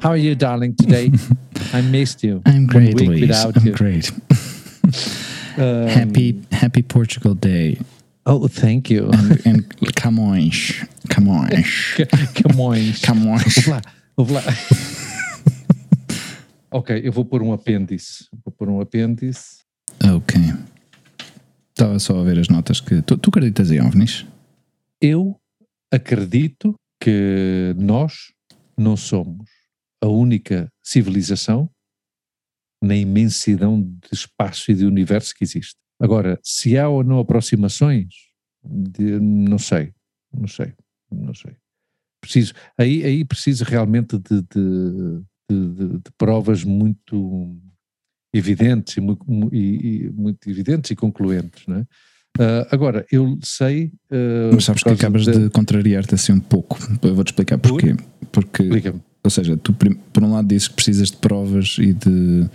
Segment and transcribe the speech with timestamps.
[0.00, 1.10] How are you, darling, today?
[1.72, 2.40] I missed you.
[2.46, 3.20] I'm great, Luis.
[3.20, 3.72] without I'm you.
[3.72, 4.10] great.
[5.58, 7.80] Um, Happy Happy Portugal Day.
[8.26, 9.10] Oh, thank you.
[9.10, 10.86] And, and Camões.
[11.08, 11.96] Camões.
[12.34, 13.02] Camões.
[13.02, 13.58] Camões.
[13.58, 13.82] Ouve lá,
[14.16, 14.42] ouve lá.
[16.70, 18.28] Ok, eu vou pôr um apêndice.
[18.44, 19.58] Vou pôr um apêndice.
[20.14, 20.36] Ok.
[21.70, 23.00] Estava só a ver as notas que.
[23.02, 24.26] Tu, tu acreditas em OVNIs?
[25.00, 25.40] Eu
[25.92, 28.32] acredito que nós
[28.76, 29.48] não somos
[30.02, 31.70] a única civilização
[32.82, 35.76] na imensidão de espaço e de universo que existe.
[36.00, 38.06] Agora, se há ou não aproximações,
[38.64, 39.92] de- não sei,
[40.32, 40.72] não sei,
[41.10, 41.56] não sei.
[42.20, 47.56] Preciso, aí, aí preciso realmente de, de- de- de- de provas muito
[48.32, 49.00] evidentes e,
[49.56, 51.86] e- e muito evidentes e concluentes, não é?
[52.40, 53.92] Ah, agora, eu sei.
[54.12, 56.78] ah, Mas sabes que acabas de contrariar-te assim um pouco.
[57.02, 57.96] Eu vou-te explicar porquê.
[58.30, 59.00] Porque, Explica-me.
[59.24, 62.46] ou seja, tu por um lado dizes que precisas de provas e de,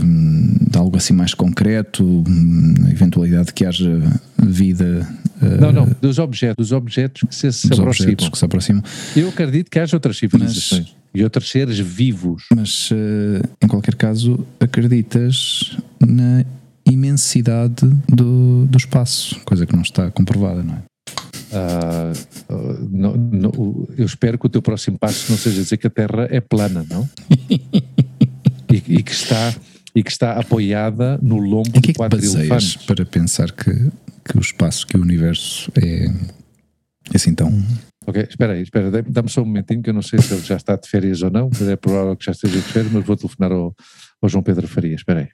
[0.00, 3.98] hum, de algo assim mais concreto, hum, eventualidade de que haja
[4.38, 5.08] vida
[5.42, 8.14] uh, Não, não, dos objetos, dos objetos que se, se aproximam.
[8.16, 8.82] que se aproximam.
[9.16, 12.44] Eu acredito que haja outras civilizações e outros seres vivos.
[12.54, 12.94] Mas uh,
[13.62, 16.44] em qualquer caso, acreditas na
[16.88, 20.82] imensidade do, do espaço, coisa que não está comprovada, não é?
[21.52, 22.12] Ah,
[22.48, 22.54] ah,
[22.90, 26.26] não- não- eu espero que o teu próximo passo não seja dizer que a Terra
[26.30, 27.08] é plana, não?
[28.70, 29.54] e, e que está,
[29.94, 32.76] e que está apoiada no lombo Em que é que quatro elefantes.
[32.76, 33.72] para pensar que,
[34.24, 37.50] que o espaço, que o universo é, é assim tão.
[38.06, 40.42] Ok, espera aí, espera, dá- dá-me só um momentinho que eu não sei se ele
[40.42, 43.04] já está de férias ou não, mas é provável que já esteja de férias, mas
[43.04, 43.74] vou telefonar ao,
[44.22, 45.28] ao João Pedro Faria, espera aí.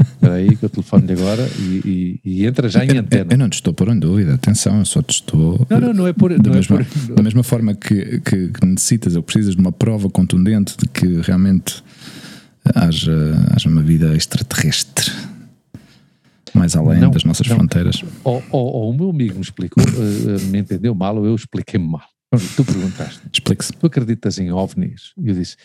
[0.00, 3.26] Espera aí que eu telefono-lhe agora e, e- e entra já em Eu, antena.
[3.32, 5.66] eu não te estou por em dúvida, atenção, eu só te estou.
[5.70, 6.36] Não, não, não é por.
[6.38, 9.72] Da é mesma, por da mesma forma que, que, que necessitas ou precisas de uma
[9.72, 11.82] prova contundente de que realmente
[12.74, 13.12] haja,
[13.54, 15.10] haja uma vida extraterrestre
[16.58, 17.56] mais além Não, das nossas não.
[17.56, 18.02] fronteiras.
[18.24, 21.86] ou, ou- ou o meu amigo me explicou, eh, me entendeu mal, ou eu expliquei-me
[21.88, 22.02] mal.
[22.56, 23.72] Tu perguntaste, Explique-se.
[23.72, 25.12] tu acreditas em ovnis?
[25.16, 25.56] E eu disse,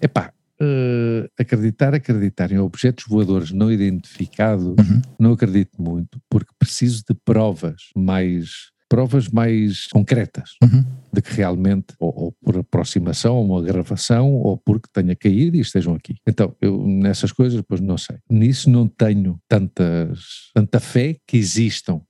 [0.00, 5.02] epá, eh, acreditar, acreditar em objetos voadores não identificados, Uhum.
[5.18, 10.50] não acredito muito, porque preciso de provas mais, provas mais concretas.
[10.62, 10.84] Uhum.
[11.10, 15.60] de que realmente, ou, ou por aproximação, ou uma gravação, ou porque tenha caído e
[15.60, 16.16] estejam aqui.
[16.26, 18.18] Então, eu nessas coisas, pois não sei.
[18.30, 22.02] Nisso não tenho tantas, tanta fé que existam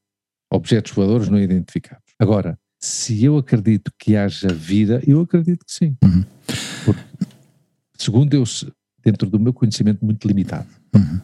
[0.53, 2.05] objetos voadores não identificados.
[2.19, 5.97] Agora, se eu acredito que haja vida, eu acredito que sim.
[6.03, 6.25] Uhum.
[6.85, 7.03] Porque,
[7.97, 8.43] segundo eu,
[9.05, 11.21] dentro do meu conhecimento muito limitado, Uhum.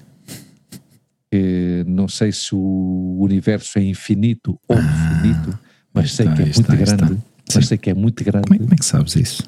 [1.32, 5.58] Eh, não sei se o universo é infinito ou Ah, infinito,
[5.92, 7.22] mas sei está, que é muito está, grande.
[7.54, 8.46] Mas sei que é muito grande.
[8.46, 9.42] Como é, como é que sabes isso?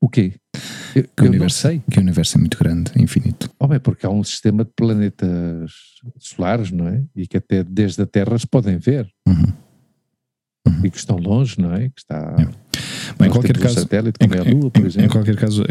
[0.00, 0.34] O quê?
[0.94, 1.82] Eu, Que o, eu não universo, sei.
[1.90, 3.50] que o universo é muito grande, infinito.
[3.58, 5.72] Oh, bem, porque há um sistema de planetas
[6.18, 7.02] solares, não é?
[7.16, 9.10] E que até desde a Terra se podem ver.
[9.26, 9.52] Uhum.
[10.68, 10.84] Uhum.
[10.84, 11.88] E que estão longe, não é?
[11.88, 12.36] Que está.
[12.38, 12.76] É.
[13.18, 15.10] Bem, em qualquer caso, satélite, Em, como é a Lua, por em- em exemplo.
[15.10, 15.64] qualquer caso,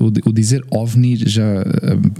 [0.00, 1.64] o, di- o dizer ovni já, eh,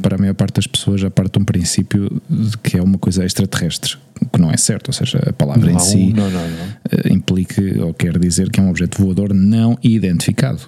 [0.02, 2.98] para a maior parte das pessoas, já parte de um princípio de que é uma
[2.98, 3.96] coisa extraterrestre,
[4.32, 7.62] que não é certo, ou seja, a palavra não, em si não, não, eh, implica
[7.84, 10.60] ou quer dizer que é um objeto voador não identificado,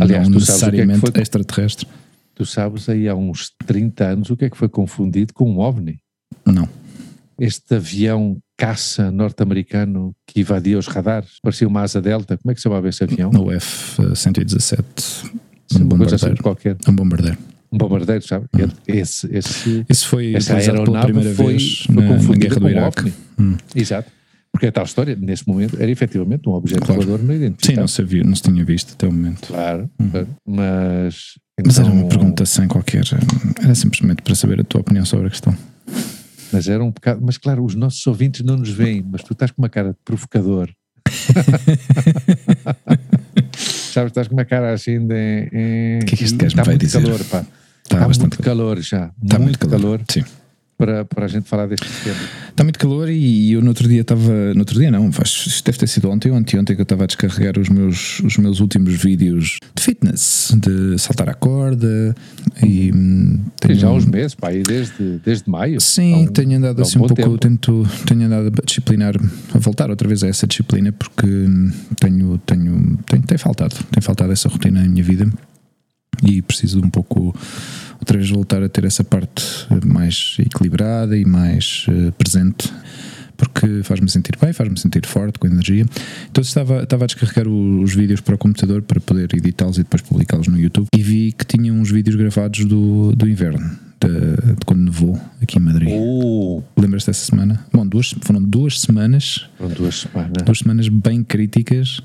[0.00, 1.86] Aliás, não o que é que necessariamente extraterrestre.
[2.34, 5.58] Tu sabes aí há uns 30 anos o que é que foi confundido com um
[5.60, 5.98] OVNI?
[6.44, 6.68] Não.
[7.38, 12.36] Este avião caça norte-americano que invadia os radares, parecia uma asa delta.
[12.38, 13.30] Como é que se chamava esse avião?
[13.30, 15.30] No F-117,
[15.74, 16.42] um uma coisa assim bombardeiro.
[16.42, 16.76] qualquer.
[16.88, 17.38] Um bombardeiro.
[17.72, 18.46] Um bombardeiro, sabe?
[18.86, 22.54] Esse, esse, Isso foi essa utilizado pela aeronave primeira foi, vez foi na, na Guerra
[22.60, 23.12] do um Iraque.
[23.38, 23.56] Hum.
[23.74, 24.10] Exato.
[24.52, 27.00] Porque a tal história, nesse momento, era efetivamente um objeto Claro.
[27.02, 27.80] voador não Sim, identificado.
[27.80, 29.48] não se, viu, não se tinha visto até o momento.
[29.48, 30.28] Claro, claro.
[30.46, 31.16] Mas.
[31.66, 33.02] Mas era uma então- pergunta sem qualquer.
[33.60, 35.56] Era simplesmente para saber a tua opinião sobre a questão.
[36.54, 37.20] Mas era um bocado.
[37.20, 39.98] Mas claro, os nossos ouvintes não nos veem, mas tu estás com uma cara de
[40.04, 40.70] provocador.
[43.56, 45.14] Sabes, estás com uma cara assim de.
[45.52, 47.02] eh, O que é que este gajo me está vai muito dizer?
[47.02, 47.38] calor, pá.
[47.84, 49.10] Está Está muito calor já.
[49.22, 50.24] Está muito calor, Sim.
[50.76, 52.16] Para, para a gente falar deste tema.
[52.50, 54.52] Está muito calor e eu no outro dia estava.
[54.54, 57.04] No outro dia não, faz, isto deve ter sido ontem ou anteontem que eu estava
[57.04, 62.14] a descarregar os meus, os meus últimos vídeos de fitness, de saltar a corda
[62.62, 62.92] e.
[62.94, 65.80] hum, Tem tenho- já uns meses, pá, desde, desde maio.
[65.80, 67.38] Sim, um- tenho andado assim um pouco, tempo.
[67.38, 69.14] tento, tenho andado a disciplinar,
[69.54, 71.70] a voltar outra vez a essa disciplina porque hum,
[72.00, 75.30] tenho, tenho, tenho, tem faltado, tem faltado essa rotina na minha vida
[76.22, 77.34] e preciso de um pouco
[78.00, 79.44] outra vez voltar a ter essa parte
[79.84, 82.72] mais equilibrada e mais uh, presente
[83.36, 85.84] porque faz-me sentir bem, faz-me sentir forte, com energia.
[86.30, 90.02] Então estava, estava a descarregar os vídeos para o computador para poder editá-los e depois
[90.02, 93.78] publicá-los no YouTube e vi que tinha uns vídeos gravados do, do inverno.
[94.00, 94.08] De,
[94.54, 95.88] de quando nevou aqui em Madrid.
[95.90, 96.62] Oh.
[96.76, 97.64] Lembras-te dessa semana?
[97.72, 99.48] Bom, duas, foram duas semanas.
[99.56, 100.42] Foram duas semanas.
[100.44, 102.02] Duas semanas bem críticas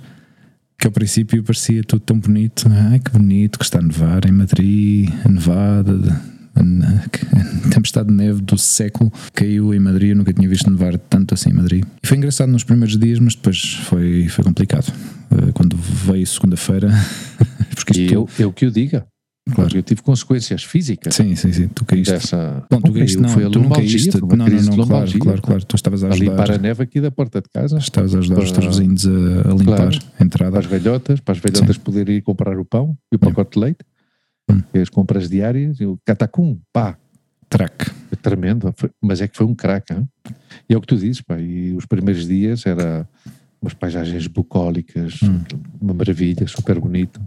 [0.80, 2.68] que ao princípio parecia tudo tão bonito.
[2.72, 6.22] Ai que bonito que está a nevar em Madrid, a nevada
[6.56, 10.10] a tempestade de neve do século caiu em Madrid.
[10.10, 11.86] Eu nunca tinha visto nevar tanto assim em Madrid.
[12.04, 14.92] E foi engraçado nos primeiros dias, mas depois foi, foi complicado.
[15.32, 16.90] Eh, quando veio segunda-feira.
[17.96, 19.06] e eu, eu que o diga.
[19.54, 19.78] Claro.
[19.78, 21.16] Eu tive consequências físicas.
[21.16, 21.68] Sim, sim, sim.
[21.68, 22.14] Tu caíste.
[22.14, 22.66] Dessa...
[22.70, 24.20] Bom, tu caíste, não, foi tu não caíste.
[24.20, 25.66] Não, não, não, claro, claro, claro.
[25.66, 26.26] Tu estavas a ajudar.
[26.26, 27.78] A limpar a neve aqui da porta de casa.
[27.78, 28.46] Estavas a ajudar para...
[28.46, 30.52] os teus vizinhos a, a limpar claro, a entrada.
[30.52, 33.60] Para as velhotas, para as velhotas poderem ir comprar o pão e o pacote de
[33.60, 33.80] leite.
[34.50, 34.62] Hum.
[34.82, 36.98] As compras diárias, e o catacum, pá.
[37.50, 37.92] Track.
[38.12, 39.92] É tremendo, mas é que foi um crack.
[39.92, 40.08] Hein?
[40.70, 41.40] E é o que tu dizes, pá.
[41.40, 43.08] E os primeiros dias era
[43.62, 45.42] umas paisagens bucólicas, hum.
[45.82, 47.20] uma maravilha, super bonito.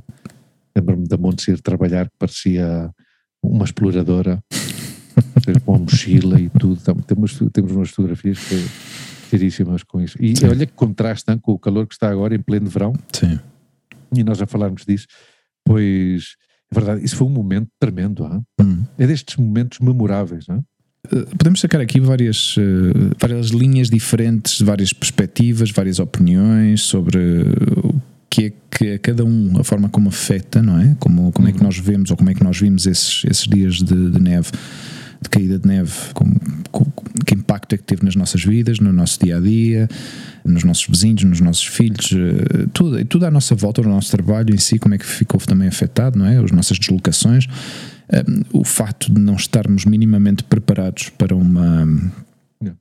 [0.74, 2.90] Lembro-me da Monte ir trabalhar que parecia
[3.42, 4.42] uma exploradora,
[5.64, 6.80] com a mochila e tudo.
[7.06, 8.64] Temos, temos umas fotografias que
[9.30, 10.16] giríssimas com isso.
[10.20, 10.46] E Sim.
[10.46, 12.92] olha que contrastam com o calor que está agora em pleno verão.
[13.12, 13.38] Sim.
[14.14, 15.06] E nós já falarmos disso,
[15.64, 16.36] pois
[16.70, 18.24] é verdade, isso foi um momento tremendo.
[18.60, 18.82] Hum.
[18.98, 20.46] É destes momentos memoráveis.
[20.48, 20.64] Hein?
[21.10, 27.18] Eh, podemos sacar aqui várias, uh, várias linhas diferentes, várias perspectivas, várias opiniões sobre
[28.50, 30.96] que é que a cada um, a forma como afeta, não é?
[30.98, 31.64] Como, como é que uhum.
[31.64, 34.50] nós vemos ou como é que nós vimos esses, esses dias de, de neve,
[35.20, 36.34] de caída de neve, como,
[36.70, 36.92] como,
[37.24, 39.88] que impacto é que teve nas nossas vidas, no nosso dia a dia,
[40.44, 44.52] nos nossos vizinhos, nos nossos filhos, eh, tudo, tudo à nossa volta, o nosso trabalho
[44.52, 46.38] em si, como é que ficou também afetado, não é?
[46.38, 47.46] As nossas deslocações,
[48.08, 51.86] eh, o facto de não estarmos minimamente preparados para uma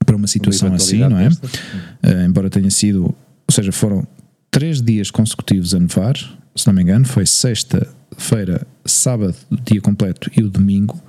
[0.06, 1.28] para uma situação assim, não é?
[1.28, 3.16] Uh, embora tenha sido, ou
[3.50, 4.08] seja, foram
[4.52, 6.16] três dias consecutivos a nevar,
[6.56, 11.02] se não me engano, foi sexta-feira, sábado, dia completo e o domingo,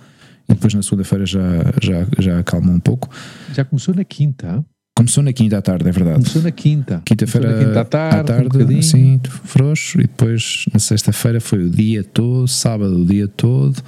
[0.48, 1.40] e depois na segunda-feira já,
[1.82, 3.10] já, já acalmou um pouco.
[3.52, 4.64] Já começou na quinta?
[4.94, 6.16] Começou na quinta à tarde, é verdade.
[6.16, 7.02] Começou na quinta.
[7.04, 9.98] Quinta-feira quinta à tarde, à tarde um sim, frouxo.
[9.98, 13.78] E depois na sexta-feira foi o dia todo, sábado o dia todo.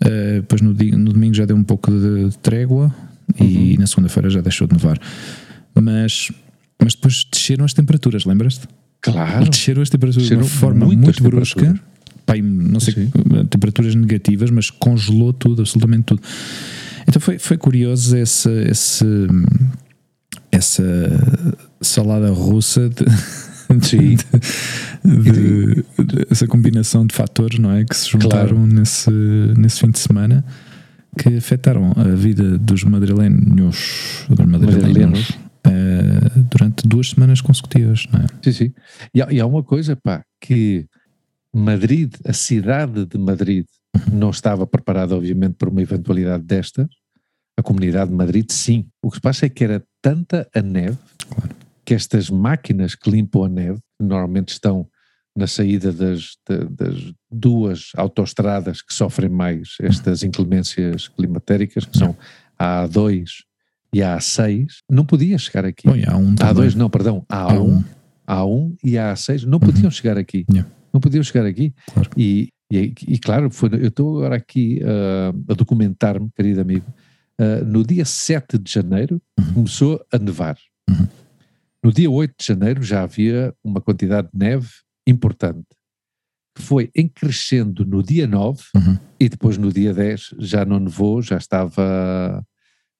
[0.00, 2.92] Uh, depois no, no, domingo já deu um pouco de, de trégua
[3.38, 3.46] uhum.
[3.46, 4.98] e na segunda-feira já deixou de nevar.
[5.74, 6.32] Mas,
[6.82, 8.66] mas depois desceram as temperaturas, lembras-te?
[9.00, 9.48] Claro.
[9.48, 11.80] Desceram as temperaturas desceram de uma forma muito brusca.
[12.24, 13.10] Pai, não sei, Sim.
[13.50, 16.22] temperaturas negativas, mas congelou tudo, absolutamente tudo.
[17.08, 19.04] Então foi, foi curioso esse, esse
[20.52, 20.84] essa
[21.80, 24.16] salada russa de, de,
[25.04, 28.66] de, de, essa combinação de fatores não é que se juntaram claro.
[28.66, 29.10] nesse,
[29.56, 30.44] nesse fim de semana
[31.18, 35.32] que afetaram a vida dos madrilenhos, dos madrilenhos,
[35.66, 38.26] uh, durante duas semanas consecutivas, não é?
[38.42, 38.74] Sim, sim.
[39.14, 40.86] E há, e há uma coisa, pá, que
[41.54, 44.18] Madrid, a cidade de Madrid, uhum.
[44.18, 46.88] não estava preparada, obviamente, para uma eventualidade destas,
[47.56, 48.88] a comunidade de Madrid, sim.
[49.02, 50.98] O que se passa é que era tanta a neve
[51.28, 51.54] claro.
[51.84, 54.88] que estas máquinas que limpam a neve, que normalmente estão
[55.36, 62.16] na saída das, das, duas autoestradas que sofrem mais estas inclemências climatéricas, que são
[62.58, 63.24] a A2
[63.94, 65.86] e a A6, não podia chegar aqui.
[65.86, 67.84] Bom, A1 a A2 não, perdão, a A1,
[68.26, 69.90] a A1 e a A6 não podiam uhum.
[69.90, 70.46] chegar aqui.
[70.50, 70.70] Yeah.
[70.92, 71.74] Não podiam chegar aqui.
[71.92, 72.10] Claro.
[72.16, 76.86] E, e, e, claro, foi, eu estou agora aqui uh, a documentar-me, querido amigo,
[77.38, 79.54] uh, no dia 7 de janeiro uhum.
[79.54, 80.56] começou a nevar.
[80.88, 81.06] Uhum.
[81.84, 84.68] No dia 8 de janeiro já havia uma quantidade de neve
[85.06, 85.66] importante.
[86.56, 88.98] Foi em crescendo no dia 9 uhum.
[89.18, 92.44] e depois no dia 10 já não nevou, já estava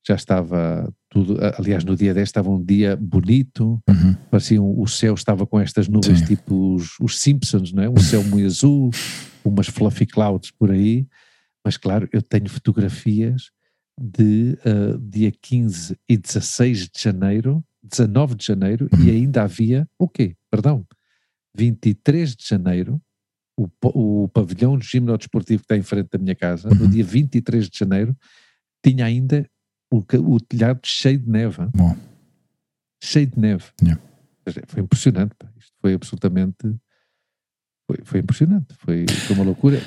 [0.06, 4.14] já estava tudo, aliás no dia 10 estava um dia bonito, uhum.
[4.30, 6.26] parecia o céu estava com estas nuvens Sim.
[6.26, 7.88] tipo os, os, Simpsons, não é?
[7.88, 8.90] Um céu muito azul,
[9.44, 11.06] umas fluffy clouds por aí,
[11.64, 13.50] mas claro, eu tenho fotografias
[14.00, 19.10] de uh, dia 15 e 16 de janeiro, 19 de janeiro, e uhum.
[19.10, 20.34] ainda havia o quê?
[20.50, 20.84] Perdão,
[21.54, 23.00] 23 de janeiro,
[23.56, 23.68] o,
[24.24, 26.90] o pavilhão de desportivo que está em frente da minha casa, no uhum.
[26.90, 28.16] dia 23 de janeiro,
[28.84, 29.48] tinha ainda
[29.92, 31.68] o, o telhado cheio de neve.
[31.74, 31.94] Bom.
[33.02, 33.64] Cheio de neve.
[33.82, 34.00] Yeah.
[34.66, 35.34] Foi impressionante.
[35.38, 35.46] Pá.
[35.58, 36.74] Isto foi absolutamente.
[37.86, 38.74] Foi, foi impressionante.
[38.78, 39.80] Foi, foi uma loucura.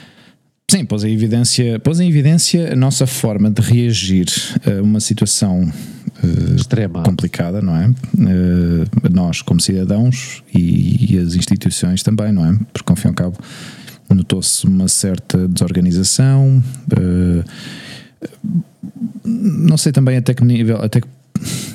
[0.70, 4.28] Sim, pôs em, evidência, pôs em evidência a nossa forma de reagir
[4.66, 7.88] a uma situação uh, extrema, complicada, não é?
[7.88, 12.58] Uh, nós, como cidadãos, e, e, as instituições também, não é?
[12.74, 13.38] Porque, ao fim e ao cabo,
[14.10, 16.64] notou-se uma certa desorganização.
[16.92, 17.44] Uh,
[19.24, 21.08] não sei também até que nível, até que,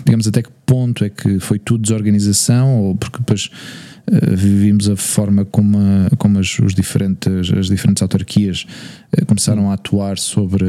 [0.04, 3.50] digamos, até que ponto é que foi tudo desorganização, ou porque depois
[4.06, 8.66] uh, vivimos a forma como, a, como as, os diferentes, as diferentes autarquias
[9.12, 10.66] uh, começaram a atuar sobre,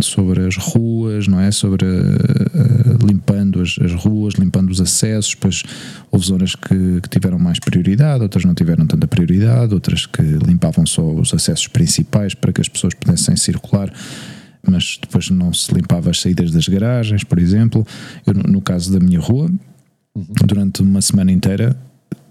[0.00, 1.50] sobre as ruas, não é?
[1.50, 5.62] Sobre uh, limpando as, as, ruas, limpando os acessos, depois
[6.10, 10.84] houve zonas que, que, tiveram mais prioridade, outras não tiveram tanta prioridade, outras que limpavam
[10.84, 13.90] só os acessos principais para que as pessoas pudessem circular
[14.62, 17.86] mas depois não se limpava as saídas das garagens, por exemplo.
[18.26, 19.50] Eu, no caso da minha rua,
[20.14, 20.26] uhum.
[20.46, 21.76] durante uma semana inteira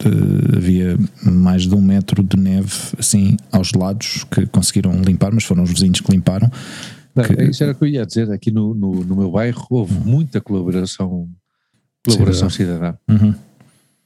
[0.05, 5.43] uh, havia mais de um metro de neve assim aos lados que conseguiram limpar, mas
[5.43, 6.49] foram os vizinhos que limparam.
[7.15, 7.43] que...
[7.43, 8.31] Isso era o que eu ia dizer.
[8.31, 10.03] Aqui no, no, no meu bairro houve uhum.
[10.03, 11.29] muita colaboração,
[12.05, 12.95] colaboração cidadã.
[13.07, 13.25] cidadã.
[13.25, 13.35] Uhum.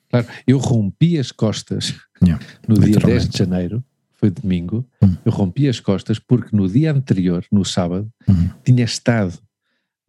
[0.09, 3.83] Claro, eu rompi as costas yeah, no dia 10 de janeiro
[4.21, 5.17] foi domingo, uhum.
[5.25, 8.49] eu rompi as costas porque no dia anterior, no sábado, uhum.
[8.63, 9.33] tinha estado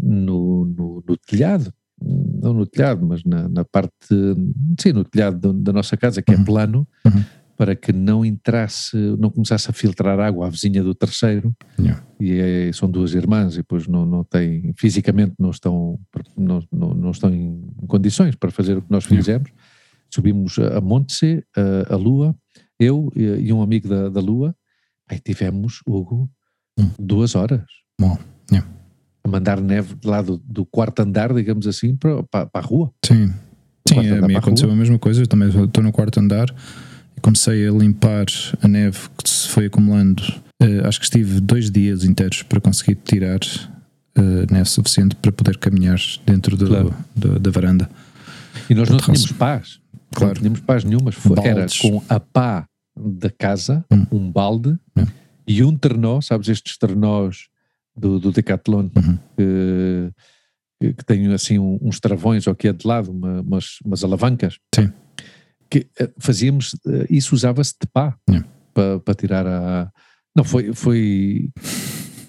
[0.01, 3.91] no, no, no, telhado, não no telhado, mas na, na parte,
[4.79, 6.45] sim, no telhado da nossa casa, que é uhum.
[6.45, 7.25] plano, uhum.
[7.57, 12.05] para que não entrasse, não começasse a filtrar água à vizinha do terceiro, yeah.
[12.21, 15.99] e é, são duas irmãs, e depois não, não têm, fisicamente não estão,
[16.37, 19.49] não, não, não estão em condições para fazer o que nós fizemos.
[19.49, 19.73] Yeah.
[20.13, 22.37] Subimos a Monte a, a Lua,
[22.83, 24.55] eu e um amigo da, da Lua,
[25.09, 26.29] aí tivemos, Hugo,
[26.79, 26.91] hum.
[26.99, 27.65] duas horas.
[28.01, 28.19] Bom,
[28.51, 28.69] yeah.
[29.25, 32.93] A mandar neve lá do, do, quarto andar, digamos assim, para, para, para a rua.
[33.05, 33.33] Sim,
[33.89, 35.23] Sim a mim aconteceu a, a mesma coisa.
[35.23, 36.49] Eu também estou no quarto andar
[37.17, 38.27] e comecei a limpar
[38.61, 40.23] a neve que se foi acumulando.
[40.61, 43.39] Uh, acho que estive dois dias inteiros para conseguir tirar
[44.19, 46.95] uh, neve suficiente para poder caminhar dentro do, claro.
[47.15, 47.89] do, da varanda.
[48.69, 49.81] E nós não tínhamos paz.
[50.15, 50.35] Claro.
[50.35, 51.11] Não tínhamos paz nenhuma.
[51.45, 54.07] Era com a pá da casa, hum.
[54.13, 55.07] um balde hum.
[55.47, 57.49] e um trenó, sabes, estes trenós
[57.97, 59.19] do, do Decathlon uhum.
[59.37, 64.59] que, que têm assim uns travões aqui é de lado, uma, umas, umas alavancas.
[64.75, 64.93] Sim.
[65.71, 68.17] Que eh, fazíamos, eh, isso usava-se de pá
[68.75, 69.91] para, para tirar a.
[70.35, 71.51] Não, foi, foi,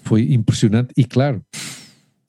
[0.02, 1.42] foi impressionante e claro,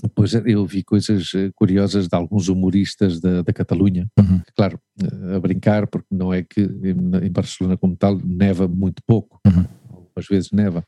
[0.04, 4.42] depois eu vi coisas eh, curiosas de alguns humoristas da, da Catalunha, uhum.
[4.56, 9.40] claro, eh, a brincar, porque não é que em Barcelona como tal neva muito pouco,
[9.46, 9.66] uhum.
[9.90, 10.84] algumas vezes neva,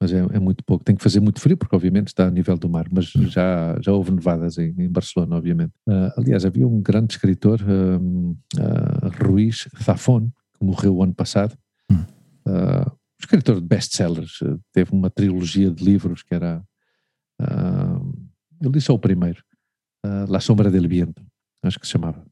[0.00, 0.84] mas é, é, muito pouco.
[0.84, 3.26] Tem que fazer muito frio, porque obviamente está a nível do mar, mas uhum.
[3.26, 5.72] já, já houve nevadas em, em Barcelona, obviamente.
[5.88, 11.56] Uh, aliás, havia um grande escritor, uh, uh, Ruiz Zafón, que morreu o ano passado,
[11.90, 14.40] uh, escritor de best-sellers,
[14.72, 16.62] teve uma trilogia de livros que era
[18.64, 19.42] ele disse ao primeiro,
[20.04, 21.22] uh, La Sombra del Viento,
[21.62, 22.24] acho que se chamava.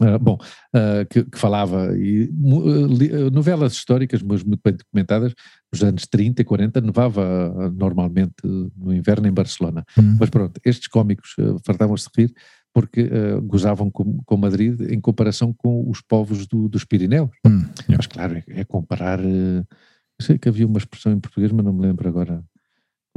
[0.00, 0.34] Uh, bom,
[0.74, 5.32] uh, que, que, falava, e, uh, novelas históricas, mas muito bem documentadas,
[5.72, 9.84] nos anos 30 e 40, nevava normalmente no inverno em Barcelona.
[9.96, 10.18] Uhum.
[10.20, 12.34] Mas pronto, estes cómicos fartavam-se de rir
[12.74, 13.08] porque
[13.44, 17.30] gozavam com, com, Madrid em comparação com os povos do, dos Pirineus.
[17.46, 17.64] Uhum.
[17.88, 19.18] Mas claro, é, é comparar.
[19.18, 19.64] eu
[20.20, 22.44] sei que havia uma expressão em português, mas não me lembro agora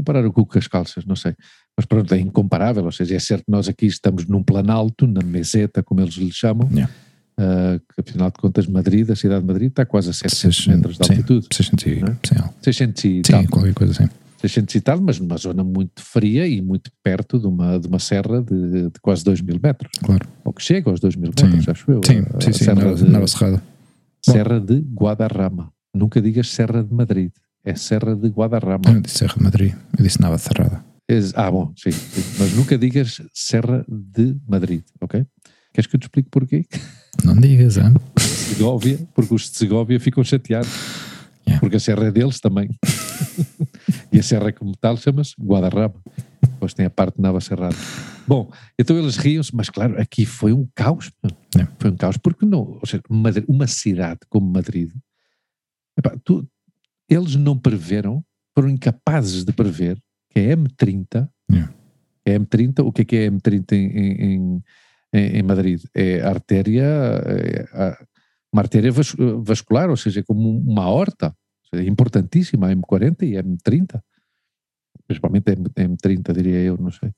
[0.09, 1.35] comparar o cu com as calças, não sei.
[1.77, 5.21] Mas pronto, é incomparável, ou seja, é certo que nós aqui estamos num planalto, na
[5.21, 6.91] meseta, como eles lhe chamam, yeah.
[7.39, 10.67] uh, que afinal de contas Madrid, a cidade de Madrid, está quase a 700 600,
[10.67, 11.47] metros de altitude.
[11.53, 12.49] Sim, 600 e, é?
[12.63, 13.47] 600 e sim, tal.
[13.47, 14.09] qualquer coisa assim.
[14.41, 17.99] 600 e tal, mas numa zona muito fria e muito perto de uma, de uma
[17.99, 19.91] serra de, de quase 2 mil metros.
[20.01, 20.27] Claro.
[20.45, 21.71] Ou que chega aos 2 mil metros, sim.
[21.71, 22.01] acho eu.
[22.05, 23.63] Sim, a, sim, sim, serra Nova, de, Serrada.
[24.21, 25.71] Serra de Guadarrama.
[25.93, 27.31] Nunca digas Serra de Madrid
[27.63, 28.83] é Serra de Guadarrama.
[28.87, 30.83] Eu não disse Serra de Madrid, eu disse Nava Cerrada.
[31.35, 35.25] Ah, bom, sim, sim, Mas nunca digas Serra de Madrid, ok?
[35.73, 36.65] Queres que eu te explique porquê?
[37.23, 37.83] Não digas, é?
[38.19, 40.69] Segóvia, porque os de Segóvia ficam chateados.
[41.47, 41.59] Yeah.
[41.59, 42.69] Porque a serra é deles também.
[44.13, 45.95] e a serra como tal chama-se Guadarrama.
[46.41, 47.75] Depois tem a parte de Nava Serrada.
[48.27, 51.11] Bom, então eles riam-se, mas claro, aqui foi um caos.
[51.55, 51.73] Yeah.
[51.79, 53.01] Foi um caos, porque não, ou seja,
[53.47, 54.91] uma cidade como Madrid,
[55.97, 56.47] epá, tu,
[57.09, 58.23] eles não preveram,
[58.55, 61.73] foram incapazes de prever que a M30, yeah.
[62.27, 64.63] a M30, o que é que é a M30 em, em,
[65.13, 65.83] em, Madrid?
[65.95, 67.97] É a artéria, é
[68.53, 68.91] uma artéria
[69.43, 71.35] vascular, ou seja, é como uma horta,
[71.73, 74.01] é importantíssima, a M40 e a M30
[75.09, 77.09] principalmente a M30, diria eu, não sei.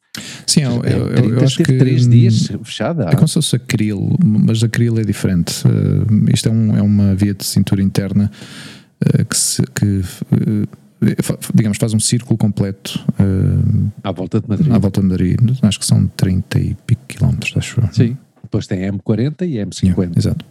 [0.47, 3.09] Sim, eu, eu, eu, acho que três dias fechada.
[3.09, 5.61] É como se fosse acril, mas acril é diferente.
[5.67, 8.31] Uh, isto é, um, é uma via de cintura interna
[9.29, 11.15] que, se, que eh,
[11.53, 14.71] digamos, faz um círculo completo uh, à volta de Madrid.
[14.71, 15.39] À volta de Madrid.
[15.61, 18.17] Acho que são 30 e pico quilómetros, acho Sim.
[18.43, 19.83] Depois tem M40 e M50.
[19.97, 20.45] Yeah, exato.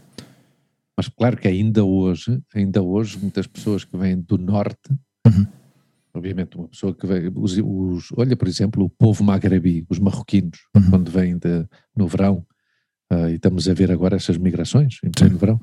[0.97, 4.91] Mas claro que ainda hoje, ainda hoje, muitas pessoas que vêm do norte,
[5.27, 5.47] Uhum.
[6.15, 10.59] obviamente uma pessoa que vem, os, os- olha por exemplo o povo magrebi, os marroquinos,
[10.75, 10.91] Uhum.
[10.91, 11.67] quando vêm de-
[11.97, 12.45] no verão,
[13.11, 15.61] ah, e estamos a ver agora essas migrações pleno verão,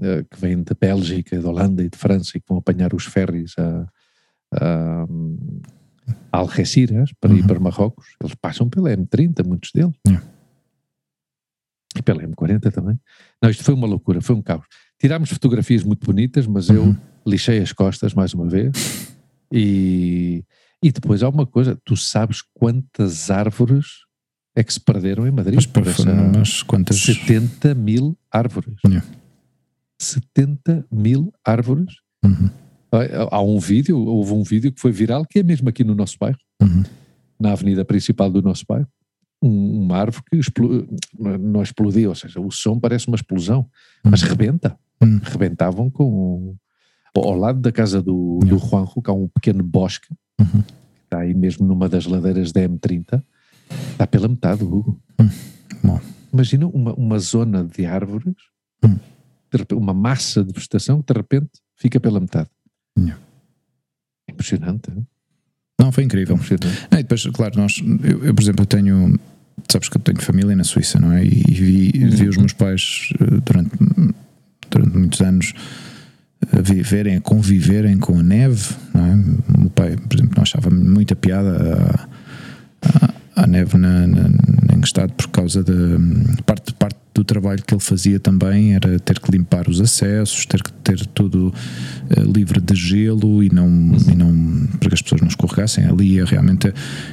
[0.00, 3.54] que vêm da Bélgica, de Holanda e de França e que vão apanhar os ferries
[3.58, 3.86] a,
[4.54, 5.04] a,
[6.32, 7.46] a Algeciras para ir Uhum.
[7.46, 9.94] para Marrocos, eles passam pela M30, muitos deles.
[10.06, 10.26] Yeah.
[11.96, 12.98] E pela M40 também.
[13.40, 14.64] Não, isto foi uma loucura, foi um caos.
[14.98, 16.96] Tirámos fotografias muito bonitas, mas eu Uhum.
[17.26, 19.14] lixei as costas mais uma vez.
[19.52, 20.42] E,
[20.82, 23.86] e depois há uma coisa, tu sabes quantas árvores
[24.56, 25.54] é que se perderam em Madrid?
[25.56, 26.96] Mas, por essa- mas quantas.
[26.98, 28.74] 70 mil árvores.
[28.86, 29.06] Yeah.
[30.02, 31.94] 70 mil árvores.
[32.24, 32.50] Uhum.
[33.30, 36.16] Há- um vídeo, houve um vídeo que foi viral, que é mesmo aqui no nosso
[36.20, 36.82] bairro, Uhum.
[37.40, 38.86] na avenida principal do nosso bairro,
[39.42, 40.86] um- uma árvore que explo-
[41.40, 43.66] não explodiu, ou seja, o som parece uma explosão,
[44.04, 44.76] mas rebenta.
[45.02, 45.20] Uhum.
[45.22, 46.54] Rebentavam com.
[47.14, 48.58] Ao lado da casa do, do.
[48.58, 50.08] Juanjo, que há um pequeno bosque,
[50.40, 50.62] Uhum.
[50.62, 50.72] que
[51.04, 53.22] está aí mesmo numa das ladeiras da M30,
[53.92, 55.00] está pela metade, Hugo.
[55.82, 56.00] Bom.
[56.32, 58.34] Imagina uma, uma zona de árvores,
[59.58, 62.48] repente, uma massa de vegetação que de repente fica pela metade.
[62.98, 63.18] Yeah.
[64.30, 65.06] Impressionante, não?
[65.80, 66.36] Não, foi incrível.
[66.36, 66.86] impressionante.
[66.90, 69.18] Ah, e depois, claro, nós, eu, eu, por exemplo, eu tenho,
[69.70, 71.24] sabes que eu tenho família na Suíça, não é?
[71.24, 73.70] E, vi, vi os meus pais eh, durante,
[74.70, 75.52] durante muitos anos
[76.52, 79.14] a viverem, a conviverem com a neve, não é?
[79.56, 82.08] O meu pai, por exemplo, não achava muita piada
[82.82, 84.28] à, à- à neve na, na,
[84.76, 86.61] em estado por causa da parte, parte
[87.14, 91.04] do trabalho que ele fazia também era ter que limpar os acessos, ter que ter
[91.06, 91.52] tudo
[92.10, 93.68] eh, livre de gelo e não,
[94.10, 95.84] e não para que as pessoas não escorregassem.
[95.84, 96.72] Ali é realmente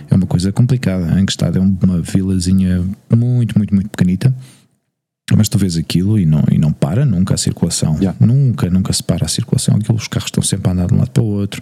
[0.10, 1.20] é uma coisa complicada.
[1.20, 4.34] Em que estado é uma vilazinha muito, muito, muito pequenita.
[5.36, 7.96] Mas tu vês aquilo e não, e não para nunca a circulação.
[7.98, 8.18] Yeah.
[8.20, 9.76] Nunca, nunca se para a circulação.
[9.76, 11.62] Aquilo, os carros estão sempre a andar de um lado para o outro.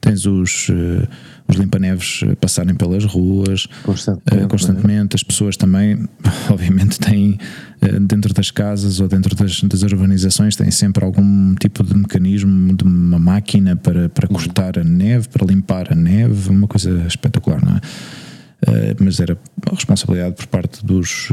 [0.00, 1.08] Tens os, eh,
[1.46, 4.44] os limpa-neves a passarem pelas ruas Constantemente.
[4.44, 5.16] eh, constantemente.
[5.16, 6.08] As pessoas também,
[6.50, 7.38] obviamente, têm
[7.80, 12.74] eh, dentro das casas ou dentro das, das urbanizações, têm sempre algum tipo de mecanismo,
[12.74, 17.62] de uma máquina para, para cortar a neve, para limpar a neve, uma coisa espetacular,
[17.64, 17.80] não é?
[18.66, 21.28] Eh, mas era a responsabilidade por parte dos.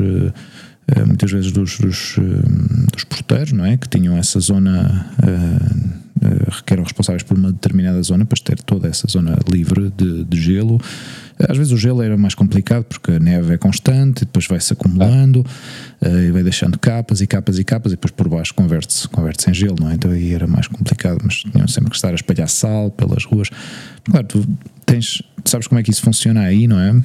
[0.96, 3.78] Eh, muitas vezes dos, dos, eh, dos porteiros, não é?
[3.78, 8.88] Que tinham essa zona, eh, que eram responsáveis por uma determinada zona, para ter toda
[8.88, 10.80] essa zona livre de, de gelo.
[11.50, 15.46] Às vezes o gelo era mais complicado porque a neve é constante, depois vai-se acumulando
[16.02, 19.50] eh, e vai deixando capas e capas e capas, e depois por baixo converte-se converte
[19.50, 19.96] em gelo, não é?
[19.96, 23.50] Então aí era mais complicado, mas tinham sempre que estar a espalhar sal pelas ruas.
[24.04, 24.48] Claro, tu
[24.86, 27.02] tens, sabes como é que isso funciona aí, não é?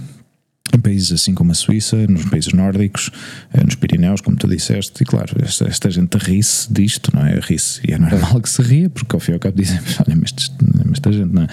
[0.74, 3.10] Em países assim como a Suíça, nos países nórdicos,
[3.52, 7.38] eh, nos Pirineus, como tu disseste, e claro, esta, esta gente ri-se disto, não é?
[7.40, 10.16] Ri-se, e é normal que se ria, porque ao fim e ao cabo dizem, olha,
[10.20, 10.34] mas
[10.92, 11.46] esta gente não é.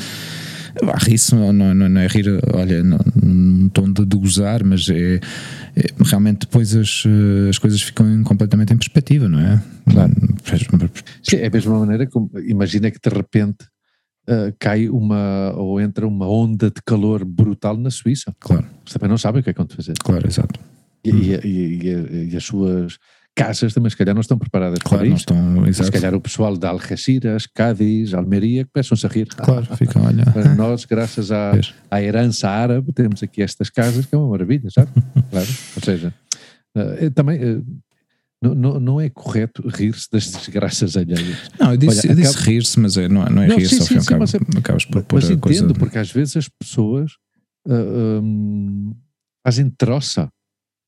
[0.82, 4.90] Vá, Ri-se não, não, não é rir, olha, não- num tom de, de gozar, mas
[4.90, 5.20] é,
[5.76, 9.62] é- realmente depois as, eh, as coisas ficam completamente em perspectiva, não é?
[9.92, 10.12] Claro.
[11.22, 13.58] Sim, é a mesma maneira como imagina que de repente
[14.28, 18.34] ah, cai uma ou entra uma onda de calor brutal na Suíça.
[18.40, 19.94] Claro, Eles também não sabem o que é que vão fazer.
[20.04, 20.60] claro, exato.
[21.04, 22.98] E, e- e- e- e as suas
[23.36, 25.34] casas também, se calhar, não estão preparadas Claro, para não isto.
[25.34, 25.92] estão, Se exato.
[25.92, 29.26] calhar o pessoal de Algeciras, Cádiz, Almeria, começam-se a rir.
[29.28, 30.24] Claro, ficam, olha.
[30.26, 31.52] Para nós, graças à,
[31.90, 34.92] à herança árabe, temos aqui estas casas que é uma maravilha, sabe?
[35.32, 35.48] Claro.
[35.76, 36.14] Ou seja,
[36.76, 37.60] eh, também eh,
[38.44, 41.50] não, não, não é correto rir-se das desgraças alheias.
[41.60, 43.86] Não, eu disse, Olha, eu disse rir-se, mas é, não, é- não é rir-se ao
[43.88, 44.20] fim e ao cabo.
[44.22, 45.74] mas é- Acabas por Mas entendo, coisa.
[45.74, 47.12] porque às vezes as pessoas
[47.68, 48.94] ah, hum,
[49.46, 50.30] fazem troça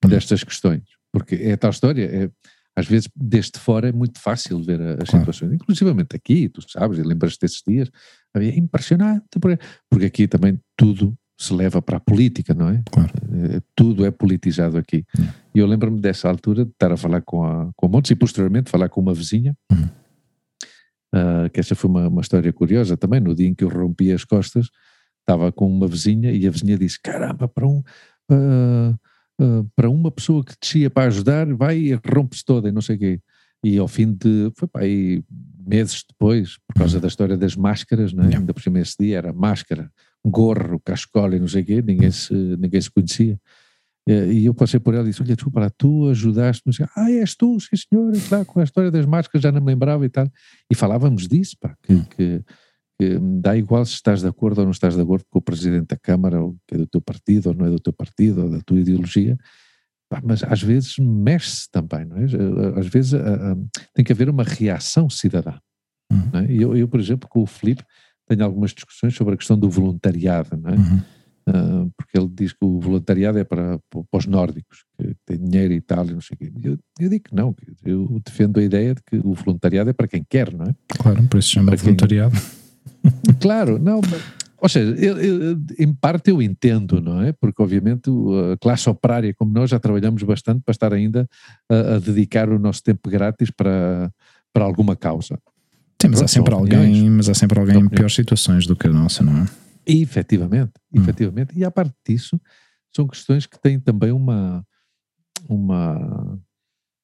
[0.03, 0.09] Hum.
[0.09, 0.83] destas questões.
[1.13, 2.29] Porque é tal história, é,
[2.75, 5.19] às vezes desde fora é muito fácil ver as Claro.
[5.25, 7.89] situações, inclusivamente aqui, tu sabes, e lembras-te desses dias,
[8.35, 9.57] é impressionante, porque,
[9.89, 12.81] porque aqui também tudo se leva para a política, não é?
[12.91, 13.11] Claro.
[13.33, 15.05] Eh, Tudo é politizado aqui.
[15.17, 15.27] Hum.
[15.55, 18.15] E eu lembro-me dessa altura de estar a falar com a, com a Montes e
[18.15, 19.89] posteriormente falar com uma vizinha, Uhum.
[21.13, 24.11] ah, que essa foi uma, uma história curiosa também, no dia em que eu rompi
[24.11, 24.67] as costas,
[25.21, 27.81] estava com uma vizinha e a vizinha disse, caramba, para um...
[28.29, 28.93] ah,
[29.41, 32.95] ah, para uma pessoa que descia para ajudar, vai e rompe-se toda e não sei
[32.95, 33.19] o quê.
[33.63, 35.23] E ao fim de, foi para aí
[35.65, 38.15] meses depois, por causa da história das máscaras, é?
[38.15, 38.37] Yeah.
[38.37, 39.91] ainda por cima esse dia era máscara,
[40.23, 43.39] gorro, cascola e não sei o quê, ninguém se, ninguém se conhecia.
[44.07, 47.35] Eh, E eu passei por ela e disse, olha, desculpa lá, tu ajudaste-me, ah, és
[47.35, 50.09] tu, sim senhor, e claro, com a história das máscaras já não me lembrava e
[50.09, 50.27] tal.
[50.71, 52.05] E falávamos disso, pá, que, Hum.
[52.15, 52.43] que,
[52.99, 55.87] que dá igual se estás de acordo ou não estás de acordo com o Presidente
[55.87, 58.49] da Câmara, ou que é do teu partido, ou não é do teu partido, ou
[58.49, 59.35] da tua ideologia,
[60.23, 62.25] mas às vezes mexe-se também, não é?
[62.79, 63.19] Às vezes
[63.93, 65.57] tem que haver uma reação cidadã.
[66.13, 66.29] Uhum.
[66.41, 66.45] É?
[66.51, 67.83] Eu, eu, por exemplo, com o Filipe,
[68.27, 70.75] tenho algumas discussões sobre a questão do voluntariado, não é?
[70.75, 71.01] Uhum.
[71.47, 75.73] Uh, porque ele diz que o voluntariado é para, para, os nórdicos, que têm dinheiro
[75.73, 76.51] e tal, e não sei o quê.
[76.63, 80.07] Eu, eu digo que não, eu defendo a ideia de que o voluntariado é para
[80.07, 80.75] quem quer, não é?
[80.87, 82.35] Claro, por isso se chama para voluntariado.
[82.35, 83.35] Quem...
[83.39, 84.23] claro, não, mas,
[84.59, 87.31] ou seja, eu, eu, em parte eu entendo, não é?
[87.33, 88.09] Porque obviamente
[88.51, 91.27] a classe operária como nós já trabalhamos bastante para estar ainda
[91.69, 94.11] a, a dedicar o nosso tempo grátis para,
[94.51, 95.37] para alguma causa.
[96.01, 98.91] Sim, mas há sempre alguém, mas há sempre alguém em piores situações do que a
[98.91, 99.45] nossa, não é?
[99.87, 101.01] E, efetivamente, hum.
[101.01, 101.57] efetivamente.
[101.57, 102.39] E a parte disso,
[102.95, 104.65] são questões que têm também uma,
[105.49, 106.39] uma,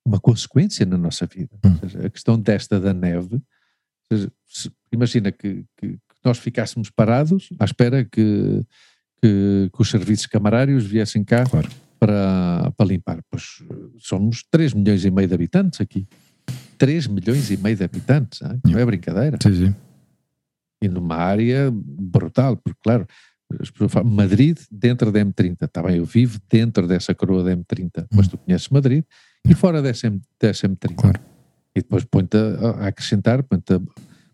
[0.05, 1.57] uma consequência na nossa vida.
[1.65, 1.77] Hum.
[1.79, 3.41] Seja, a questão desta da neve,
[4.09, 8.63] seja, se, imagina que, que, nós ficássemos parados à espera que,
[9.21, 11.67] que, que os serviços camarários viessem cá claro.
[11.99, 13.23] para, para limpar.
[13.29, 13.63] Pois
[13.97, 16.07] somos 3 milhões e meio de habitantes aqui.
[16.77, 19.37] 3 milhões e meio de habitantes, não é brincadeira.
[19.41, 19.75] Sim, sim.
[20.81, 23.05] E numa área brutal, porque claro,
[23.59, 27.55] as pessoas falam Madrid dentro da M30, está bem, eu vivo dentro dessa coroa da
[27.55, 28.07] M30, hum.
[28.13, 29.03] mas tu conheces Madrid
[29.47, 30.95] e fora dessa, M, dessa M30.
[30.95, 31.19] Claro.
[31.75, 33.79] E depois põe-te a, a acrescentar, põe-te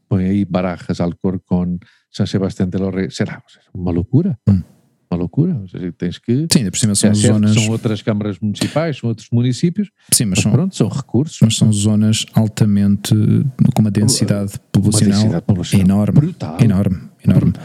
[0.07, 1.79] põe aí Barajas, Alcorcón,
[2.09, 4.39] San Sebastián de los Reyes, será uma loucura.
[4.47, 4.63] Hum.
[5.09, 6.47] Uma loucura, seja, tens que.
[6.51, 7.53] Sim, por cima são zonas.
[7.53, 9.89] São outras câmaras municipais, são outros municípios.
[10.11, 11.37] Sim, mas, mas são, pronto, são recursos.
[11.41, 13.15] Mas são zonas altamente.
[13.73, 16.19] com uma densidade populacional, uma densidade populacional enorme.
[16.19, 16.57] Brutal.
[16.61, 17.51] Enorme, enorme.
[17.51, 17.63] Brutal.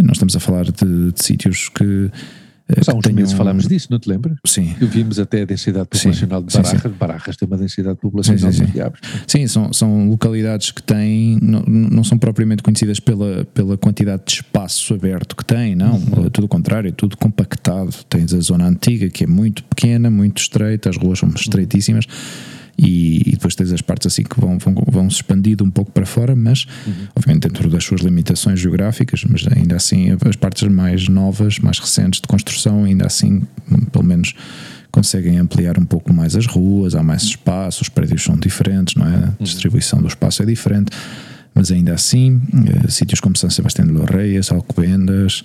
[0.00, 2.10] Nós estamos a falar de, de sítios que
[2.68, 4.38] mas há uns meses falámos disso, não te lembras?
[4.46, 4.74] Sim.
[4.78, 6.80] Que vimos até a densidade populacional sim, de Barajas.
[6.80, 6.94] Sim, sim.
[6.98, 9.00] Barajas tem uma densidade populacional sim, sim, diabos.
[9.26, 14.32] Sim, são, são localidades que têm, não, não são propriamente conhecidas pela, pela quantidade de
[14.32, 15.96] espaço aberto que têm, não.
[15.96, 16.30] Uhum.
[16.30, 17.92] Tudo o contrário, é tudo compactado.
[18.08, 22.06] Tens a zona antiga que é muito pequena, muito estreita, as ruas são estreitíssimas.
[22.06, 25.70] Uhum e, e, depois tens as partes assim que vão, vão, vão se expandindo um
[25.70, 26.92] pouco para fora, mas uhum.
[27.14, 32.20] obviamente dentro das suas limitações geográficas, mas ainda assim as partes mais novas, mais recentes
[32.20, 33.42] de construção, ainda assim,
[33.92, 34.34] pelo menos
[34.90, 39.06] conseguem ampliar um pouco mais as ruas, há mais espaço, os prédios são diferentes, não
[39.06, 39.16] é?
[39.16, 39.34] A uhum.
[39.40, 40.90] distribuição do espaço é diferente,
[41.54, 45.44] mas ainda assim, eh, sítios como São Sebastião de los Reyes, Alcobendas,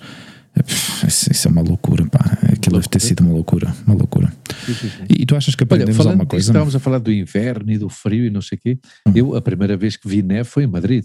[1.06, 2.20] isso é uma loucura, pá.
[2.52, 4.32] Aquilo deve ter sido uma loucura, uma loucura.
[4.66, 5.04] Sim, sim, sim.
[5.08, 6.50] E tu achas que aprendemos Olha, alguma coisa?
[6.50, 8.78] Estávamos a falar do inverno e do frio e não sei o quê.
[9.06, 9.12] Hum.
[9.14, 11.04] Eu, a primeira vez que vi neve foi em Madrid.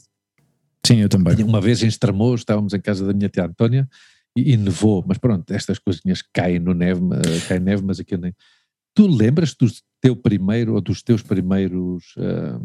[0.86, 1.44] Sim, eu também.
[1.44, 3.88] Uma vez em Estremoz, estávamos em casa da minha tia Antónia
[4.38, 7.02] e, e nevou, mas pronto, estas coisinhas caem no neve,
[7.48, 8.34] cai neve, mas aquilo nem.
[8.94, 9.68] Tu lembras do
[10.02, 12.62] teu primeiro ou dos teus primeiros uh,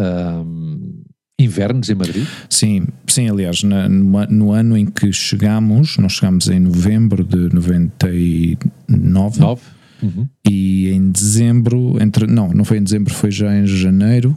[0.00, 1.04] uh,
[1.44, 2.26] invernos em Madrid?
[2.48, 7.52] Sim, sim, aliás, na, no, no, ano em que chegámos, nós chegámos em novembro de
[7.54, 9.62] 99 Nove?
[10.02, 10.26] Uhum.
[10.48, 14.34] e em dezembro, entre, não, não foi em dezembro, foi já em janeiro,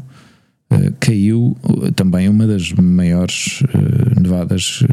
[0.69, 4.83] uh, caiu uh, também uma das maiores uh, nevadas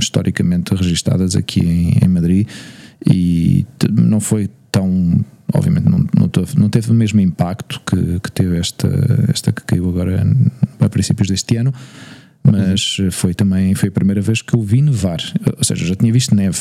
[0.00, 2.48] historicamente registadas aqui em, em Madrid
[3.06, 6.07] e não foi tão obviamente não, não,
[6.44, 8.88] teve, não teve o mesmo impacto que, que teve esta,
[9.28, 10.26] esta que caiu agora
[10.80, 11.72] a princípios deste ano,
[12.50, 13.10] mas uhum.
[13.10, 15.18] foi também foi a primeira vez que eu vi nevar,
[15.56, 16.58] ou seja, já tinha visto neve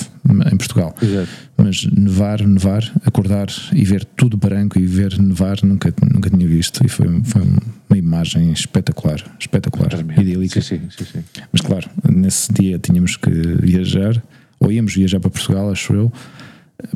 [0.51, 1.29] em Portugal, Exato.
[1.57, 6.85] mas nevar, nevar, acordar e ver tudo branco e ver nevar nunca, nunca tinha visto
[6.85, 10.61] e foi, foi uma imagem espetacular, espetacular, idílica.
[10.61, 14.21] Sim, sim, sim, mas claro, nesse dia tínhamos que viajar,
[14.59, 16.11] ou íamos viajar para Portugal, acho eu.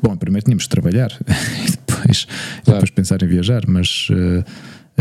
[0.02, 1.12] Bom, primeiro tínhamos que trabalhar
[2.02, 2.26] depois,
[2.64, 2.80] claro.
[2.80, 4.40] depois pensar em viajar, mas uh,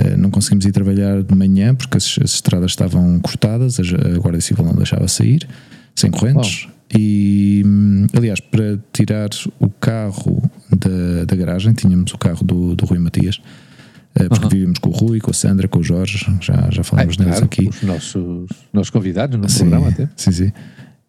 [0.00, 4.40] uh, não conseguimos ir trabalhar de manhã porque as, as estradas estavam cortadas, a, Guarda
[4.40, 5.46] Civil não deixava sair,
[5.94, 6.68] sem correntes.
[6.96, 9.28] E, hum, aliás, para tirar
[9.60, 10.42] o carro
[10.76, 14.50] da, da garagem, tínhamos o carro do, do Rui Matias, uh, porque uhum.
[14.50, 17.40] vivíamos com o Rui, com a Sandra, com o Jorge, já, já falamos Ai, neles
[17.40, 17.68] claro, aqui.
[17.68, 20.08] Os nossos, nossos convidados no sim, programa até.
[20.16, 20.52] Sim, sim.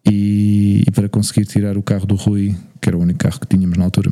[0.04, 3.46] E, e, para conseguir tirar o carro do Rui, que era o único carro que
[3.46, 4.10] tínhamos na altura,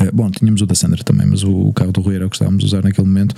[0.00, 2.36] eh, bom, tínhamos o da Sandra também, mas o, carro do Rui era o que
[2.36, 3.34] estávamos a usar naquele momento.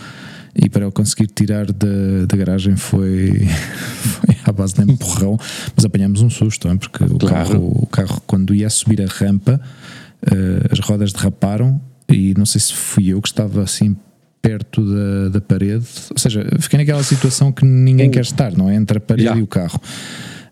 [0.55, 5.39] E para eu conseguir tirar da, da garagem foi, foi à base de empurrão,
[5.75, 7.35] mas apanhamos um susto, hein, porque o, claro.
[7.35, 9.61] carro, o carro, quando ia subir a rampa,
[10.23, 13.97] uh, as rodas derraparam e não sei se fui eu que estava assim
[14.41, 18.77] perto da, da parede, ou seja, fiquei naquela situação que ninguém quer estar, não é?
[18.77, 19.41] Entre a parede yeah.
[19.41, 19.81] e o carro.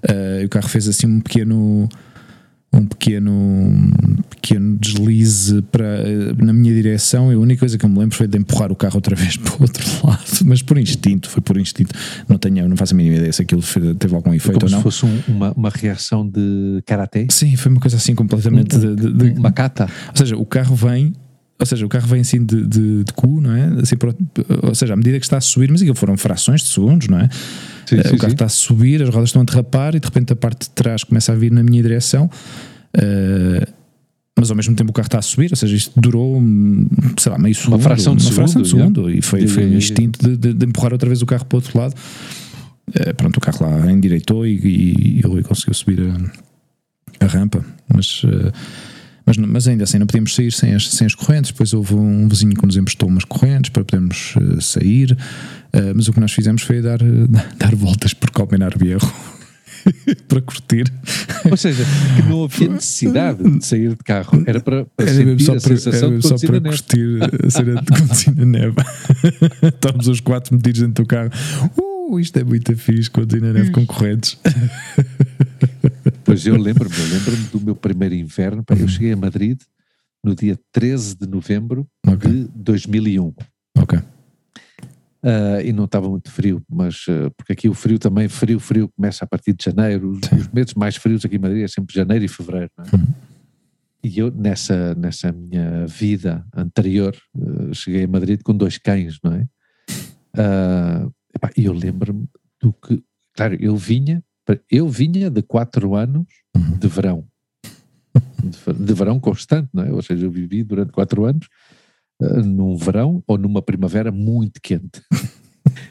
[0.03, 1.89] Uh, e o carro fez assim um pequeno
[2.77, 3.91] um pequeno,
[4.31, 6.03] pequeno deslize para,
[6.37, 8.77] na minha direção e a única coisa que eu me lembro foi de empurrar o
[8.77, 11.95] carro outra vez para o outro lado, mas por instinto, foi por instinto.
[12.29, 13.63] Não tenho, não faço a mínima ideia se aquilo
[13.99, 14.79] teve algum efeito Como ou não.
[14.79, 17.27] se fosse um, uma, uma reação de karatê?
[17.31, 18.77] Sim, foi uma coisa assim completamente.
[18.77, 19.89] Um, de, de, de, uma cata.
[20.09, 21.13] Ou seja, o carro vem
[21.59, 23.81] ou seja, o carro vem assim de, de, de cu, não é?
[23.81, 23.95] Assim,
[24.63, 27.19] ou seja, à medida que está a subir, mas aquilo foram frações de segundos, não
[27.19, 27.29] é?
[27.87, 28.35] Sim, sim, o carro sim.
[28.35, 31.05] está a subir, as rodas estão a derrapar e de repente a parte de trás
[31.05, 32.29] começa a vir na minha direção.
[32.97, 33.73] Uh,
[34.37, 36.43] mas ao mesmo tempo o carro está a subir, ou seja, isto durou,
[37.19, 37.75] sei lá, meio segundo.
[37.75, 38.35] Uma fração de uma segundo.
[38.35, 41.45] Fração de segundo e foi, foi instinto de, de, de, empurrar outra vez o carro
[41.45, 41.95] para o outro lado.
[42.89, 48.25] Uh, pronto, o carro lá endireitou e, e, e conseguiu subir a, a rampa, mas.
[48.25, 48.53] Uh,
[49.27, 51.51] mas, mas ainda assim não podíamos sair sem as, sem as correntes.
[51.51, 55.13] Depois houve um vizinho que nos emprestou umas correntes para podermos uh, sair.
[55.13, 56.99] Uh, mas o que nós fizemos foi dar,
[57.59, 59.11] dar voltas por Calmenar Viejo.
[60.29, 60.93] para curtir.
[61.51, 61.85] Ou seja,
[62.17, 65.61] que não havia necessidade de sair de carro, era para, para era sentir só a
[65.61, 68.77] para, sensação era de só para curtir a cena de conduzir na neve.
[69.63, 71.31] Estávamos os quatro metidos dentro do carro.
[71.77, 74.39] Uh, isto é muito fixe, conduzir na neve com correntes.
[76.35, 78.65] Pois eu lembro-me, eu lembro-me do meu primeiro inverno.
[78.77, 79.63] Eu cheguei a Madrid
[80.21, 82.29] no dia 13 de novembro okay.
[82.29, 83.33] de 2001.
[83.79, 83.99] Ok.
[84.01, 88.91] Uh, e não estava muito frio, mas uh, porque aqui o frio também, frio, frio
[88.97, 90.11] começa a partir de janeiro.
[90.11, 92.71] Os, os meses mais frios aqui em Madrid é sempre janeiro e fevereiro.
[92.79, 92.97] É?
[92.97, 93.07] Uhum.
[94.03, 99.35] E eu, nessa, nessa minha vida anterior, uh, cheguei a Madrid com dois cães, não
[99.35, 99.47] é?
[101.57, 102.29] E eu lembro-me
[102.61, 103.01] do que,
[103.37, 104.21] claro, eu vinha
[104.71, 106.27] eu vinha de quatro anos
[106.57, 106.79] uhum.
[106.79, 107.25] de verão.
[108.43, 109.93] De, de, verão constante, não é?
[109.93, 111.49] Ou seja, eu vivi durante quatro anos
[112.23, 115.03] uh, num verão ou numa primavera muito quente.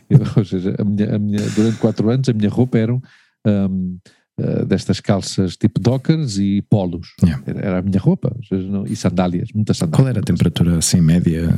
[0.10, 3.02] eu, ou seja, a minha, a minha, durante quatro anos a minha roupa eram
[3.46, 3.98] um,
[4.40, 7.10] uh, ah, destas calças tipo dockers e polos.
[7.22, 7.44] Yeah.
[7.46, 8.36] Era, era, a minha roupa.
[8.48, 9.98] Seja, não, e sandálias, muitas sandálias.
[9.98, 11.50] Qual era a temperatura assim média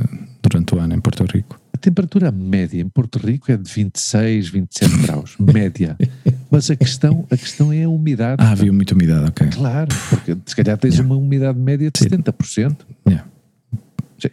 [0.41, 1.59] durante o ano em Porto Rico?
[1.73, 5.97] A temperatura média em Porto Rico é de 26, 27 graus, média.
[6.55, 8.41] Mas a questão, a questão é a umidade.
[8.41, 9.49] Ah, havia muita umidade, ok.
[9.49, 11.05] Claro, porque se calhar tens yeah.
[11.05, 12.07] uma umidade média de Sim.
[12.07, 12.77] 70%.
[13.05, 13.29] Yeah.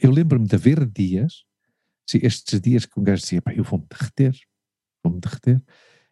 [0.00, 1.42] Eu lembro-me de haver dias,
[2.14, 4.37] estes dias que um gajo dizia, pá, eu vou-me derreter,
[5.04, 5.61] vou-me derreter.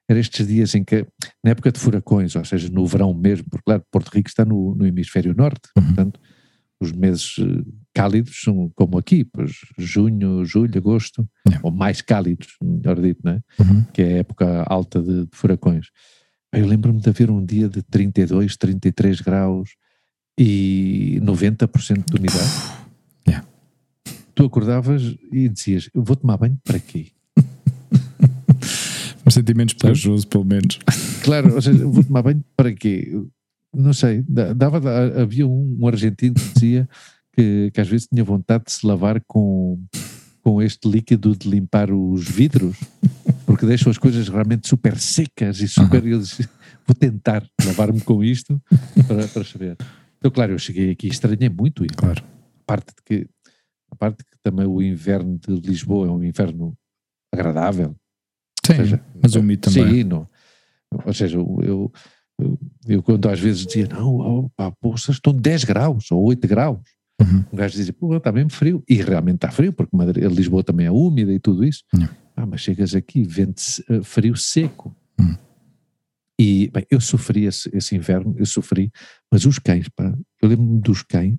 [0.09, 1.07] Eram estes dias em que,
[1.45, 4.75] na época de furacões, ou seja, no verão mesmo, porque claro, Porto Rico está no,
[4.75, 5.85] no hemisfério norte, uhum.
[5.85, 6.21] portanto,
[6.81, 7.63] os meses eh,
[7.95, 11.61] cálidos são como aqui, pois junho, julho, agosto, yeah.
[11.65, 13.43] ou mais cálidos, melhor dito, não é?
[13.59, 13.85] Uhum.
[13.93, 15.87] que é a época alta de, de furacões.
[16.53, 19.71] Eu lembro-me de haver um dia de 32, 33 graus
[20.39, 22.81] e 90% de umidade.
[23.29, 23.47] Yeah.
[24.35, 27.09] Tu acordavas e dizias: Eu vou tomar banho para quê?
[29.27, 30.79] um sentimento pegajoso, pelo menos.
[31.23, 33.13] Claro, ou seja, vou tomar banho para quê?
[33.73, 34.25] não sei,
[34.57, 34.81] dava,
[35.23, 36.89] havia um, um argentino que dizia
[37.41, 39.83] que, que, às vezes tinha vontade de se lavar com,
[40.43, 42.77] com este líquido de limpar os vidros,
[43.47, 46.03] porque deixa as coisas realmente super secas e super.
[46.03, 46.11] Uhum.
[46.11, 46.49] Eu disse,
[46.87, 48.61] vou tentar lavar-me com isto
[49.07, 49.77] para, para saber.
[50.19, 51.97] Então, claro, eu cheguei aqui e estranhei muito isso.
[51.97, 52.23] Claro.
[52.23, 53.27] A parte de que,
[53.91, 56.77] a parte de que também o inverno de Lisboa é um inverno
[57.33, 57.97] agradável.
[58.67, 60.03] Sim, seja, mas úmido também.
[60.03, 60.29] Sim, não,
[61.07, 61.91] ou seja, eu,
[62.87, 66.81] eu, quando às vezes dizia, não, oh, pá, poças estão 10 graus ou 8 graus.
[67.21, 67.45] Uhum.
[67.53, 68.83] Um gajo dizia, pô, está mesmo frio.
[68.89, 71.85] E realmente está frio, porque Madrid, Lisboa também é úmida e tudo isso.
[71.95, 72.09] Uhum.
[72.37, 74.95] Ah, mas chegas aqui, vento uh, frio seco.
[75.19, 75.37] Uhum.
[76.41, 78.91] E, bem, eu sofri esse, esse, inverno, eu sofri,
[79.31, 81.37] mas os cães, pá, eu lembro-me dos cães,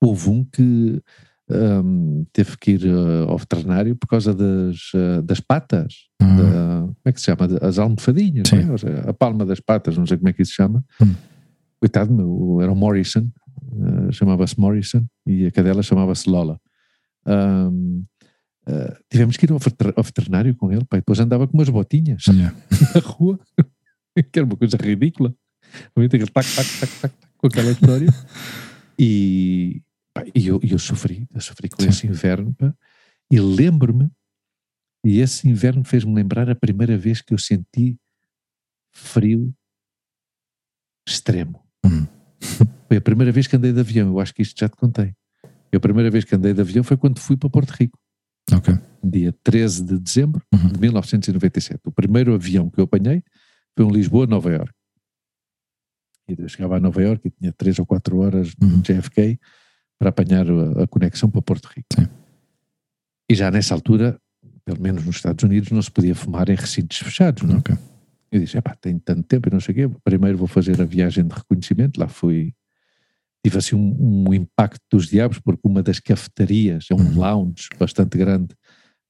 [0.00, 1.00] houve um que
[1.48, 6.36] um, teve que ir uh, ao veterinário por causa das, uh, das patas, uhum.
[6.36, 7.48] da, como é que se chama?
[7.60, 8.76] As almofadinhas, né?
[8.76, 10.84] seja, a palma das patas, não sei como é que isso se chama.
[11.00, 11.14] Uhum.
[11.78, 13.28] Coitado meu, era o Morrison,
[13.72, 16.60] uh, chamava-se Morrison, e a cadela chamava-se Lola.
[17.26, 18.04] Um,
[19.10, 19.58] tivemos que ir ao,
[20.02, 22.56] veterinário com ele, pá, depois andava com umas botinhas yeah.
[22.94, 23.38] na rua,
[24.32, 25.34] que era uma coisa ridícula.
[25.94, 28.08] Tac, tac, tac, tac, tac, com aquela história.
[28.98, 29.82] E,
[30.34, 31.88] e eu, eu sofri, eu sofri com Sim.
[31.88, 32.74] esse inverno, pá,
[33.30, 34.10] e lembro-me,
[35.04, 37.98] e esse inverno fez-me lembrar a primeira vez que eu senti
[38.92, 39.52] frio
[41.08, 41.64] extremo.
[41.84, 42.06] Hum.
[42.92, 45.14] Foi a primeira vez que andei de avião, eu acho que isto já te contei.
[45.72, 47.98] E a primeira vez que andei de avião foi quando fui para Porto Rico.
[49.02, 50.68] Dia 13 de dezembro uhum.
[50.68, 51.80] de 1997.
[51.86, 53.22] O primeiro avião que eu apanhei
[53.74, 54.74] foi um Lisboa-Nova York.
[56.28, 58.82] E eu chegava a Nova York e tinha 3 ou 4 horas no uhum.
[58.82, 59.40] JFK
[59.98, 61.88] para apanhar a, a conexão para Porto Rico.
[61.98, 62.06] Sim.
[63.26, 64.20] E já nessa altura,
[64.66, 67.56] pelo menos nos Estados Unidos, não se podia fumar em recintos fechados, não?
[67.56, 67.58] É?
[67.60, 67.78] Okay.
[68.30, 70.84] Eu disse, epá, tenho tanto tempo e não sei o quê, primeiro vou fazer a
[70.84, 72.54] viagem de reconhecimento, lá fui,
[73.44, 77.18] tive assim um, um impacto dos diabos, porque uma das cafetarias, é um uhum.
[77.18, 78.54] lounge bastante grande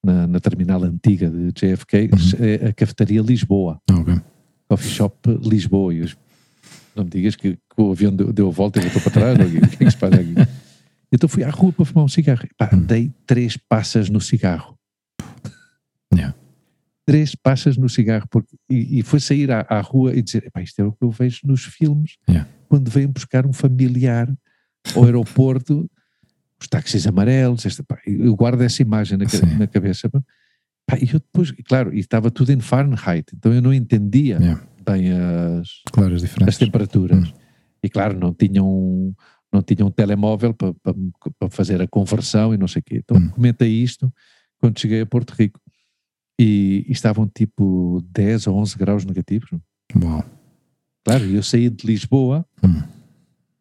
[0.03, 2.45] na, na terminal antiga de JFK, uhum.
[2.45, 3.79] é a cafetaria Lisboa.
[3.91, 4.21] Okay.
[4.69, 5.95] Coffee Shop Lisboa.
[5.95, 6.09] E eu,
[6.97, 9.39] não me digas que, que o avião deu, deu a volta e voltou para trás,
[9.39, 10.35] o que é que se passa aqui?
[11.15, 12.49] Então fui à rua para fumar um cigarro.
[12.57, 14.79] Pá, dei três passas no cigarro.
[16.11, 16.35] Yeah.
[17.05, 18.27] Três passas no cigarro.
[18.31, 21.05] Porque, e, e foi sair à, à rua e dizer: "Epá, isto é o que
[21.05, 22.49] eu vejo nos filmes, Yeah.
[22.73, 24.27] Quando vêm buscar um familiar
[24.97, 25.91] ao aeroporto,
[26.59, 27.67] os táxis amarelos.
[27.67, 29.27] Esta, pá, eu guardo essa imagem na,
[29.59, 30.09] na cabeça.
[30.09, 34.67] Pá, e eu depois, claro, e estava tudo em Fahrenheit, então eu não entendia Yeah.
[34.87, 37.29] bem as, Claro, as as temperaturas.
[37.29, 37.33] Hum.
[37.83, 39.15] E claro, não tinham,
[39.53, 40.95] não tinham um telemóvel para, para,
[41.39, 42.97] para fazer a conversão e não sei o quê.
[43.05, 43.29] Então Hum.
[43.29, 44.11] comentei isto
[44.59, 45.61] quando cheguei a Porto Rico.
[46.41, 49.51] E, e estavam tipo 10 ou 11 graus negativos.
[50.03, 50.25] Uau.
[51.05, 52.83] Claro, eu saí de Lisboa Hum.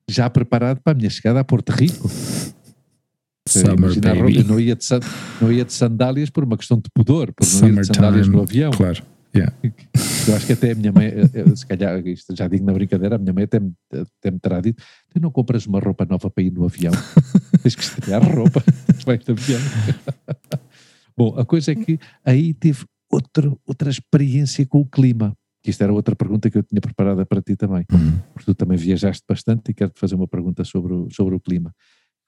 [0.10, 2.10] já preparado para a minha chegada a Porto Rico.
[3.48, 4.38] Summer Imagina a roupa, baby.
[4.40, 4.86] eu não ia, de,
[5.42, 8.36] não ia de sandálias por uma questão de pudor, por não ir de sandálias Summertime.
[8.36, 8.72] no avião.
[8.72, 9.04] Claro.
[9.36, 9.54] Yeah.
[10.28, 12.74] Eu acho que até a minha mãe, eu- eu, se calhar, isto já digo na
[12.74, 16.06] brincadeira, a minha mãe até me, até me terá dito: tu não compras uma roupa
[16.06, 16.92] nova para ir no avião,
[17.64, 18.62] tens que estrear roupa,
[19.04, 19.60] vai de avião.
[21.18, 25.82] Bom, a coisa é que aí tive outro, outra experiência com o clima, que isto
[25.84, 28.20] era outra pergunta que eu tinha preparada para ti também, Hum.
[28.34, 31.74] porque tu também viajaste bastante e quero-te fazer uma pergunta sobre o, sobre o clima.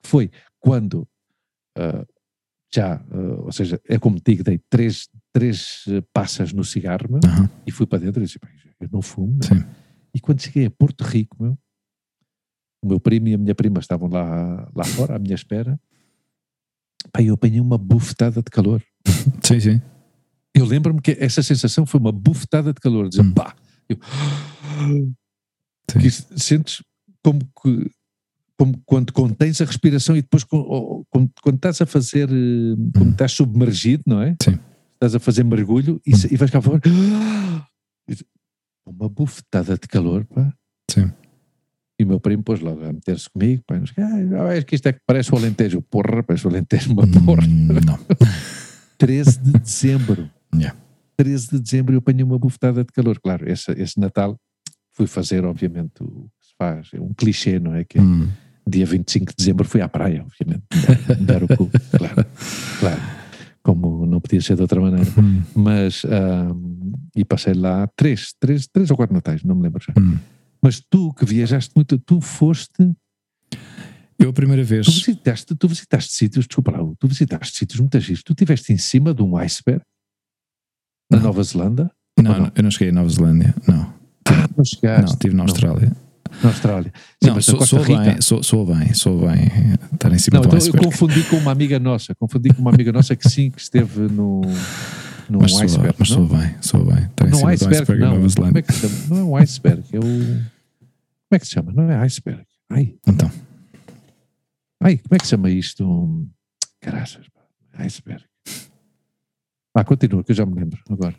[0.06, 1.08] Foi quando
[1.78, 2.06] ah,
[2.74, 7.08] já, ah, ou seja, é como te digo, dei três, três eh, passas no cigarro,
[7.10, 7.50] meu, Aham.
[7.68, 8.48] e fui para dentro e disse, "Pá,
[8.80, 9.34] eu não fumo.
[9.34, 9.64] meu." Sim.
[10.14, 11.58] E quando cheguei a Porto Rico, meu,
[12.84, 15.80] o meu primo e a minha prima estavam lá, lá fora, à minha espera,
[17.12, 18.82] pá, eu apanhei uma bufetada de calor.
[19.44, 19.82] Sim, sim.
[20.56, 23.34] Eu lembro-me que essa sensação foi uma bufetada de calor, dizer, Hum.
[23.34, 23.56] pá,
[23.90, 23.98] eu,
[26.00, 26.84] que sentes
[27.24, 27.92] como que
[28.58, 31.04] como quando contens a respiração e depois quando,
[31.56, 33.12] estás a fazer eh, quando Hum.
[33.12, 34.36] estás submergido, não é?
[34.42, 34.60] Sim.
[34.94, 36.80] Estás a fazer mergulho e, se- e vais cá fora
[38.86, 40.54] uma bufetada de calor, pá.
[40.90, 41.12] Sim.
[42.00, 44.94] E o meu primo pôs logo a meter-se comigo, pá, ah, é que isto é
[44.94, 47.44] que parece o Alentejo, porra, parece o Alentejo, uma porra.
[47.48, 48.00] Hum, Não.
[48.98, 50.30] 13 de dezembro.
[50.56, 50.78] Yeah.
[51.18, 53.20] 13 de dezembro eu apanhei uma bufetada de calor.
[53.20, 54.38] Claro, esse, esse Natal
[54.92, 57.84] fui fazer, obviamente, o que se faz, é um clichê, não é?
[57.84, 58.28] Que Hum.
[58.68, 60.64] dia 25 de dezembro fui à praia, obviamente,
[61.26, 62.26] dar- o cu, claro,
[62.80, 63.02] claro,
[63.62, 65.10] como não podia ser de outra maneira.
[65.20, 65.42] Hum.
[65.56, 69.94] Mas, ahm, e passei lá três, três, três ou quatro natais, não me lembro já.
[70.00, 70.18] Hum.
[70.62, 72.92] Mas tu que viajaste muito, tu foste,
[74.18, 74.86] Eu a primeira vez.
[74.86, 78.78] tu visitaste, tu visitaste sítios, desculpa lá, tu visitaste sítios muito giros, tu estiveste em
[78.78, 79.82] cima de um iceberg
[81.10, 81.24] na Não.
[81.26, 81.92] Nova Zelândia?
[82.22, 82.52] Não, não?
[82.56, 83.54] eu não cheguei à Nova Zelândia.
[83.68, 83.94] Não.
[84.28, 85.06] Ah, não chegaste.
[85.06, 85.92] Não, estive na Austrália.
[86.44, 86.94] na Austrália.
[87.22, 89.50] Sim, Não, mas sou, sou bem, sou, sou bem, sou bem.
[89.94, 90.86] Estar em cima Não, do então eu iceberg.
[90.86, 94.42] confundi com uma amiga nossa, confundi com uma amiga nossa que sim, que esteve no,
[95.30, 95.96] no Mas, sou, iceberg.
[96.00, 96.28] mas não?
[96.28, 97.04] sou bem, sou bem.
[97.06, 98.10] Estar em Não, cima do iceberg, iceberg em não.
[98.10, 98.60] Nova Como Zelândia.
[98.60, 99.06] é que se chama?
[99.10, 100.02] Não é um iceberg, é o.
[100.02, 101.72] Como é que se chama?
[101.74, 102.44] Não é iceberg.
[102.70, 103.32] Ai, Então,
[104.82, 106.28] ai, como é que se chama isto?
[106.82, 107.84] Caraças, pá.
[107.84, 108.24] iceberg.
[109.76, 111.16] Ah, continua, que eu já me lembro agora.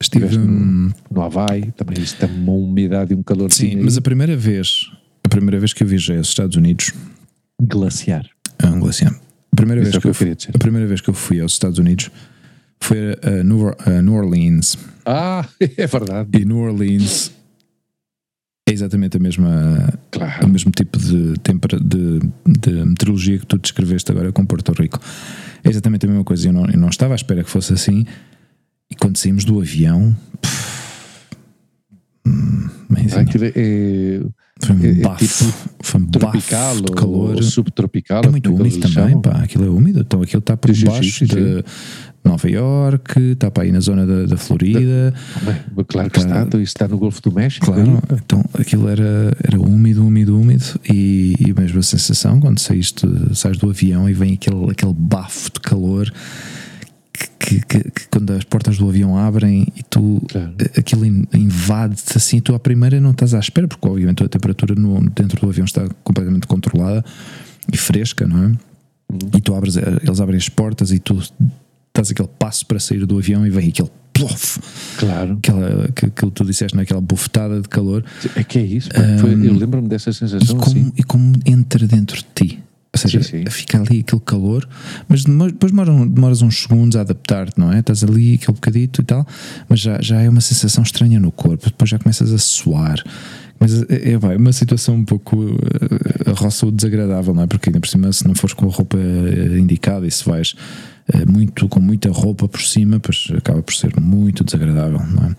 [0.00, 0.24] estive.
[0.26, 0.44] Estiveste no-
[0.88, 4.36] hum, No Havaí, também isto tem uma umidade e um calor Sim, mas a primeira
[4.36, 4.90] vez,
[5.24, 6.92] a primeira vez que eu viajei aos Estados Unidos,
[7.60, 8.26] glaciar.
[8.62, 9.08] a Anglacian,
[9.52, 11.40] a primeira Isso vez é o que eu fui, a primeira vez que eu fui
[11.40, 12.10] aos Estados Unidos
[12.80, 16.28] foi a New, a New Orleans Ah, é verdade.
[16.38, 17.32] e New Orleans
[18.68, 20.48] é exatamente a mesma o Claro.
[20.48, 22.20] mesmo tipo de, de,
[22.60, 25.00] de meteorologia que tu descreveste agora com Porto Rico.
[25.66, 26.48] É exatamente a mesma coisa.
[26.48, 28.04] Eu não, eu não estava à espera que fosse assim.
[28.90, 31.26] E quando saímos do avião, pff,
[32.26, 32.68] hum,
[33.16, 34.20] Aquilo é
[34.64, 37.42] foi um é- é bafo, foi um tropical bafo de calor.
[37.42, 38.22] subtropical.
[38.24, 39.20] É muito como úmido também, chamam.
[39.20, 40.00] pá, aquilo é úmido.
[40.00, 41.34] Então aquilo está por Sim, sim, baixo sim, sim.
[41.34, 41.64] de
[42.26, 45.12] Nova York, está para aí na zona da, da Florida.
[45.42, 47.66] Bem, claro que está, então isso está no Golfo do México.
[47.66, 53.06] Claro, então aquilo era, era úmido, úmido, úmido e, e mesmo a sensação quando saíste,
[53.34, 56.12] sais do avião e vem aquele, aquele bafo de calor
[57.38, 60.52] que, que- que- quando as portas do avião abrem e tu Claro.
[60.76, 64.74] aquilo in- invade-te assim, tu à primeira não estás à espera, porque obviamente a temperatura
[64.74, 67.04] no, dentro do avião está completamente controlada
[67.72, 68.52] e fresca, não é?
[69.36, 71.22] E tu abres, eles abrem as portas e tu
[71.96, 74.58] estás aquele passo para sair do avião e vem aquele plof,
[74.98, 75.34] Claro.
[75.38, 78.02] aquela, que, que tu disseste, naquela bufetada de calor
[78.34, 78.88] É que é isso.
[79.20, 80.92] Foi- eu lembro-me dessa e sensação como, assim.
[80.96, 82.62] e como entra dentro de ti.
[82.94, 83.50] Ou seja, Sim, sim.
[83.50, 84.66] fica ali aquele calor,
[85.06, 87.80] mas depois demora- demoras uns segundos a adaptar-te, não é?
[87.80, 89.26] Estás ali aquele bocadito e tal,
[89.68, 93.02] mas já, já é uma sensação estranha no corpo, depois já começas a suar.
[93.60, 97.46] Mas é, é, uma situação um pouco eh, a roça desagradável, não é?
[97.46, 100.54] Porque ainda por cima, se não fores com a roupa eh, indicada e se vais
[100.54, 100.95] eh,
[101.30, 105.36] muito, com muita roupa por cima, pois acaba por ser muito desagradável, não é?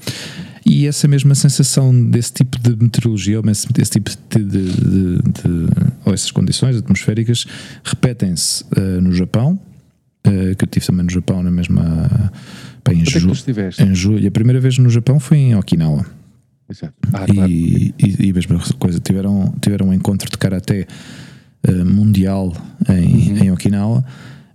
[0.65, 5.18] E essa mesma sensação desse tipo de meteorologia, ou esse, esse tipo de, de- de-
[5.18, 5.70] de-
[6.05, 7.45] ou essas condições atmosféricas
[7.86, 9.57] repetem-se uh, no Japão,
[10.28, 12.32] uh, que eu tive também no Japão na mesma.
[12.86, 13.32] Bem, em, é ju
[13.80, 14.28] em julho.
[14.28, 16.05] A primeira vez no Japão foi em Okinawa.
[16.70, 16.93] Exato.
[17.13, 17.49] Ah, claro.
[17.49, 20.86] E, e, e a mesma coisa, tiveram, tiveram um encontro de karaté
[21.65, 22.53] uh, mundial
[22.89, 23.43] em, Uhum.
[23.45, 24.03] em Okinawa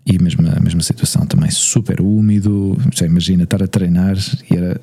[0.07, 2.77] e a mesma, a mesma situação também, super úmido.
[2.95, 4.17] Já imagina estar a treinar
[4.51, 4.81] e era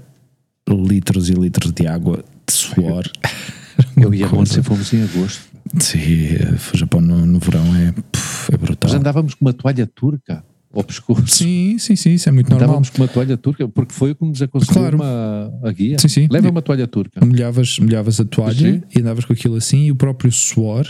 [0.70, 3.04] litros e litros de água, de suor.
[3.96, 4.56] Eu ia Coisa.
[4.60, 5.42] onde fomos em agosto.
[5.80, 6.36] Sim,
[6.74, 8.90] o Japão no, no verão é, puf, é brutal.
[8.90, 10.44] Nós andávamos com uma toalha turca
[10.74, 11.28] ao pescoço.
[11.28, 12.66] Sim, sim, sim, isso é muito normal.
[12.70, 14.96] Andávamos com uma toalha turca, porque foi o que nos aconselhou Claro.
[14.98, 15.98] uma, a guia.
[16.00, 16.28] Sim, sim.
[16.30, 17.24] Leva uma toalha turca.
[17.24, 18.82] molhavas, molhavas a toalha Sim.
[18.96, 20.86] e andavas com aquilo assim e o próprio suor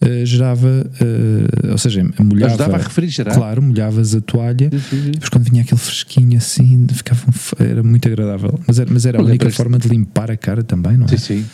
[0.00, 0.68] eh, gerava,
[1.00, 2.52] eh, ou seja, molhava.
[2.54, 3.34] Ajudava a refrigerar.
[3.34, 4.70] Claro, molhavas a toalha.
[4.70, 5.10] Sim, sim, sim.
[5.12, 7.22] Depois quando vinha aquele fresquinho assim, ficava,
[7.58, 8.58] era muito agradável.
[8.66, 11.08] Mas era, mas era a única forma de limpar a cara também, não é?
[11.08, 11.46] Sim, sim.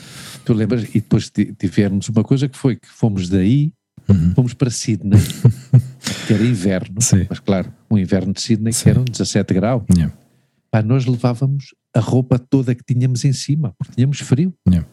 [0.44, 0.82] Tu lembras?
[0.84, 3.72] E depois ti- tivemos uma coisa que foi que fomos daí,
[4.08, 4.32] Uhum.
[4.34, 5.20] fomos para Sydney,
[6.26, 6.96] que era inverno,
[7.30, 9.84] mas claro, um inverno de Sydney que eram 17 graus.
[9.94, 10.12] Yeah.
[10.72, 14.52] Pá, nós levávamos a roupa toda que tínhamos em cima, porque tínhamos frio.
[14.68, 14.88] Yeah.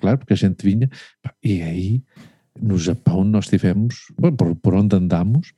[0.00, 0.88] Claro, porque a gente vinha.
[1.22, 2.02] Pá, e aí,
[2.60, 5.52] no Japão, nós tivemos, bom, por, por onde andamos,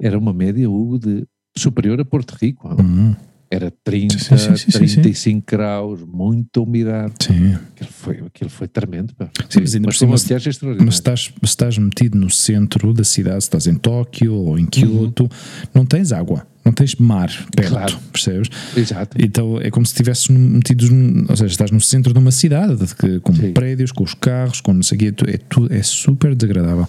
[0.00, 1.26] era uma média, Hugo, de
[1.56, 2.68] superior a Porto Rico.
[2.68, 3.14] Uhum.
[3.50, 5.02] Era 30, Sim, sim, sim, sim, sim.
[5.02, 7.12] 35 graus, muita umidade.
[7.20, 7.52] Sim.
[7.52, 9.14] Aquilo foi, aquilo foi tremendo.
[9.14, 9.30] Pá.
[9.50, 10.86] Sim, mas ainda por foi uma viagem extraordinária.
[10.86, 14.64] Mas estás, se estás metido no centro da cidade, se estás em Tóquio ou em
[14.64, 15.28] Kyoto,
[15.74, 17.68] não tens água, não tens mar perto.
[17.70, 17.98] Claro.
[18.12, 18.48] percebes?
[18.76, 19.16] Exato.
[19.20, 20.88] Então é como se estivesses metidos,
[21.28, 23.52] ou seja, estás no centro de uma cidade, de que- com Sim.
[23.52, 26.88] prédios, com os carros, com não sei o quê, é, tu, é super desagradável.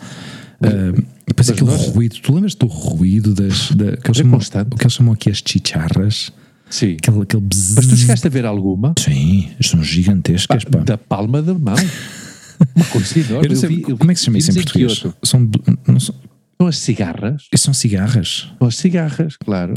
[0.61, 4.38] Ah, depois aquele nós- ruído, tu lembras do ruído das, da, que eles É chamam,
[4.39, 6.32] o que eles chamam aqui as chicharras?
[6.69, 6.97] Sim.
[7.01, 7.43] Aquele, aquele.
[7.76, 8.93] Mas tu chegaste a ver alguma?
[8.97, 10.80] Sim, são gigantescas, pá.
[10.80, 11.76] Da palma da mão.
[12.76, 13.45] Uma coisa enorme.
[13.47, 15.03] Eu não sei, vi- eu como é que se chama isso em português?
[15.24, 15.49] São,
[15.88, 16.15] não são,
[16.64, 17.47] São as cigarras.
[17.57, 18.49] são cigarras.
[18.57, 19.74] São as cigarras, claro.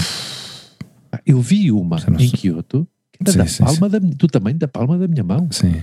[1.11, 2.31] Ah, Eu vi uma em.
[2.31, 5.49] Kyoto, que era Sim, da sim, palma da, do tamanho da palma da minha mão.
[5.51, 5.83] Sim.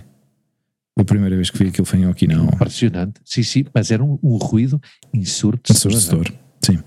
[0.98, 2.52] A primeira vez que vi aquilo foi em Okinawa.
[2.54, 3.20] Impressionante.
[3.26, 4.82] Sim, sim, mas era um, um ruído
[5.14, 5.92] ensurdecedor.
[5.92, 6.34] Ensurdecedor.
[6.62, 6.80] Sim.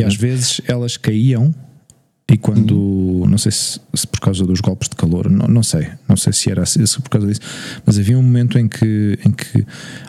[0.00, 1.54] E às vezes elas caíam
[2.30, 5.88] e quando, não sei se, se por causa dos golpes de calor, não, não sei,
[6.06, 7.40] não sei se era assim, se por causa disso,
[7.86, 9.64] mas havia um momento em que, em que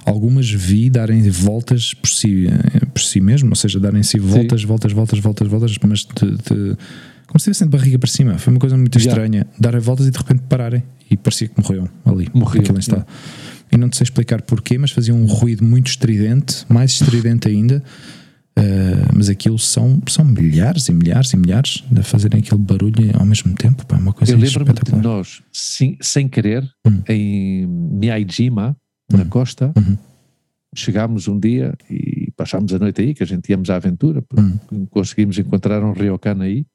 [0.05, 2.47] algumas vi darem voltas por si,
[2.93, 6.77] por si mesmo, ou seja, darem-se voltas, voltas, voltas, voltas, voltas, mas de, de-
[7.27, 8.37] como se estivessem de barriga para cima.
[8.39, 9.11] Foi uma coisa muito Yeah.
[9.23, 9.47] estranha.
[9.59, 13.05] Darem voltas e de repente pararem e parecia que morriam ali, Morriam, naquele estado.
[13.71, 17.83] E não te sei explicar porquê, mas faziam um ruído muito estridente, mais estridente ainda.
[18.59, 23.25] Uh, mas aquilo são, são milhares e milhares e milhares a fazerem aquele barulho ao
[23.25, 23.85] mesmo tempo.
[23.85, 27.01] Pá, é uma coisa Eu lembro-me de nós, sem, sem querer, Hum.
[27.07, 28.75] em Miyajima,
[29.11, 29.29] na Hum.
[29.29, 29.97] costa, Uhum.
[30.75, 34.85] chegámos um dia e passámos a noite aí, que a gente íamos à aventura, Hum.
[34.89, 36.65] conseguimos encontrar um ryokan aí,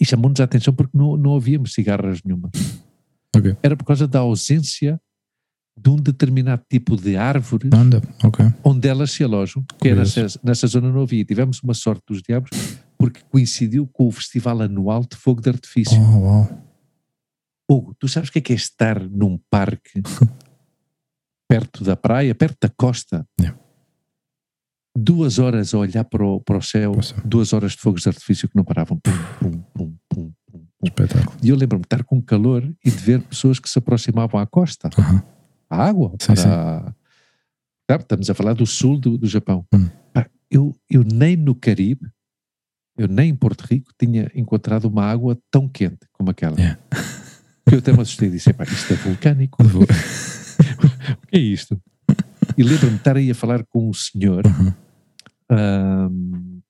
[0.00, 2.50] e chamou-nos a atenção porque não, não havíamos cigarras nenhuma.
[3.36, 3.56] Ok.
[3.62, 5.00] Era por causa da ausência
[5.76, 8.44] de um determinado tipo de árvore Anda, ok.
[8.62, 11.24] onde elas se alojam, que era nessa, nessa zona não havia.
[11.24, 12.50] Tivemos uma sorte dos diabos,
[12.98, 16.00] porque coincidiu com o festival anual de fogo de artifício.
[16.00, 16.62] Oh, uau.
[17.70, 20.02] Hugo, tu sabes o que é que é estar num parque
[21.48, 23.58] perto da praia, perto da costa, Yeah.
[24.96, 26.92] duas horas a olhar para o, para o céu,
[27.24, 28.98] duas horas de fogos de artifício que não paravam.
[28.98, 30.66] Pum, pum, pum, pum, pum.
[30.84, 31.36] Espetáculo.
[31.42, 34.46] E eu lembro-me de estar com calor e de ver pessoas que se aproximavam à
[34.46, 34.90] costa,
[35.74, 36.14] água.
[36.20, 36.94] Sim, para...
[37.90, 39.66] Sabe, estamos a falar do sul do, do Japão.
[39.74, 39.88] Hum.
[40.50, 42.10] Eu, eu nem no Caribe,
[42.98, 46.56] eu nem em Porto Rico tinha encontrado uma água tão quente como aquela.
[46.58, 46.78] Yeah.
[47.64, 49.56] Que eu até me assustei e disse: "Epá, isto é vulcânico.
[51.22, 51.80] O que é isto?
[52.58, 54.72] E lembro-me de estar aí a falar com um senhor Uhum.
[55.48, 56.60] ahm,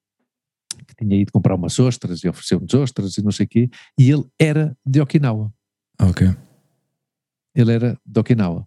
[0.87, 4.11] que tinha ido comprar umas ostras e ofereceu-nos ostras e não sei o quê, e
[4.11, 5.53] ele era de Okinawa.
[6.01, 6.29] Ok.
[7.55, 8.67] Ele era de Okinawa.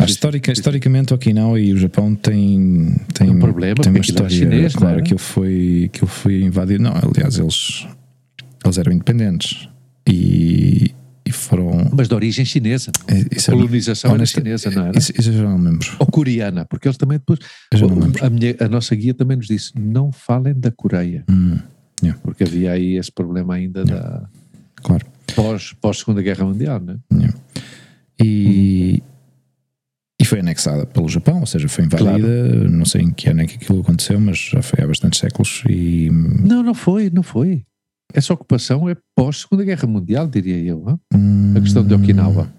[0.00, 4.30] Ah, histórica, historicamente, Okinawa e o Japão têm, têm, um problema, têm uma história.
[4.30, 6.82] chinês, não claro, aquilo foi, aquilo foi invadido.
[6.82, 7.86] Não, aliás, eles,
[8.64, 9.68] eles eram independentes
[10.08, 10.94] e,
[11.26, 11.90] e foram.
[11.94, 12.90] Mas de origem chinesa.
[13.06, 14.98] é- Isso, é- colonização era chinesa, não era?
[14.98, 15.86] isso, isso eu já não lembro.
[15.98, 17.38] Ou coreana, porque eles também depois.
[17.70, 18.24] Eu já não lembro.
[18.24, 21.58] a, minha- a nossa guia também nos disse: não falem da Coreia, Hum,
[22.22, 24.26] porque havia aí esse problema ainda da
[24.76, 25.04] claro.
[25.36, 26.96] pós, pós Segunda Guerra Mundial, né?
[28.20, 29.02] E,
[30.20, 32.68] e foi anexada pelo Japão, ou seja, foi invadida.
[32.68, 35.62] Não sei em que ano é que aquilo aconteceu, mas já foi há bastantes séculos.
[35.68, 37.64] E Não, não foi, não foi.
[38.14, 40.98] Essa ocupação é pós Segunda Guerra Mundial, diria eu.
[41.14, 42.52] hum, A questão de Okinawa.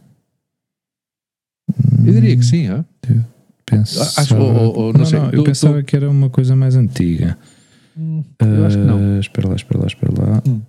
[2.06, 2.84] Eu diria que sim, hã?
[3.66, 4.22] pensava.
[4.22, 6.76] Acho- ou- ou- não não, sei, não, eu tu- pensava que era uma coisa mais
[6.76, 7.38] antiga.
[7.98, 8.98] eu acho que não.
[8.98, 10.42] Ah, espera lá, espera lá, espera lá.
[10.48, 10.62] Hum.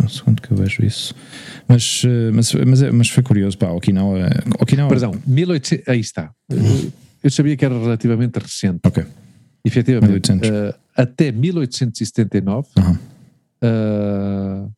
[0.00, 1.14] Não, segundo que eu vejo isso.
[1.68, 4.18] Mas, eh, mas, mas, é- mas foi curioso, pá, Okinawa.
[4.60, 6.32] Okinawa Perdão, 1800, aí está.
[7.22, 8.80] Eu sabia que era relativamente recente.
[8.84, 9.04] Ok.
[9.64, 10.48] Efetivamente, 1800.
[10.48, 12.98] eh, até 1879 Aham.
[13.62, 14.68] eh,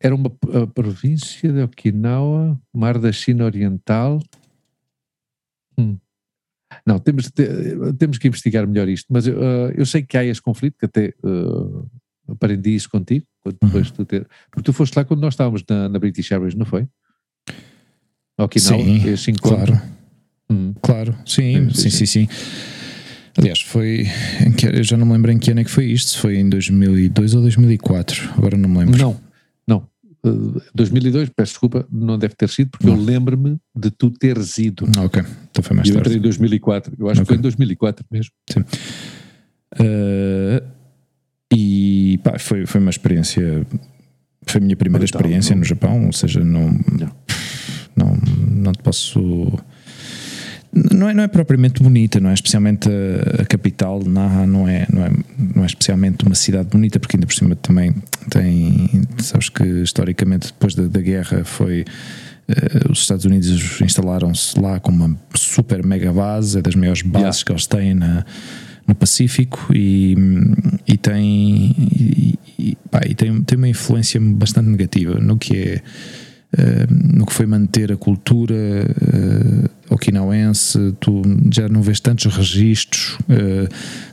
[0.00, 0.30] era uma
[0.74, 4.20] província de Okinawa, Mar da China Oriental.
[5.78, 5.98] Hum.
[6.86, 10.24] Não, temos, ter- temos que investigar melhor isto, mas eu, eh, eu sei que há
[10.24, 11.12] esse conflito, que até
[12.28, 15.98] aprendi isso contigo, depois tu ter, porque tu foste lá quando nós estávamos na, na
[15.98, 16.86] British Airways, não foi?
[18.38, 18.82] Okinawa,
[19.16, 19.66] Sim, encontro.
[19.66, 19.82] Claro,
[20.50, 20.74] Hum.
[20.80, 21.16] claro.
[21.26, 22.28] Sim, Sim, sim, sim, sim, sim.
[23.38, 24.06] Aliás, foi.
[24.56, 26.36] que- Eu já não me lembro em que ano é que foi isto, se foi
[26.36, 28.30] em 2002 ou 2004.
[28.36, 28.96] Agora não me lembro.
[28.98, 29.20] Não,
[29.66, 29.88] não.
[30.24, 32.94] Uh, 2002, peço desculpa, não deve ter sido, porque Não.
[32.96, 34.86] eu lembro-me de tu teres ido.
[34.96, 36.08] Ah, ok, então foi mais E eu tarde.
[36.10, 36.94] entrei em 2004.
[36.98, 37.26] Eu acho que Ok.
[37.34, 38.32] foi em 2004 mesmo.
[39.74, 40.65] Uh, e pá,
[42.46, 43.66] foi, foi uma experiência.
[44.46, 45.60] Foi a minha primeira Brutal, experiência não?
[45.60, 46.68] no Japão, ou seja, não,
[46.98, 47.12] Não.
[47.96, 48.16] não,
[48.48, 49.52] não te posso.
[50.92, 52.34] Não é, não é propriamente bonita, não é?
[52.34, 55.10] Especialmente a, a capital, Naha, não é, não, é,
[55.54, 57.94] não é especialmente uma cidade bonita, porque ainda por cima também
[58.30, 59.02] tem.
[59.18, 61.84] Sabes que historicamente, depois da, da guerra, foi.
[62.48, 67.40] eh, os Estados Unidos instalaram-se lá com uma super mega base, é das maiores bases
[67.40, 67.44] Yeah.
[67.46, 68.24] que eles têm na,
[68.86, 70.16] no Pacífico e,
[70.86, 75.82] e tem, e, e, pá, e tem, tem uma influência bastante negativa no que é
[76.56, 81.22] eh, no que foi manter a cultura eh, okinauense, tu
[81.52, 83.68] já não vês tantos registros eh,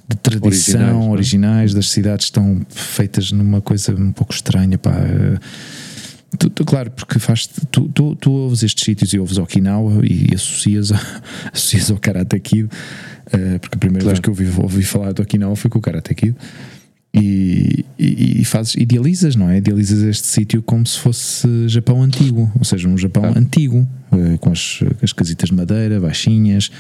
[0.08, 1.10] de tradição Originais, é?
[1.10, 4.92] originais das cidades estão feitas numa coisa um pouco estranha, pá.
[4.92, 5.40] eh,
[6.38, 10.34] Tu, tu- claro, porque faz tu, tu, tu ouves estes sítios e ouves Okinawa e
[10.34, 11.00] associas, a-
[11.54, 12.70] associas ao Karate Kid,
[13.32, 14.16] eh, porque a primeira Claro.
[14.16, 16.36] vez que eu ouvi, ouvi falar do Okinawa foi com o Karate Kid.
[17.16, 19.58] E, e, e fazes, idealizas, não é?
[19.58, 23.40] Idealizas este sítio como se fosse Japão antigo, ou seja, um Japão Claro.
[23.40, 26.72] antigo, eh, com as, as casitas de madeira, baixinhas,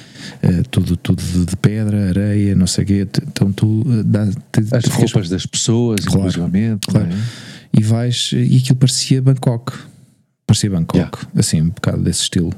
[0.41, 3.07] eh, tudo, tudo de, de pedra, areia, não sei o quê.
[3.27, 6.87] Então tu dá, te, As roupas das pessoas, Claro, inclusivamente.
[6.87, 7.09] claro.
[7.11, 7.52] é?
[7.77, 9.73] E vais e aquilo parecia Bangkok
[10.45, 11.27] parecia Bangkok, Yeah.
[11.37, 12.53] assim um bocado desse estilo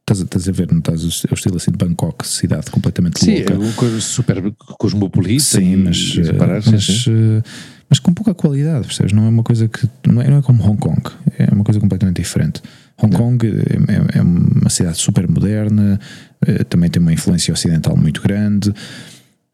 [0.00, 3.20] estás a, estás a ver, não estás o o estilo assim de Bangkok cidade completamente
[3.24, 5.42] Sim, louca é uma coisa super cosmopolita.
[5.44, 7.10] sim, mas, eh, separar, sim, mas, sim.
[7.10, 7.42] eh,
[7.90, 9.12] mas com pouca qualidade, percebes?
[9.12, 11.00] Não é uma coisa que não é, não é como Hong Kong,
[11.38, 12.60] é uma coisa completamente diferente.
[13.02, 15.98] Hong Kong é, é- é uma cidade super moderna,
[16.46, 18.72] eh, também tem uma influência ocidental muito grande.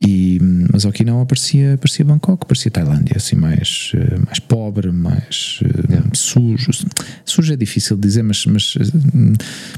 [0.06, 0.38] E,
[0.70, 6.10] mas Okinawa parecia, parecia Bangkok, parecia Tailândia, assim, mais, eh, mais pobre, mais eh, Yeah.
[6.14, 6.70] sujo.
[7.24, 8.84] Sujo é difícil de dizer, mas, mas eh,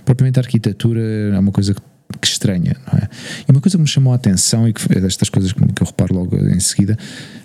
[0.05, 1.01] propriamente a arquitetura
[1.35, 1.81] é uma coisa que,
[2.20, 3.09] que estranha, não é?
[3.47, 5.83] E uma coisa que me chamou a atenção e que é destas coisas que, que
[5.83, 6.97] eu reparo logo em seguida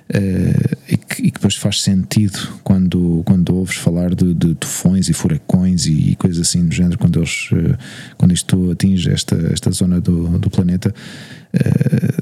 [0.09, 5.09] eh, e, que, e que depois faz sentido quando, quando ouves falar de, de tufões
[5.09, 7.49] e furacões e, coisas assim do género, quando, eles,
[8.17, 10.93] quando isto atinge esta, esta zona do, do planeta,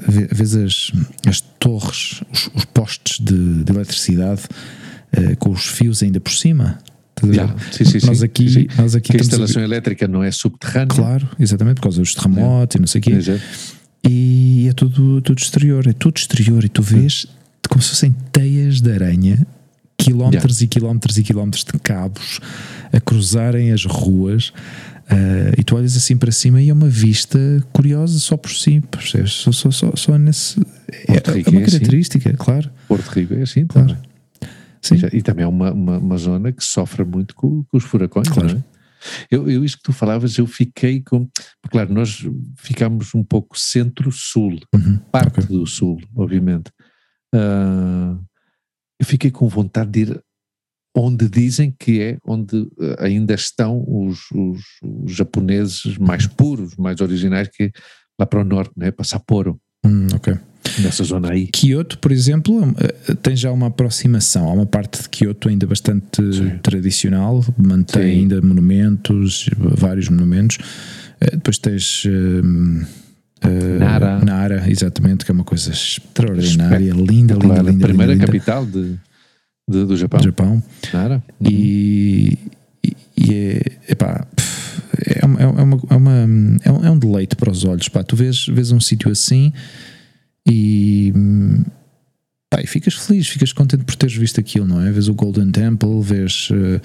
[0.08, 0.92] vê- vês as,
[1.26, 4.42] as torres, os, os postes de, de eletricidade
[5.12, 6.78] eh, com os fios ainda por cima.
[7.22, 8.66] Yeah, sim, sim, nós aqui, sim.
[8.78, 10.86] nós aqui Que a estamos a instalação elétrica não é subterrânea.
[10.86, 13.10] Claro, exatamente, por causa dos terremotos e não sei o quê.
[13.12, 13.40] Exato.
[14.08, 16.64] E é tudo, tudo exterior, é tudo exterior.
[16.64, 17.26] E tu vês
[17.68, 19.46] como se fossem teias de aranha,
[19.98, 22.40] quilómetros e quilómetros e quilómetros de cabos
[22.90, 24.52] a cruzarem as ruas.
[25.10, 27.38] Ah, e tu olhas assim para cima e é uma vista
[27.72, 29.32] curiosa só por si, percebes?
[29.32, 30.60] Só, só, só, só nesse.
[31.08, 31.70] É, é uma é assim.
[31.78, 32.70] característica, claro.
[32.88, 33.88] Porto Rico é assim Claro.
[33.88, 34.02] também.
[34.82, 34.96] Sim.
[35.12, 38.28] E E também é uma, uma, uma zona que sofre muito com, com os furacões,
[38.28, 38.48] Claro.
[38.48, 38.64] não é?
[39.30, 41.26] Eu, eu, isso que tu falavas, eu fiquei com.
[41.70, 42.22] Claro, nós
[42.58, 45.46] ficámos um pouco centro-sul, Uhum, parte ok.
[45.56, 46.70] do sul, obviamente.
[47.34, 48.16] Ah,
[49.00, 50.20] eu fiquei com vontade de ir
[50.96, 52.66] onde dizem que é onde
[52.98, 57.70] ah, ainda estão os, os, os japoneses mais puros, mais originais, que é
[58.18, 58.90] lá para o norte, né?
[58.90, 60.34] para Sapporo, Hum, ok.
[60.80, 61.46] nessa zona aí.
[61.46, 64.46] Kyoto, por exemplo, eh, tem já uma aproximação.
[64.46, 66.58] Há uma parte de Kyoto ainda bastante Sim.
[66.62, 68.08] tradicional, mantém Sim.
[68.20, 70.58] ainda monumentos, vários monumentos.
[71.18, 74.22] Eh, Depois tens eh, eh, Nara.
[74.22, 77.70] Nara, exatamente, que é uma coisa extraordinária, linda, linda, linda.
[77.70, 78.98] a primeira linda, linda, capital de,
[79.70, 80.20] de- do Japão.
[80.20, 80.62] do Japão.
[80.92, 81.22] Nara.
[81.40, 82.38] E,
[82.84, 83.62] e- e é,
[83.92, 84.26] epá,
[85.06, 86.12] é, uma, é, uma, é, uma,
[86.64, 87.88] é, um, é um deleite para os olhos.
[87.88, 88.02] Pá.
[88.02, 89.52] Tu vês, vês um sítio assim
[90.48, 91.12] e,
[92.48, 94.90] pá, e ficas feliz, ficas contente por teres visto aquilo, não é?
[94.90, 96.80] Vês o Golden Temple, vês, eh,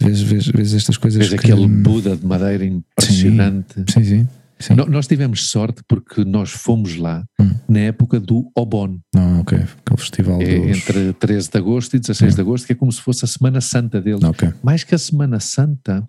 [0.00, 1.26] vês, vês, vês estas coisas.
[1.28, 3.74] Vês que- aquele Buda de madeira impressionante.
[3.76, 4.04] Sim, sim.
[4.04, 4.28] sim.
[4.70, 7.54] No- Nós tivemos sorte porque nós fomos lá Hum.
[7.68, 9.58] na época do Obon, Não, ok.
[9.58, 10.78] Aquele festival é dos...
[10.78, 13.60] entre 13 de agosto e 16 de agosto, que é como se fosse a Semana
[13.60, 14.22] Santa deles.
[14.24, 14.52] Ok.
[14.62, 16.06] Mais que a Semana Santa,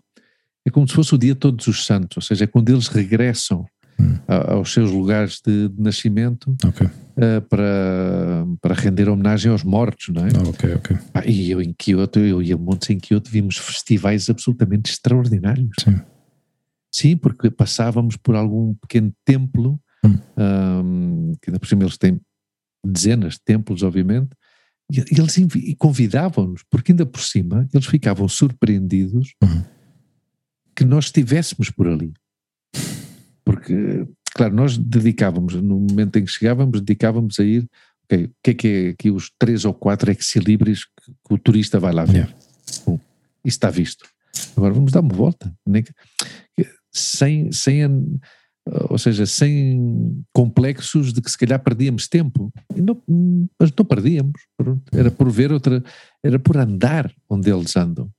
[0.65, 2.87] é como se fosse o dia de todos os santos, ou seja, é quando eles
[2.87, 3.65] regressam
[3.99, 4.15] Hum.
[4.27, 6.87] a- aos seus lugares de, de nascimento Ok.
[7.17, 10.29] eh, para, para render homenagem aos mortos, não é?
[10.35, 10.97] Ah, ok, ok.
[11.13, 15.69] Ah, e eu em Kyoto, eu e a Montes em Kyoto vimos festivais absolutamente extraordinários.
[15.79, 15.99] Sim.
[16.93, 20.19] Sim, porque passávamos por algum pequeno templo, Hum.
[20.37, 22.19] ahm, que ainda por cima eles têm
[22.85, 24.29] dezenas de templos, obviamente,
[24.91, 25.35] e, e eles
[25.77, 29.63] convidavam-nos, porque ainda por cima eles ficavam surpreendidos Uhum.
[30.75, 32.13] que nós estivéssemos por ali.
[33.45, 37.67] Porque, claro, nós dedicávamos, no momento em que chegávamos, dedicávamos a ir,
[38.05, 41.37] ok, o que é que é aqui os três ou quatro ex-libris que, que o
[41.37, 42.13] turista vai lá ver?
[42.13, 42.35] Yeah.
[42.85, 42.95] Bom,
[43.43, 44.05] isso está visto.
[44.55, 45.53] Agora vamos dar uma volta.
[46.93, 48.19] Sem, sem, an-
[48.89, 52.51] ou seja, sem complexos de que se calhar perdíamos tempo.
[52.75, 53.01] Não-
[53.59, 54.39] mas não perdíamos.
[54.91, 55.83] Era por ver outra,
[56.23, 58.09] era por andar onde eles andam.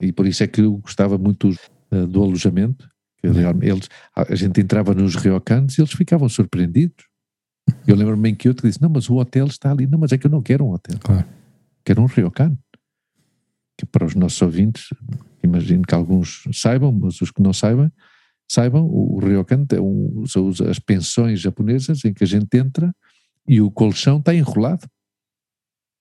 [0.00, 1.50] E por isso é que eu gostava muito
[1.90, 2.88] eh, do alojamento.
[3.22, 7.04] realmente eles, a gente entrava nos ryokans e eles ficavam surpreendidos.
[7.86, 9.86] Eu lembro-me em que disse: Não, mas o hotel está ali.
[9.86, 10.98] Não, mas é que eu não quero um hotel.
[10.98, 11.24] Claro.
[11.84, 12.58] Quero um ryokan.
[13.78, 14.88] Que para os nossos ouvintes,
[15.44, 17.90] imagino que alguns saibam, mas os que não saibam,
[18.52, 22.92] saibam, o, o ryokan é um, são as pensões japonesas em que a gente entra
[23.48, 24.86] e o colchão está enrolado.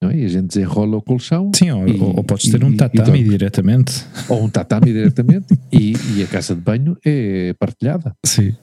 [0.04, 0.18] Não é?
[0.18, 2.78] E a gente desenrola o colchão Sim, ou, E- ou- podes e- ter um e
[2.78, 3.30] tatame dormes.
[3.30, 4.06] diretamente.
[4.30, 8.16] ou um tatame diretamente e, e a casa de banho é partilhada.
[8.26, 8.56] Sim.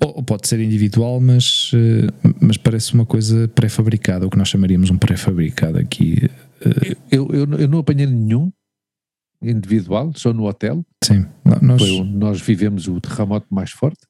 [0.00, 2.08] Ou, ou pode ser individual, mas, eh,
[2.40, 6.28] mas parece uma coisa pré-fabricada, o que nós chamaríamos um pré-fabricado aqui.
[6.60, 8.52] eh, Eu, eu, eu não apanhei nenhum
[9.42, 10.84] individual, só no hotel.
[11.04, 11.26] Sim.
[11.60, 14.00] Nós, Foi nós vivemos o terremoto mais forte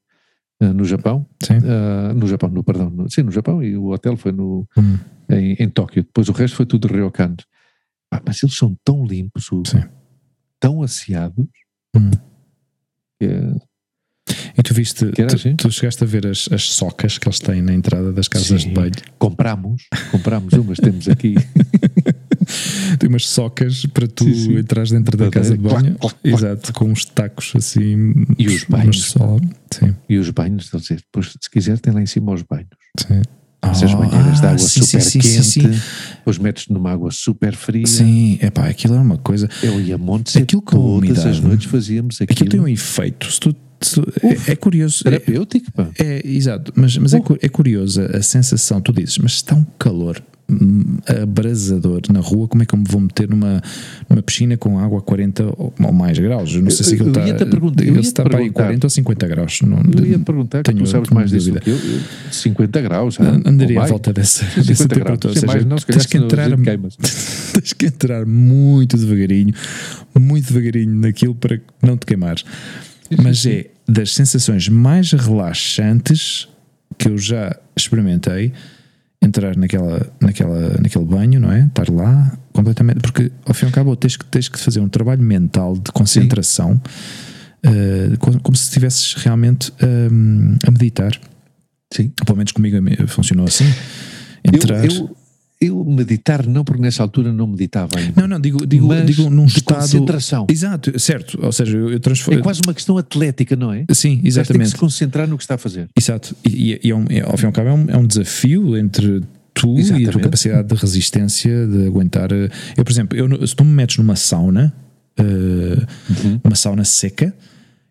[0.61, 1.27] eh, no Japão.
[1.43, 1.55] sim.
[1.65, 4.99] Ah, no Japão, no, perdão, no- sim, no Japão, e o hotel foi no, Hum.
[5.31, 6.03] em, em Tóquio.
[6.03, 7.35] Depois o resto foi tudo ryokan.
[8.11, 9.63] Ah, mas eles são tão limpos, o-
[10.61, 11.47] tão asseados,
[11.97, 12.11] Hum.
[13.21, 13.73] que é-
[14.57, 15.57] E tu viste, tu, assim?
[15.57, 18.69] tu chegaste a ver as, as socas que eles têm na entrada das casas Sim.
[18.69, 18.93] de banho.
[19.19, 21.35] compramos, compramos umas, temos aqui.
[22.99, 24.59] Tem umas socas para tu Sim, sim.
[24.59, 25.97] entrares dentro da casa de banho.
[25.97, 26.35] clac, clac, clac.
[26.45, 28.13] Exato, com uns tacos assim.
[28.39, 29.03] E os banhos.
[29.05, 29.39] Só,
[29.73, 32.69] sim, E os banhos, dizem, depois, se quiser, tem lá em cima os banhos.
[32.99, 33.23] sim.
[33.65, 35.81] Essas Ah, banheiras de água sim, super sim, quente, sim,
[36.17, 37.87] depois metes numa água super fria.
[37.87, 39.49] Sim, é pá, aquilo é uma coisa.
[39.63, 41.29] Eu ia montes Aquilo e a todas umidade.
[41.29, 42.33] as noites fazíamos aquilo.
[42.37, 43.31] Aquilo tem um efeito.
[43.33, 44.13] Se tu, se tu-
[44.49, 45.03] é, é curioso.
[45.07, 45.89] É, terapêutico, pá.
[45.97, 48.81] é, exato, mas, mas é, é curioso a sensação.
[48.81, 50.21] Tu dizes, mas está um calor
[51.23, 52.49] abrasador na rua.
[52.49, 53.63] Como é que eu me vou meter numa,
[54.09, 56.55] numa piscina com água a 40 ou, ou mais graus?
[56.55, 57.23] Eu não sei se aquilo está.
[57.23, 58.65] ele está para aí perguntar.
[58.65, 59.61] 40 ou 50 graus.
[59.63, 61.77] Não, Eu ia te perguntar, tenho tu sabes mais disso que eu.
[61.77, 62.01] eu
[62.31, 63.19] 50 graus.
[63.21, 65.35] ah, Andaria à volta dessa, 50 dessa temperatura.
[65.35, 66.49] Seja, mais não, se tens que entrar
[67.53, 69.55] tens que entrar muito devagarinho,
[70.19, 72.45] muito devagarinho naquilo para não te queimares.
[73.23, 76.49] Mas é das sensações mais relaxantes
[76.97, 78.53] que eu já experimentei
[79.23, 81.65] entrar naquela, naquela, naquele banho, não é?
[81.67, 84.89] Estar lá completamente, porque ao fim e ao cabo tens que, tens que fazer um
[84.89, 86.81] trabalho mental de concentração,
[87.63, 89.73] eh, como, como se estivesses realmente
[90.11, 91.13] hum, a meditar.
[91.93, 92.13] Sim.
[92.27, 93.65] Pelo menos comigo eh, funcionou assim.
[94.45, 94.85] Entrar.
[94.85, 95.17] eu, eu
[95.71, 98.21] meditar não, porque nessa altura não meditava ainda.
[98.21, 99.81] Não, não, digo, digo, Mas digo num estado.
[99.81, 100.47] concentração.
[100.51, 101.39] Exato, certo.
[101.43, 102.41] Ou seja, eu, eu transformo.
[102.41, 103.81] É quase uma questão atlética, não é?
[103.81, 104.71] Sim, Mas Tem que exatamente.
[104.71, 105.89] se concentrar no que está a fazer.
[105.97, 106.35] Exato.
[106.49, 108.77] E, e é um, é, ao fim e ao cabo é um, é um desafio
[108.77, 109.23] entre
[109.55, 110.11] tu e a Exatamente.
[110.13, 112.33] tua capacidade de resistência, de aguentar.
[112.33, 114.73] eh, Eu, por exemplo, eu, se tu me metes numa sauna,
[115.19, 116.41] eh, Uhum.
[116.45, 117.35] uma sauna seca,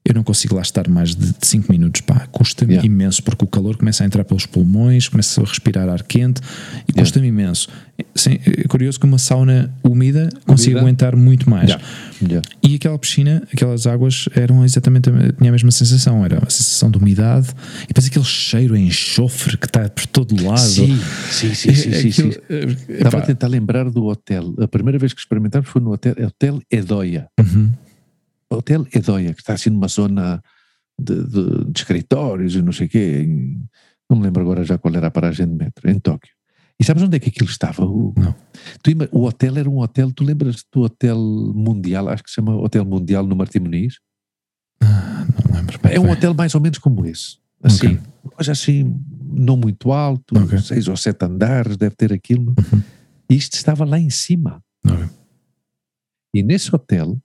[0.04, 2.02] eu não consigo lá estar mais de 5 minutos.
[2.02, 2.86] Pá, custa-me Yeah.
[2.88, 6.42] imenso porque o calor começa a entrar pelos pulmões, começa a respirar ar quente
[6.88, 7.68] e custa-me imenso.
[8.16, 11.70] Sim, é curioso que uma sauna úmida consiga aguentar muito mais.
[11.70, 11.80] Já.
[12.64, 16.90] E aquela piscina, aquelas águas eram exatamente a, tinha a mesma sensação, era a sensação
[16.90, 17.50] de umidade
[17.84, 20.60] e depois aquele cheiro a enxofre que está por todo lado.
[20.60, 21.00] Sim,
[21.30, 22.40] sim, sim, sim, sim, Aquilo- sim.
[22.50, 24.56] eh, Estava a tentar lembrar do hotel.
[24.60, 27.28] A primeira vez que experimentámos foi no hotel, hotel Edoia.
[27.40, 27.72] uhum,
[28.52, 30.44] O Hotel Edoia, que está assim numa zona
[31.00, 33.22] de, de- de escritórios e não sei o quê.
[33.26, 33.64] em-
[34.10, 36.34] não me lembro agora já qual era a paragem de metro, em Tóquio.
[36.80, 37.86] E sabes onde é que aquilo estava?
[37.86, 38.36] O, Não.
[38.84, 42.56] Tu o hotel era um hotel, tu lembras do Hotel Mundial, acho que se chama
[42.56, 44.00] Hotel Mundial no Martim Muniz?
[44.84, 45.80] ah, não lembro.
[45.84, 46.12] É um bem.
[46.14, 47.38] hotel mais ou menos como esse.
[47.64, 48.00] Assim, Ok.
[48.38, 49.00] mas assim,
[49.32, 50.58] não muito alto, Ok.
[50.60, 52.54] seis ou sete andares, deve ter aquilo.
[52.58, 52.82] Uhum.
[53.30, 54.62] E isto estava lá em cima.
[54.86, 55.06] Ok.
[56.36, 57.18] E nesse hotel,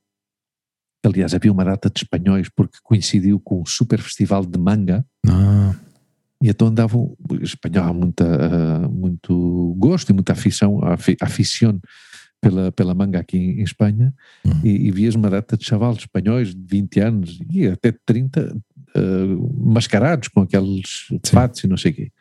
[1.07, 5.05] Aliás, havia uma data de espanhóis porque coincidiu com o super festival de manga.
[5.27, 5.75] Ah,
[6.43, 11.81] E então andavam, o espanhol há muita, ah, muito gosto e muita afição, afi- aficione
[12.41, 14.13] pela, pela manga aqui em Espanha,
[14.45, 14.61] Uhum.
[14.63, 18.55] e, e vias uma data de chavalos espanhóis de 20 anos e até de 30
[18.95, 19.01] ah,
[19.59, 22.13] mascarados com aqueles fatos e não sei o quê.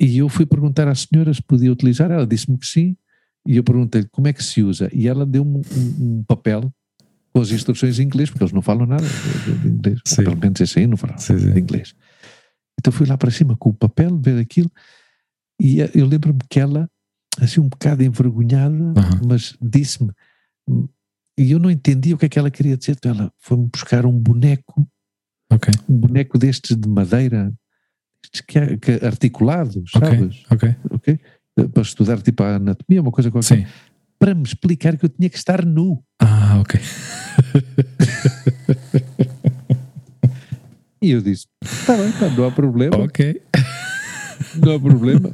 [0.00, 2.96] E eu fui perguntar à senhora se podia utilizar, ela disse-me que sim,
[3.46, 6.72] e eu perguntei-lhe como é que se usa, e ela deu-me um, um papel
[7.32, 10.24] com as instruções em inglês, porque eles não falam nada de, inglês, Sim.
[10.24, 11.52] pelo menos esse aí não falavam Sim, sim.
[11.52, 11.94] de inglês.
[12.78, 14.70] Então fui lá para cima com o papel, ver aquilo,
[15.60, 16.88] e eh, eu lembro-me que ela,
[17.40, 18.94] assim um bocado envergonhada,
[19.26, 20.12] mas disse-me,
[21.36, 24.06] e eu não entendi o que é que ela queria dizer, então ela foi-me buscar
[24.06, 24.88] um boneco,
[25.50, 27.52] ok, um boneco destes de madeira,
[28.46, 28.58] que,
[29.96, 30.44] ok, sabes?
[30.50, 30.76] ok.
[30.90, 31.20] Ok?
[31.72, 33.66] Para estudar tipo a anatomia, uma coisa qualquer, Sim.
[34.18, 36.02] Para me explicar que eu tinha que estar nu.
[36.20, 36.80] Ah, ok.
[41.00, 42.96] E eu disse, está bem, tá, não há problema.
[42.96, 43.40] Ok.
[44.56, 45.30] não há problema.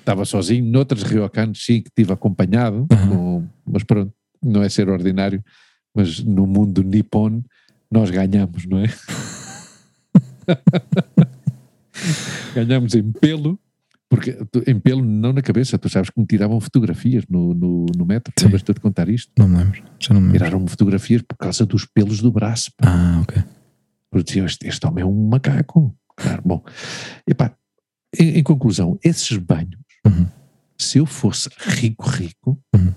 [0.00, 4.12] Estava sozinho, noutros ryokanos sim que tive acompanhado, com- mas pronto,
[4.42, 5.42] não é ser ordinário,
[5.94, 7.42] mas no mundo nippon
[7.88, 8.86] nós ganhamos, não é?
[12.54, 13.58] ganhamos em pelo,
[14.08, 14.36] porque
[14.66, 18.32] em pelo não na cabeça, tu sabes que me tiravam fotografias no, no, no metro,
[18.40, 19.32] lembras-te de contar isto?
[19.38, 19.82] Não me lembro.
[19.98, 20.38] Já não me lembro.
[20.38, 22.70] Tiraram-me fotografias por causa dos pelos do braço.
[22.76, 22.88] pá.
[22.88, 23.42] Ah, ok.
[24.10, 25.94] Porque diziam, este, este homem é um macaco.
[26.16, 26.64] Claro, bom.
[27.26, 27.54] Epá,
[28.18, 29.76] em, em conclusão, esses banhos,
[30.06, 30.26] Uhum.
[30.78, 32.94] se eu fosse rico, rico, Uhum.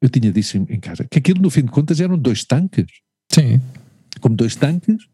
[0.00, 2.86] eu tinha disso em, em casa, que aquilo no fim de contas eram dois tanques,
[3.32, 3.60] Sim,
[4.20, 5.04] como dois tanques,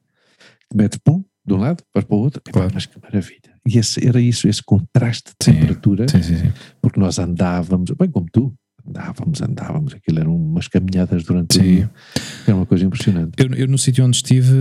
[0.71, 2.71] que metes pum, de um lado, vais para o outro, Claro.
[2.75, 3.41] mas que maravilha.
[3.69, 6.53] E esse, era isso, esse contraste de Sim, temperatura, sim, sim.
[6.83, 8.53] porque nós andávamos, bem como tu,
[8.87, 11.67] andávamos, andávamos, aquilo eram umas caminhadas durante o Sim.
[11.69, 11.91] dia,
[12.47, 13.33] era uma coisa impressionante.
[13.39, 14.53] Eu, eu no sítio onde estive,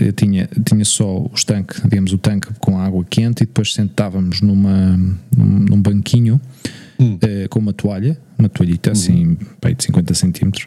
[0.00, 3.74] eh, eu tinha, tinha só os tanques, digamos, o tanque com água quente e depois
[3.74, 4.96] sentávamos numa,
[5.36, 6.40] num, num banquinho
[7.00, 7.16] Hum.
[7.22, 10.66] eh, com uma toalha, uma toalhita assim, pá, aí de 50 centímetros.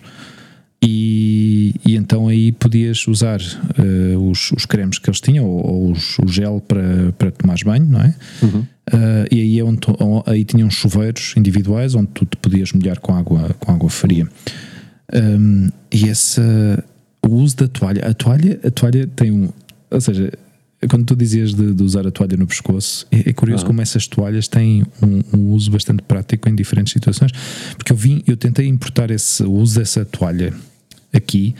[0.83, 5.91] E, e então aí podias usar eh, os, os cremes que eles tinham ou, ou
[5.91, 8.15] os- o gel para, para tomares banho, não é?
[8.41, 8.65] Uhum.
[8.91, 12.99] Ah, e aí, é onde tu- aí tinham chuveiros individuais onde tu te podias molhar
[12.99, 14.27] com água, com água fria.
[15.13, 16.41] Um, e esse,
[17.25, 19.49] o uso da toalha, a toalha, a toalha tem um.
[19.91, 20.31] Ou seja,
[20.89, 23.67] quando tu dizias de, de usar a toalha no pescoço, é, é curioso Ah.
[23.67, 27.31] como essas toalhas têm um, um uso bastante prático em diferentes situações.
[27.77, 30.53] Porque eu vim, eu tentei importar esse o uso dessa toalha
[31.13, 31.55] aqui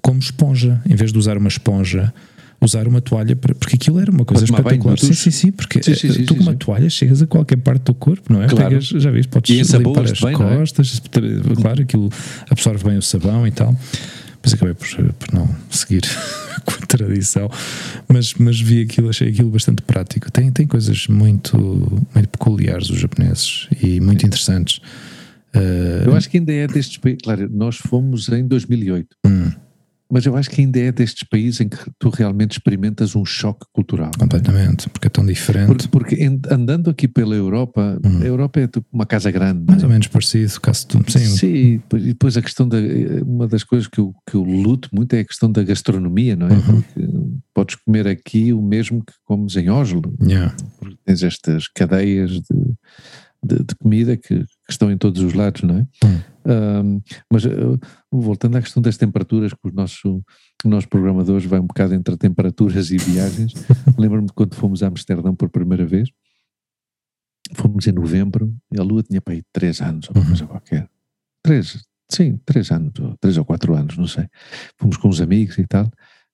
[0.00, 2.12] como esponja, em vez de usar uma esponja.
[2.60, 4.96] Usar uma toalha para, porque aquilo era uma coisa espetacular.
[4.96, 7.56] Sim, sim, sim, porque Sim, sim, eh, sim, tu com uma toalha chegas a qualquer
[7.56, 8.46] parte do corpo, não é?
[8.46, 8.68] Claro.
[8.68, 10.36] Pegas, já viste, podes limpar as bem, é?
[10.36, 11.02] costas,
[11.60, 12.08] claro, aquilo
[12.48, 13.76] absorve bem o sabão e tal.
[14.34, 16.02] Depois acabei por, por não seguir
[16.64, 17.50] com a tradição,
[18.06, 20.30] mas, mas vi aquilo, achei aquilo bastante prático.
[20.30, 21.58] Tem, tem coisas muito,
[22.14, 24.80] muito peculiares os japoneses e muito interessantes.
[25.54, 27.20] Uh, Eu acho que ainda é destes países.
[27.22, 29.50] Claro, nós fomos em 2008, hum,
[30.10, 33.64] mas eu acho que ainda é destes países em que tu realmente experimentas um choque
[33.72, 34.10] cultural.
[34.18, 35.88] completamente, porque é tão diferente.
[35.88, 38.20] Porque, porque andando aqui pela Europa, Hum.
[38.22, 39.64] a Europa é tipo uma casa grande.
[39.66, 39.94] mais não ou é?
[39.94, 42.76] menos parecido, caso tu, sim, Sim, e depois- e depois a questão da.
[43.24, 46.46] Uma das coisas que eu, que eu luto muito é a questão da gastronomia, não
[46.48, 46.52] é?
[46.52, 46.82] Uhum.
[46.82, 47.08] Porque
[47.54, 52.74] podes comer aqui o mesmo que comes em Oslo, yeah, porque tens estas cadeias de,
[53.44, 55.86] de, de comida que, que estão em todos os lados, não é?
[56.04, 56.20] Hum.
[56.44, 57.00] Ahm,
[57.32, 57.78] mas uh,
[58.10, 60.22] voltando à questão das temperaturas, que o nosso,
[60.64, 63.52] o nosso programadores vai um bocado entre temperaturas e viagens.
[63.98, 66.08] Lembro-me de quando fomos a Amsterdão por primeira vez,
[67.54, 70.28] fomos em novembro e a lua tinha para aí três anos, ou uma Uhum.
[70.28, 70.88] coisa qualquer.
[71.44, 74.26] Três, sim, três anos, ou três ou quatro anos, não sei.
[74.78, 75.90] Fomos com uns amigos e tal.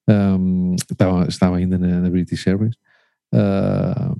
[0.08, 2.74] Ahm, estava, estava ainda na, na British Airways.
[3.34, 4.14] Ahm,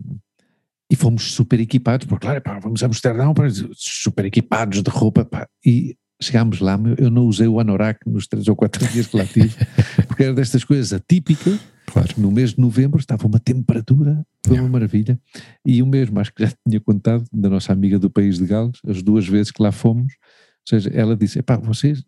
[0.90, 5.24] e fomos super equipados, porque claro, pá, vamos a Amsterdão, pá, super equipados de roupa,
[5.24, 9.16] pá, e chegámos lá, eu não usei o anorak nos três ou quatro dias que
[9.16, 9.54] lá tive,
[10.08, 12.08] porque era destas coisas atípicas, claro.
[12.16, 15.20] no mês de novembro estava uma temperatura, foi uma maravilha,
[15.64, 18.78] e o mesmo, acho que já tinha contado, da nossa amiga do País de Gales,
[18.86, 22.02] as duas vezes que lá fomos, ou seja, ela disse, epá, vocês,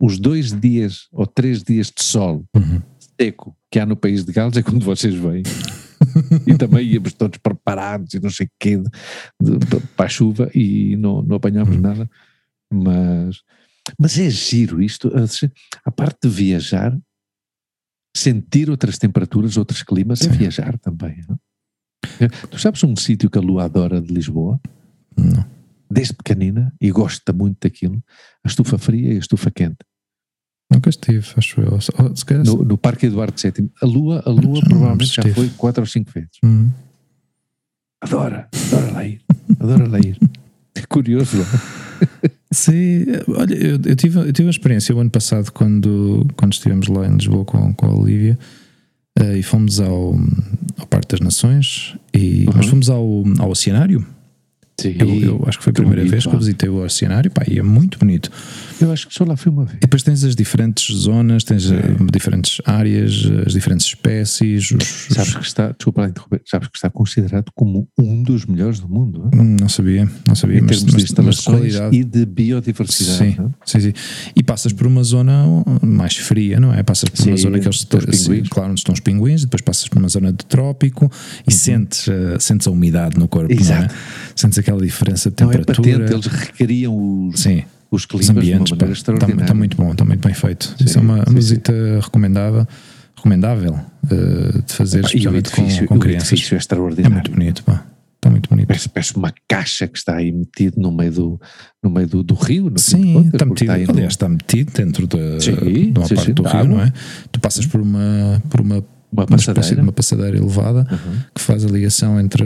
[0.00, 2.82] os dois dias ou três dias de sol Uhum.
[3.18, 5.42] seco que há no País de Gales é quando vocês vêm.
[6.46, 10.50] e também íamos todos preparados e não sei o quê de- de- para a chuva
[10.54, 11.80] e não, não apanhámos Uhum.
[11.82, 12.10] nada.
[12.72, 13.42] Mas,
[13.98, 15.12] mas é giro isto,
[15.84, 16.96] a, parte de viajar,
[18.16, 21.24] sentir outras temperaturas, outros climas, é viajar também.
[21.28, 21.38] não
[22.20, 22.28] é?
[22.28, 24.60] Tu sabes um sítio que a Lua adora de Lisboa?
[25.16, 25.44] Não.
[25.90, 28.02] Desde pequenina, e gosta muito daquilo,
[28.44, 29.76] a estufa fria e a estufa quente.
[30.72, 31.80] Nunca estive, acho eu.
[31.80, 33.70] Se calhar, no, no Parque Eduardo VII.
[33.82, 35.34] A Lua, a Lua Já não provavelmente já esteve.
[35.34, 36.30] foi quatro ou cinco vezes.
[36.44, 36.68] Hum.
[38.00, 39.20] Adora, adora lá ir.
[39.60, 40.18] Adora lá ir.
[40.74, 41.36] É curioso.
[41.38, 42.30] não é?
[42.52, 46.86] Sim, olha, eu, eu tive, eu tive uma experiência o ano passado quando, quando estivemos
[46.88, 48.38] lá em Lisboa com, com a Olivia
[49.18, 50.14] eh, e fomos ao,
[50.78, 52.70] ao Parque das Nações, e, mas Uhum.
[52.70, 54.06] fomos ao, ao Oceanário.
[54.80, 57.30] Sim, Eu, eu acho que foi a primeira bonito vez que eu visitei o Oceanário,
[57.30, 58.30] pá, e é muito bonito.
[58.80, 59.76] Eu acho que só lá fui uma vez.
[59.78, 61.76] E depois tens as diferentes zonas, tens eh,
[62.12, 64.70] diferentes áreas, as diferentes espécies.
[64.70, 68.80] Os, Sabes que está, desculpa lá interromper, sabes que está considerado como um dos melhores
[68.80, 69.30] do mundo.
[69.32, 69.42] não é?
[69.42, 73.18] Hum, Não sabia, não sabia, Em mas, termos mas- de instalações e de biodiversidade.
[73.18, 73.50] Sim, não é?
[73.64, 73.92] sim, sim.
[74.34, 75.44] E passas por uma zona
[75.82, 76.82] mais fria, não é?
[76.82, 78.48] Passas por uma Sim, zona que eles pinguins.
[78.48, 81.10] claro, onde estão os pinguins, depois passas por uma zona de trópico
[81.46, 83.62] e sentes, eh, sentes a umidade no corpo, não é?
[83.62, 83.78] Uhum.
[83.84, 83.94] Exato.
[84.34, 85.98] Sentes aquela diferença de Então é temperatura.
[85.98, 87.62] patente, eles recriam os, Sim,
[87.94, 89.54] os os climas de uma ambientes, maneira está extraordinária.
[89.54, 90.74] muito bom, está muito bem feito.
[90.78, 91.34] Sim, Isso é uma, sim, uma sim.
[91.34, 91.72] visita
[92.02, 92.66] recomendável,
[93.16, 93.78] recomendável
[94.10, 96.32] eh, de fazer, E o edifício, com, com o crianças.
[96.32, 97.14] edifício é É extraordinário.
[97.14, 97.84] muito bonito, pá.
[98.16, 98.66] Está muito bonito.
[98.68, 101.40] Parece, parece uma caixa que está aí metido no meio do,
[101.82, 102.70] no meio do, do rio.
[102.70, 103.66] De Sim, contas, está metido.
[103.76, 106.92] no- aliás, está metido dentro da, Sim, de uma parte do rio, não é?
[107.30, 108.82] Tu passas por uma, por uma,
[109.12, 109.82] uma de passadeira.
[109.82, 111.16] uma passadeira elevada Uhum.
[111.34, 112.44] que faz a ligação entre,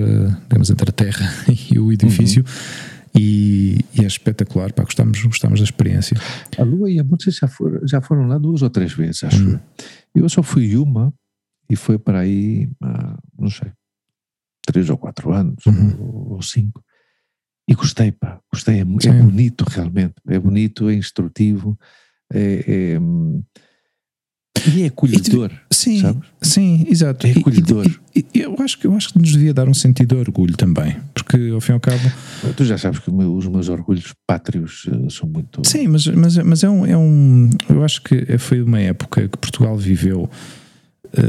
[0.48, 1.32] digamos, entre a terra
[1.70, 2.44] e o edifício.
[2.44, 2.87] Uhum.
[3.16, 6.16] E, e é espetacular, pá, gostamos, gostamos da experiência.
[6.58, 9.42] A Lua e a Monte já foram, já foram lá duas ou três vezes, acho.
[9.48, 9.58] Hum.
[10.14, 10.28] eu.
[10.28, 11.12] Só fui uma
[11.70, 12.68] e foi para aí,
[13.38, 13.70] não sei,
[14.66, 15.96] três ou quatro anos, Uhum.
[16.00, 16.82] ou, ou cinco.
[17.68, 18.76] E gostei, pá, gostei.
[18.76, 20.14] É, é bonito realmente.
[20.28, 21.78] É bonito, é instrutivo,
[22.32, 22.98] é, é,
[24.74, 25.50] e é acolhedor.
[25.70, 26.28] Sim, Sabes?
[26.42, 27.26] sim, exato.
[27.26, 27.86] É E- e- acolhedor.
[28.16, 30.56] e- e eu, acho que, eu acho que nos devia dar um sentido de orgulho
[30.56, 30.96] também,
[31.28, 32.10] porque ao fim e ao cabo.
[32.56, 35.60] Tu já sabes que os meus orgulhos pátrios eh, são muito.
[35.64, 37.50] Sim, mas, mas, mas é, um, é um.
[37.68, 40.28] Eu acho que foi uma época que Portugal viveu
[41.12, 41.22] eh,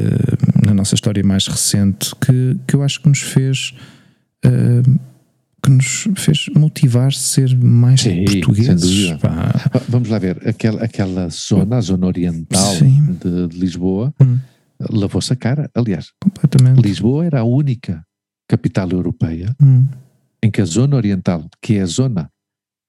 [0.66, 3.74] na nossa história mais recente que, que eu acho que nos fez.
[4.46, 4.82] eh,
[5.62, 9.12] que nos fez motivar a ser mais Sim, portugueses.
[9.24, 14.38] Ah, Vamos lá ver, aquela, aquela zona, a zona oriental de, de Lisboa, Hum,
[14.90, 15.70] lavou-se a cara.
[15.76, 16.80] Aliás, completamente.
[16.82, 18.02] Lisboa era a única
[18.50, 19.88] capital europeia Hum,
[20.44, 22.30] em que a zona oriental, que é a zona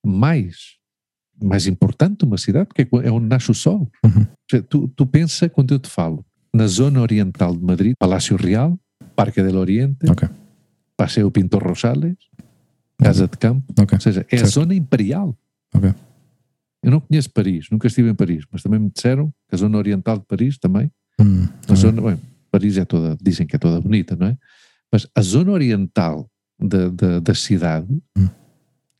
[0.04, 0.76] mais,
[1.42, 3.90] mais importante de uma cidade, porque é onde nasce o sol.
[4.04, 4.26] Uhum.
[4.68, 8.78] Tu, tu pensa, quando eu te falo, na zona oriental de Madrid, Palácio Real,
[9.14, 10.28] Parque del Oriente, Ok.
[10.96, 12.16] Passeio Pintor Rosales,
[12.98, 13.96] Casa de Campo, ok.
[13.96, 14.52] ou seja, é a Certo.
[14.52, 15.36] zona imperial.
[16.82, 19.76] Eu não conheço Paris, nunca estive em Paris, mas também me disseram que a zona
[19.76, 20.90] oriental de Paris também,
[21.20, 22.18] Hum, a zona, bem,
[22.50, 24.38] Paris é toda, dizem que é toda bonita, não é?
[24.92, 26.28] Mas a zona oriental
[26.58, 28.28] da, da, da cidade Hum.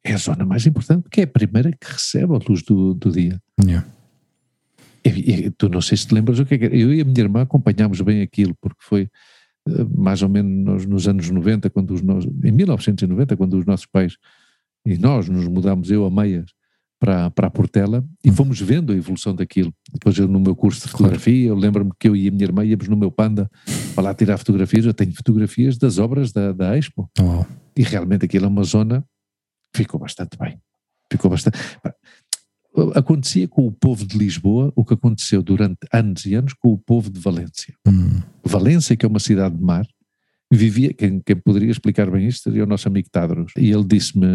[0.04, 3.10] é a zona mais importante, porque é a primeira que recebe a luz do, do
[3.10, 3.40] dia.
[3.62, 3.86] Yeah.
[5.04, 6.76] E, e tu não sei se te lembras o que é que era.
[6.76, 9.08] Eu e a minha irmã acompanhámos bem aquilo, porque foi
[9.68, 13.64] eh, mais ou menos nos, nos anos 90, quando os nossos, em 1990, quando os
[13.64, 14.16] nossos pais
[14.84, 16.50] e nós nos mudámos, eu a meias,
[17.00, 19.72] para, para a Portela e fomos vendo a evolução daquilo.
[19.90, 22.62] Depois eu no meu curso de fotografia, eu lembro-me que eu e a minha irmã
[22.62, 23.50] íamos no meu Panda
[23.94, 27.46] para lá tirar fotografias, eu tenho fotografias das obras da, da Expo Uau.
[27.74, 29.02] e realmente aquilo é uma zona
[29.72, 30.60] que ficou bastante bem.
[31.10, 31.58] Ficou bastante.
[32.94, 36.78] Acontecia com o povo de Lisboa o que aconteceu durante anos e anos com o
[36.78, 37.74] povo de Valência.
[37.88, 39.86] Hum, Valência, que é uma cidade de mar,
[40.52, 43.52] vivia, quem, quem poderia explicar bem isto seria o nosso amigo Tadros.
[43.56, 44.26] E ele disse-me,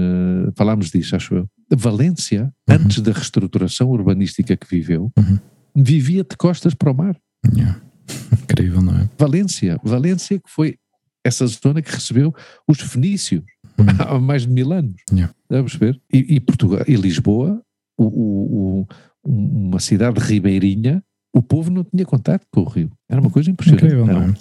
[0.56, 1.50] falámos disso, acho eu.
[1.76, 5.40] Valência, antes da reestruturação urbanística que viveu, Uhum.
[5.76, 7.16] vivia de costas para o mar.
[7.56, 7.80] yeah.
[8.44, 9.10] Incrível, não é?
[9.18, 10.76] Valência, Valência que foi
[11.24, 12.34] essa zona que recebeu
[12.68, 13.42] os fenícios
[13.80, 13.86] Hum.
[14.00, 14.96] há mais de mil anos.
[15.12, 15.34] Yeah.
[15.50, 16.00] A perceber?
[16.14, 17.62] E, e Portugal, e Lisboa,
[17.98, 18.88] o, o- o-
[19.28, 21.04] uma cidade ribeirinha,
[21.34, 22.92] o povo não tinha contato com o rio.
[23.10, 23.84] Era uma coisa impressionante.
[23.86, 24.36] Incrível, não Eram- é?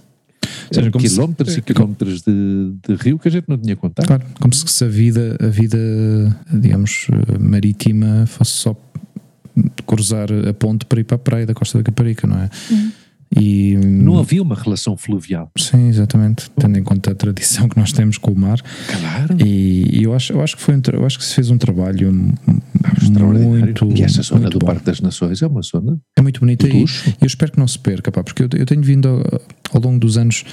[0.69, 3.77] Ou seja, como se- quilómetros e quilómetros de, de rio que a gente não tinha
[3.77, 4.07] contato.
[4.07, 5.79] Claro, como se a vida, a vida,
[6.53, 7.07] digamos,
[7.39, 8.77] marítima fosse só
[9.87, 12.51] cruzar a ponte para ir para a praia da Costa da Caparica, não é?
[13.37, 15.51] E Não havia uma relação fluvial.
[15.59, 18.61] sim, exatamente, tendo em conta a tradição que nós temos com o mar.
[18.87, 19.37] Claro.
[19.45, 21.59] E, e eu acho, eu acho que foi um, eu acho que se fez um
[21.59, 22.33] trabalho
[23.03, 23.59] Extraordinário.
[23.59, 24.67] muito e essa zona do bom.
[24.67, 26.81] Parque das Nações é uma zona é muito bonita e
[27.21, 29.99] eu espero que não se perca, pá, porque eu, eu tenho vindo a, ao longo
[29.99, 30.45] dos anos,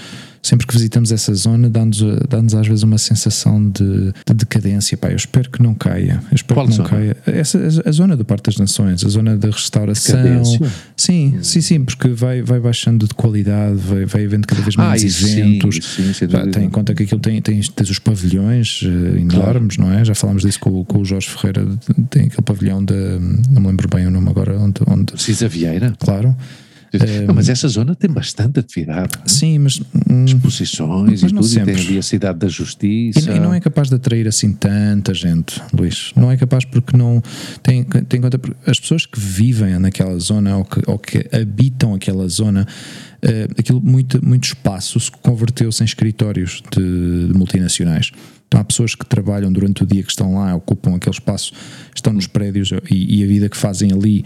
[0.41, 4.97] sempre que visitamos essa zona, dá-nos dá às vezes uma sensação de, de, decadência.
[4.97, 6.21] Pá, eu espero que não caia.
[6.31, 6.89] Eu espero Qual que não zona?
[6.89, 7.17] caia.
[7.27, 10.15] Essa, a zona do Parque das Nações, a zona da restauração.
[10.15, 10.71] Decadência?
[10.97, 14.83] Sim, sim, sim, porque vai, vai baixando de qualidade, vai, vai havendo cada vez Ah,
[14.87, 15.79] mais sim, eventos.
[15.85, 16.51] sim, Pá, dúvida.
[16.51, 20.03] tem em conta que aquilo tem, tem, tens os pavilhões eh, enormes, não é?
[20.03, 21.65] Já falámos disso com, o- com o Jorge Ferreira.
[22.09, 22.93] Tem aquele pavilhão de.
[23.49, 24.81] Não me lembro bem o nome agora, onde.
[24.87, 25.93] onde Cisa Vieira.
[25.99, 26.35] claro.
[27.25, 29.11] Não, mas essa zona tem bastante atividade.
[29.25, 29.79] Sim, mas.
[30.09, 31.47] hum, Exposições Mas e tudo.
[31.47, 33.31] E tem ali a Cidade da Justiça.
[33.31, 36.11] E, e não é capaz de atrair assim tanta gente, Luís.
[36.15, 37.21] Não é capaz porque não
[37.63, 41.93] tem, tem em conta as pessoas que vivem naquela zona ou que, ou que habitam
[41.93, 42.67] aquela zona,
[43.21, 48.11] eh, aquilo muito, muito espaço se converteu-se em escritórios de, de multinacionais.
[48.47, 51.53] Então há pessoas que trabalham durante o dia que estão lá, ocupam aquele espaço,
[51.95, 54.25] estão nos prédios e, e a vida que fazem ali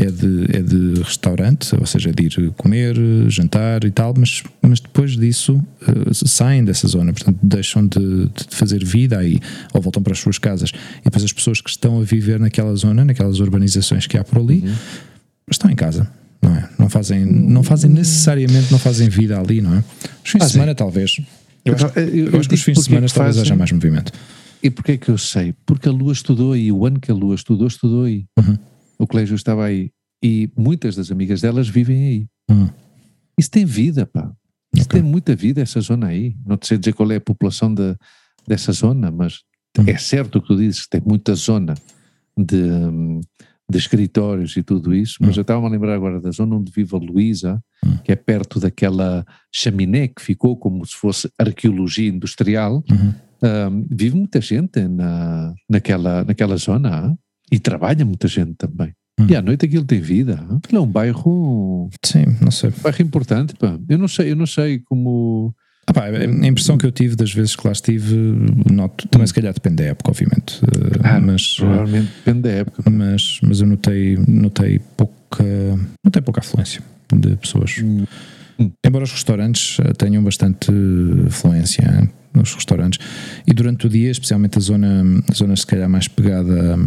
[0.00, 2.96] é de, é de restaurante, ou seja, de ir comer,
[3.28, 8.46] jantar e tal, mas, mas depois disso eh, saem dessa zona, portanto deixam de, de
[8.50, 9.38] fazer vida aí,
[9.72, 10.70] ou voltam para as suas casas.
[11.00, 14.38] E depois as pessoas que estão a viver naquela zona, naquelas urbanizações que há por
[14.38, 14.64] ali,
[15.50, 16.10] estão em casa.
[16.42, 16.68] Não, é?
[16.78, 19.84] não, fazem, não fazem necessariamente, não fazem vida ali, não é?
[20.24, 21.20] Os fins de semana, talvez.
[21.64, 23.70] Eu acho, Eu- eu eu acho que os fins de é semana talvez haja mais
[23.70, 24.10] movimento.
[24.62, 25.54] E porquê é que eu sei?
[25.66, 28.24] Porque a Lua estudou aí, o ano que a Lua estudou, estudou aí.
[28.38, 28.56] Uhum.
[29.00, 29.90] O colégio estava aí.
[30.22, 32.26] E muitas das amigas delas vivem aí.
[32.50, 32.68] Uhum.
[33.38, 34.30] Isso tem vida, pá.
[34.74, 35.00] Isso Ok.
[35.00, 36.36] tem muita vida, essa zona aí.
[36.46, 37.96] Não te sei dizer qual é a população de,
[38.46, 39.40] dessa zona, mas
[39.78, 39.84] Uhum.
[39.86, 41.74] é certo o que tu dizes, que tem muita zona
[42.36, 43.20] de, hum,
[43.70, 46.94] de escritórios e tudo isso, mas eu estava a lembrar agora da zona onde vive
[46.94, 47.96] a Luísa, Uhum.
[47.98, 49.24] que é perto daquela
[49.54, 52.82] chaminé que ficou como se fosse arqueologia industrial.
[52.90, 53.14] Uhum.
[53.42, 57.16] Hum, vive muita gente na, naquela, naquela zona
[57.50, 58.92] e trabalha muita gente também.
[59.18, 59.26] Hum.
[59.28, 60.44] E à noite aquilo tem vida.
[60.62, 62.70] Aquilo é um bairro, Sim, não sei.
[62.70, 63.54] um bairro importante.
[63.54, 63.78] Pá.
[63.88, 65.54] Eu não sei, eu não sei como.
[65.86, 68.14] Ah, pá, a impressão que eu tive das vezes que lá estive,
[68.70, 72.90] noto, também se calhar depende da época, obviamente, eh, Ah, mas, Provavelmente depende da época.
[72.90, 75.44] mas, mas eu notei, notei pouca,
[76.04, 76.80] notei pouca afluência
[77.12, 77.76] de pessoas.
[77.82, 78.04] Hum.
[78.86, 80.70] Embora os restaurantes eh, tenham bastante
[81.26, 82.98] afluência nos restaurantes
[83.46, 86.78] e durante o dia, especialmente a zona, a zona se calhar mais pegada,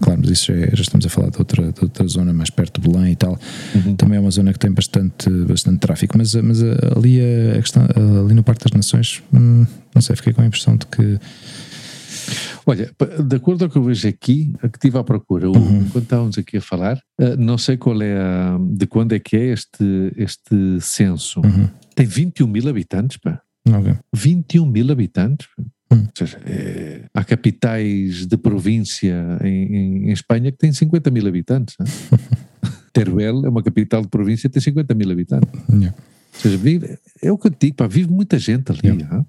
[0.00, 2.50] claro, mas isso já, é- já estamos a falar de outra, de outra zona mais
[2.50, 3.38] perto de Belém e tal,
[3.74, 3.96] Uhum.
[3.96, 6.62] também é uma zona que tem bastante, bastante tráfico, mas, mas
[6.96, 7.20] ali,
[7.56, 7.82] a questão,
[8.24, 11.18] ali no Parque das Nações, hum, não sei, fiquei com a impressão de que
[12.66, 12.90] Olha,
[13.26, 15.80] de acordo com o que eu vejo aqui, a que estive à procura, Uhum.
[15.86, 19.36] enquanto estávamos aqui a falar, eh, não sei qual é a, de quando é que
[19.36, 21.40] é este, este censo.
[21.40, 21.68] Uhum.
[21.94, 23.40] Tem 21 mil habitantes, pá.
[23.70, 23.94] Ok.
[24.14, 25.48] 21 mil habitantes.
[25.56, 25.62] pá.
[25.90, 26.00] Hum.
[26.02, 31.26] Ou seja, é, há capitais de província em, em- em Espanha que têm 50 mil
[31.26, 31.74] habitantes.
[31.78, 31.86] né?
[32.92, 35.48] Teruel é uma capital de província que tem 50 mil habitantes.
[35.70, 35.94] Yeah.
[36.34, 38.80] Ou seja, vive, é o que eu digo, pá, vive muita gente ali.
[38.84, 39.18] Yeah.
[39.18, 39.24] ah.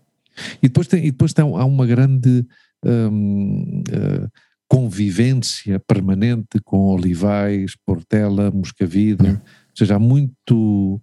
[0.62, 2.46] E depois, tem, e depois tem, há uma grande
[2.86, 4.28] hum, eh,
[4.68, 9.22] convivência permanente com Olivais, Portela, Moscavide.
[9.24, 9.40] Yeah.
[9.42, 11.02] Ou seja, há muito,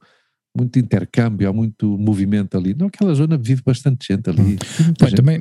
[0.56, 2.74] muito intercâmbio, há muito movimento ali.
[2.78, 4.42] Não, aquela zona vive bastante gente ali.
[4.42, 5.14] Muita Bem, gente.
[5.16, 5.40] também,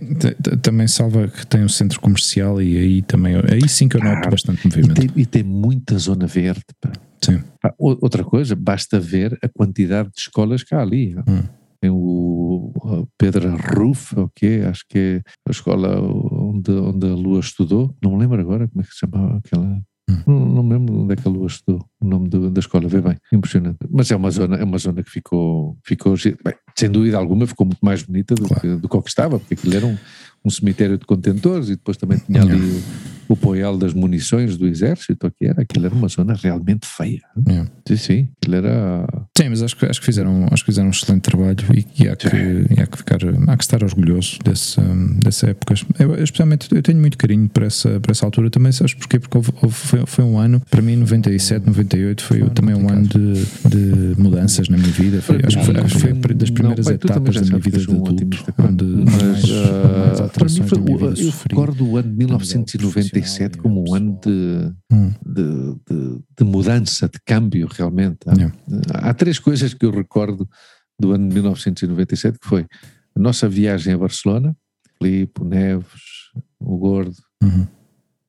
[0.61, 4.15] também salva que tem um centro comercial e aí também, aí sim que eu noto
[4.15, 4.31] Claro.
[4.31, 4.93] bastante E movimento.
[5.01, 6.61] tem, e tem muita zona verde.
[6.81, 6.91] pá.
[7.23, 7.41] Sim.
[7.63, 11.15] Ah, Outra coisa, basta ver a quantidade de escolas que há ali.
[11.27, 11.43] Hum.
[11.81, 12.71] Tem o
[13.17, 14.61] Pedra Ruf, o quê?
[14.67, 17.95] Acho que é a escola onde, onde a Lua estudou.
[18.01, 19.79] Não me lembro agora como é que se chamava aquela.
[20.07, 20.23] Hum.
[20.53, 23.01] Não, me lembro onde é que a Lua estudou, o nome do- da escola, vê
[23.01, 23.79] bem, impressionante.
[23.89, 27.65] Mas é uma zona, é uma zona que ficou, ficou bem, sem dúvida alguma, ficou
[27.65, 28.61] muito mais bonita do, Claro.
[28.61, 29.97] que, do que o que estava, porque aquilo era um,
[30.45, 34.67] um cemitério de contentores e depois também tinha ali o, o poial das munições do
[34.67, 37.21] exército, o que era, aquilo era uma zona realmente feia.
[37.47, 37.71] Yeah.
[37.87, 39.05] Sim, sim, aquilo era.
[39.37, 42.07] Sim, mas acho que, acho que, fizeram, acho que fizeram um excelente trabalho e, e
[42.09, 45.73] há, que, e há que ficar, há que estar orgulhoso desse, hum, dessa época.
[45.99, 49.19] Eu, eu, especialmente, eu tenho muito carinho por essa, por essa altura também, sabes porquê?
[49.19, 52.89] Porque houve- houve- foi, foi um ano, para mim, 97, 98, foi Foi também um
[52.89, 55.21] ano de, de mudanças na minha vida.
[55.21, 57.85] Foi, acho, que foi, acho foi das primeiras Não, também etapas da minha vida eu
[57.85, 61.55] de um adulto, onde Mas, mais, mais para mim foi, eu sofri.
[61.55, 65.11] recordo o ano de nível 1997 como um ano de, Hum.
[65.25, 65.43] de,
[65.89, 68.17] de, de mudança, de câmbio realmente.
[68.27, 68.55] Há, Yeah.
[68.93, 70.47] há três coisas que eu recordo
[70.99, 72.65] do ano de 1997, que foi
[73.15, 74.55] a nossa viagem a Barcelona,
[74.97, 76.01] Filipe, o Neves,
[76.59, 77.67] o Gordo, Uhum.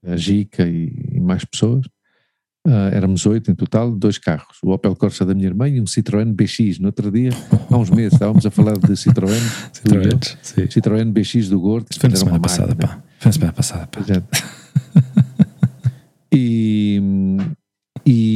[0.06, 1.86] a Gica e, e mais pessoas.
[2.68, 5.84] Ah, éramos oito em total, dois carros, o Opel Corsa da minha irmã e um
[5.84, 6.80] Citroën BX.
[6.80, 7.30] No outro dia,
[7.70, 9.40] há uns meses, estávamos a falar de Citroën.
[9.72, 10.66] Citroën, sim.
[10.66, 11.86] Citroën BX do Gordo.
[11.96, 13.00] Foi na semana passada, pá.
[13.20, 14.00] Foi na semana passada, pá.
[14.12, 14.20] É.
[16.34, 17.00] e,
[18.04, 18.35] e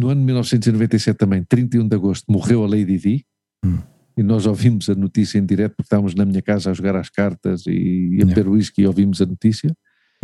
[0.00, 3.24] no ano de 1997 também, 31 de agosto, morreu a Lady Di.
[3.64, 3.78] Hum.
[4.16, 7.08] E nós ouvimos a notícia em direto porque estávamos na minha casa a jogar às
[7.08, 9.74] cartas e, e a beber whisky e ouvimos a notícia.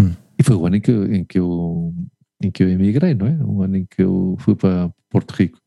[0.00, 0.12] Hum.
[0.38, 1.94] E foi o ano em que, eu- em, que eu,
[2.42, 3.38] em que eu emigrei, não é?
[3.44, 5.58] O ano em que eu fui para Porto Rico.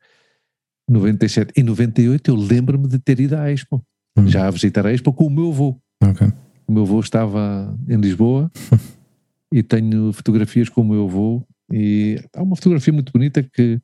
[0.89, 3.83] 97 e 98 eu lembro-me de ter ido à Expo,
[4.17, 4.27] Hum.
[4.27, 5.79] já a visitar a Expo com o meu avô.
[6.03, 6.27] Ok.
[6.67, 8.51] O meu avô estava em Lisboa
[9.53, 13.79] e tenho fotografias com o meu avô e há uma fotografia muito bonita que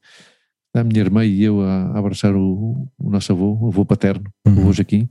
[0.73, 4.25] a minha irmã e eu a, a abraçar o, o nosso avô, o avô paterno,
[4.45, 4.59] o Uhum.
[4.61, 5.07] avô Joaquim.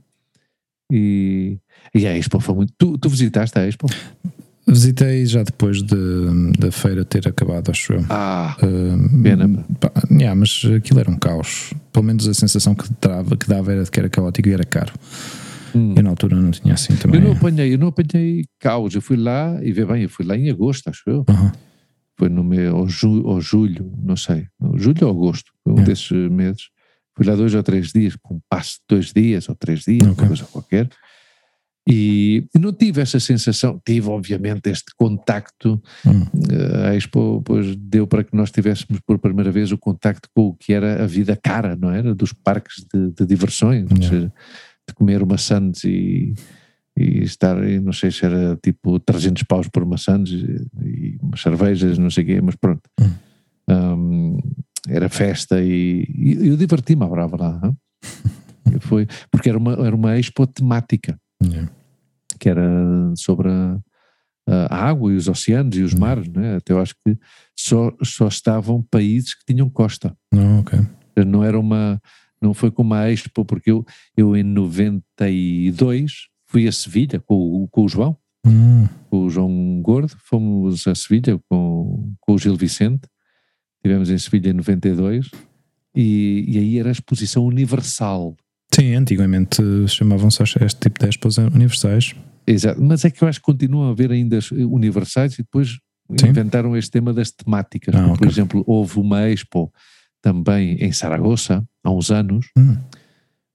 [0.91, 1.57] E,
[1.93, 2.73] e a Expo foi muito.
[2.77, 3.87] Tu, tu visitaste a Expo?
[4.67, 5.95] Visitei já depois de,
[6.59, 8.05] da feira ter acabado, acho eu.
[8.09, 9.47] Ah, Uh, Pena,
[9.79, 11.71] pá, yeah, mas aquilo era um caos.
[11.93, 14.63] Pelo menos a sensação que dava, que dava era de que era caótico e era
[14.63, 14.93] caro.
[15.75, 15.93] hum.
[15.95, 17.19] Eu na altura não tinha assim também.
[17.21, 18.95] eu não apanhei, eu não apanhei caos.
[18.95, 21.25] Eu fui lá e vê bem, eu fui lá em agosto, acho eu.
[21.29, 21.51] Aham.
[22.17, 24.47] Foi no mês, ou, ju, ou julho, não sei.
[24.75, 25.83] Julho ou agosto, um É.
[25.83, 26.69] desses meses.
[27.15, 30.07] Fui lá dois ou três dias, com um passo de dois dias ou três dias,
[30.07, 30.17] Ok.
[30.23, 30.89] uma coisa qualquer.
[31.87, 36.25] E não tive essa sensação, tive obviamente este contacto, Hum.
[36.49, 40.47] eh, a Expo pois, deu para que nós tivéssemos por primeira vez o contacto com
[40.47, 42.15] o que era a vida cara, não era?
[42.15, 44.07] Dos parques de, de diversões, Yeah.
[44.09, 44.33] seja,
[44.87, 46.33] de comer uma Sands e,
[46.97, 51.97] e estar, e não sei se era tipo 300 paus por Sands e, e cervejas,
[51.97, 52.81] não sei o quê, mas pronto.
[52.99, 53.11] Hum.
[53.67, 54.37] Um,
[54.87, 57.73] era festa e, e eu diverti-me à brava lá.
[58.81, 61.69] Foi, porque era uma, era uma expo temática Yeah.
[62.39, 62.63] que era
[63.17, 63.77] sobre a,
[64.47, 65.99] a água e os oceanos e os Uhum.
[65.99, 66.55] mares, né?
[66.55, 67.17] até eu acho que
[67.55, 70.15] só, só estavam países que tinham costa.
[70.31, 70.79] Não, ok.
[71.27, 72.01] Não era uma,
[72.41, 73.85] não foi como a Expo, porque eu,
[74.15, 78.15] eu em 92 fui a Sevilha com, o- com o João,
[78.47, 83.07] Hum, com o João Gordo, fomos a Sevilha com, com o Gil Vicente,
[83.77, 85.31] estivemos em Sevilha em 92
[85.95, 88.35] e, e aí era a exposição universal.
[88.73, 92.13] Sim, antigamente chamavam-se este tipo de expos universais.
[92.45, 95.79] Exato, mas é que eu acho que continuam a haver ainda as universais e depois
[96.19, 96.27] Sim.
[96.27, 97.95] inventaram este tema das temáticas.
[97.95, 99.71] Ah, Por exemplo, houve uma expo
[100.21, 102.77] também em Saragoça, há uns anos, Hum.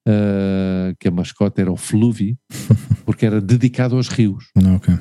[0.07, 2.37] Ah, que a mascote era o Fluvi,
[3.05, 4.45] porque era dedicado aos rios.
[4.57, 4.95] Não, ok.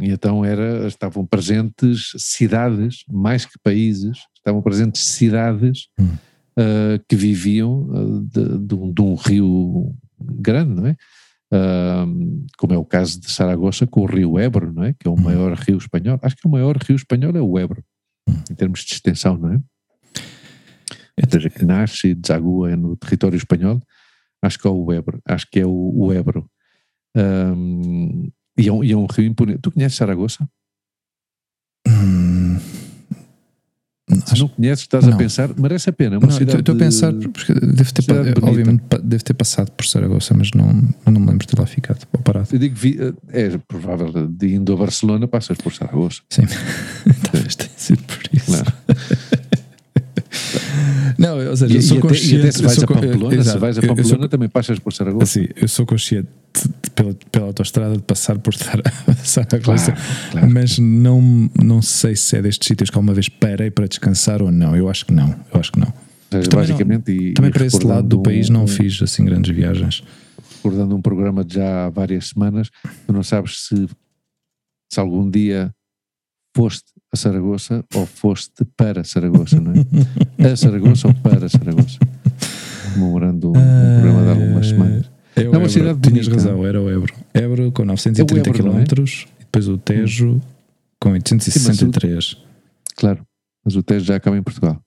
[0.00, 6.08] E então era, estavam presentes cidades, mais que países, estavam presentes cidades Hum.
[6.56, 10.96] ah, que viviam ah, de, de um, de um rio grande, não é?
[11.52, 12.06] Ah,
[12.56, 14.94] como é o caso de Saragoça com o rio Ebro, não é?
[14.94, 15.20] Que é o Hum.
[15.22, 16.18] maior rio espanhol.
[16.22, 17.84] Acho que o maior rio espanhol é o Ebro,
[18.50, 19.60] em termos de extensão, não é?
[21.22, 23.80] Ou seja, que nasce e desagua no território espanhol.
[24.42, 25.20] Acho que é o Ebro.
[25.26, 26.48] Acho que é o, o Ebro.
[27.16, 28.28] Ahm,
[28.58, 29.60] e, é um, e é um rio imponente.
[29.62, 30.48] Tu conheces Saragoça?
[31.88, 32.58] Hum,
[34.26, 35.14] Se não conheces, estás Não.
[35.14, 36.16] a pensar, merece a pena.
[36.16, 38.02] É uma Não, cidade estou a pensar, porque deve ter,
[38.34, 38.46] bonita.
[38.46, 40.66] obviamente, deve ter passado por Saragoça, mas não,
[41.06, 42.48] não me lembro de ter lá ficado ou parado.
[42.52, 46.22] Eu digo, vi- é provável, de indo a Barcelona passas por Saragoça.
[46.30, 46.42] Sim,
[47.30, 48.46] talvez tenha sido por isso.
[48.46, 48.72] Claro.
[51.20, 52.34] Não, ou seja, E, eu e sou até, consciente.
[52.34, 54.04] e até se vais sou a co- Pamplona, se exato, vais a eu- eu sou-
[54.04, 55.24] Pamplona também passas por Saragoça.
[55.24, 58.82] Assim, eu sou consciente de- pela, pela autostrada de passar por Sara-
[59.22, 60.50] Saragoça, Claro, claro.
[60.50, 64.50] mas não, não sei se é destes sítios que alguma vez parei para descansar ou
[64.50, 64.74] não.
[64.74, 65.28] Eu acho que não.
[65.52, 65.92] Eu acho que não.
[66.32, 69.00] Seja, também não- basicamente, e, Também e para esse lado do país não um- fiz
[69.02, 70.02] assim grandes viagens.
[70.56, 72.68] recordando um programa de já há várias semanas,
[73.06, 73.88] tu não sabes se,
[74.92, 75.70] se algum dia
[76.54, 80.52] foste a Saragoça ou foste para Saragoça, não é?
[80.52, 81.98] A Saragoça ou para Saragoça.
[82.94, 85.10] Comemorando um, um programa de algumas semanas.
[85.36, 85.70] É, o É uma Ebro.
[85.70, 86.48] cidade Tinhas bonita.
[86.48, 87.14] razão, era o Ebro.
[87.34, 88.84] Ebro com 930 É o Ebro, não é?
[88.84, 90.40] km e depois o Tejo
[91.00, 92.36] com 863.
[92.96, 93.24] Claro,
[93.64, 94.80] mas o Tejo já acaba em Portugal.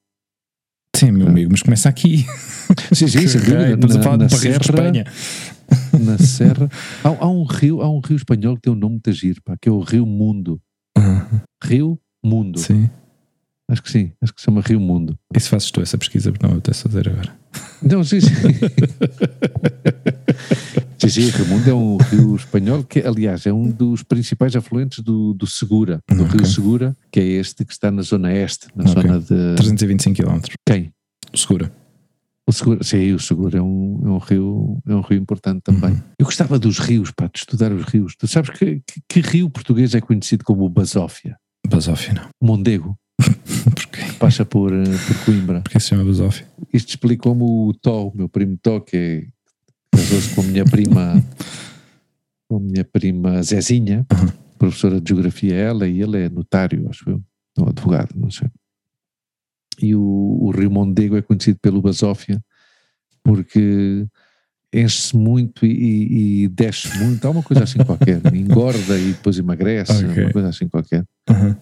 [0.95, 1.29] Sim, meu Ah.
[1.29, 2.25] amigo, mas começa aqui.
[2.93, 3.73] Sim, sim, sem dúvida.
[3.73, 5.05] Estamos a falar de Paris de Espanha.
[5.99, 6.69] na Serra.
[7.03, 9.55] Há, há um rio, há um rio espanhol que tem um nome muito giro, pá,
[9.59, 10.61] que é o Rio Mundo.
[10.97, 11.25] Ah,
[11.63, 12.59] Rio Mundo.
[12.59, 12.89] Sim.
[13.69, 15.17] Acho que sim, acho que se chama Rio Mundo.
[15.33, 17.33] E se fazes tu essa pesquisa, porque não eu a fazer agora.
[17.81, 18.33] Não, sim, sim.
[20.99, 24.99] sim, sim, Rio Mundo é um rio espanhol que, aliás, é um dos principais afluentes
[24.99, 26.39] do, do Segura, do Ok.
[26.39, 28.93] Rio Segura, que é este que está na zona este, na Ok.
[29.01, 30.39] zona de 325 km.
[30.67, 30.91] quem?
[31.33, 31.71] Segura.
[32.45, 35.91] O Segura, sim, o Segura é um, é um rio, é um rio importante também.
[35.91, 36.01] Uhum.
[36.19, 38.15] Eu gostava dos rios, pá, de estudar os rios.
[38.17, 41.37] Tu sabes que, que, que rio português é conhecido como Basófia?
[41.67, 42.29] Basófia, não.
[42.41, 42.97] Mondego,
[43.63, 44.01] Porquê?
[44.19, 45.61] passa por, eh, por Coimbra.
[45.61, 46.45] Porquê se chama Basófia?
[46.73, 49.25] Isto explicou-me o Tó, o meu primo Tó, que é,
[49.97, 51.23] casou-se com a minha prima,
[52.49, 54.27] com a minha prima Zezinha, Uhum.
[54.57, 57.21] professora de geografia ela, e ele é notário, acho eu,
[57.57, 58.49] ou advogado, não sei.
[59.81, 62.41] E o, o Rio Mondego é conhecido pelo Basófia
[63.23, 64.05] porque
[64.73, 70.05] enche-se muito e, e, desce muito, há uma coisa assim qualquer, engorda e depois emagrece,
[70.05, 70.23] okay.
[70.23, 71.05] uma coisa assim qualquer.
[71.29, 71.55] Uhum.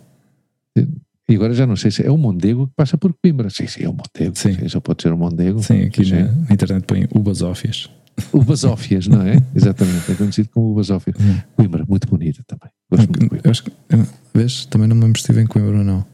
[1.27, 3.49] E agora já não sei se é o Mondego que passa por Coimbra.
[3.49, 4.37] Sim, sim, é o Mondego.
[4.37, 4.53] Sim.
[4.53, 5.61] sim só pode ser o Mondego.
[5.61, 7.89] Sim, aqui na, na, internet põe o Basófias.
[8.33, 9.37] O Basófias, não é?
[9.55, 11.15] Exatamente, é conhecido como o Basófias.
[11.17, 11.41] Uhum.
[11.55, 12.69] Coimbra, muito bonita também.
[12.89, 13.41] Gosto muito de Coimbra.
[13.47, 13.71] Eu acho que,
[14.33, 16.05] vês, também não me lembro se estive em Coimbra ou não.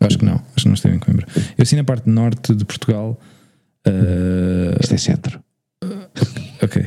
[0.00, 1.26] Acho que não, acho que não estive em Coimbra.
[1.58, 3.18] Eu assim na parte norte de Portugal.
[3.86, 4.78] Uh...
[4.80, 5.40] Isto é centro.
[5.82, 6.08] Uh,
[6.62, 6.86] ok.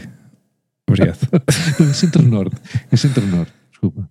[0.87, 1.19] Obrigado.
[1.89, 2.55] é centro-norte.
[2.91, 4.09] É centro-norte, desculpa.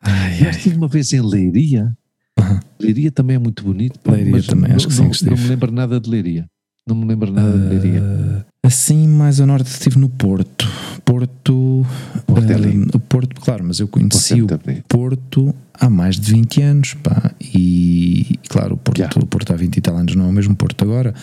[0.00, 1.96] Ai, eu estive uma vez em Leiria.
[2.38, 2.60] Uhum.
[2.80, 3.98] Leiria também é muito bonito.
[4.08, 5.02] Leiria também, não, acho que sim.
[5.02, 6.46] Não, não me lembro nada de Leiria.
[6.86, 8.46] Não me lembro nada uh, de Leiria.
[8.64, 10.66] Assim, mais ao norte estive no Porto.
[11.04, 11.86] Porto.
[12.26, 12.56] Porto é.
[12.56, 16.94] Uh, Porto, claro, mas eu conheci Porto é o Porto há mais de 20 anos,
[16.94, 17.30] pá.
[17.42, 19.14] E, claro, o Porto, yeah.
[19.22, 21.14] o Porto há 20 e tal anos não é o mesmo Porto agora.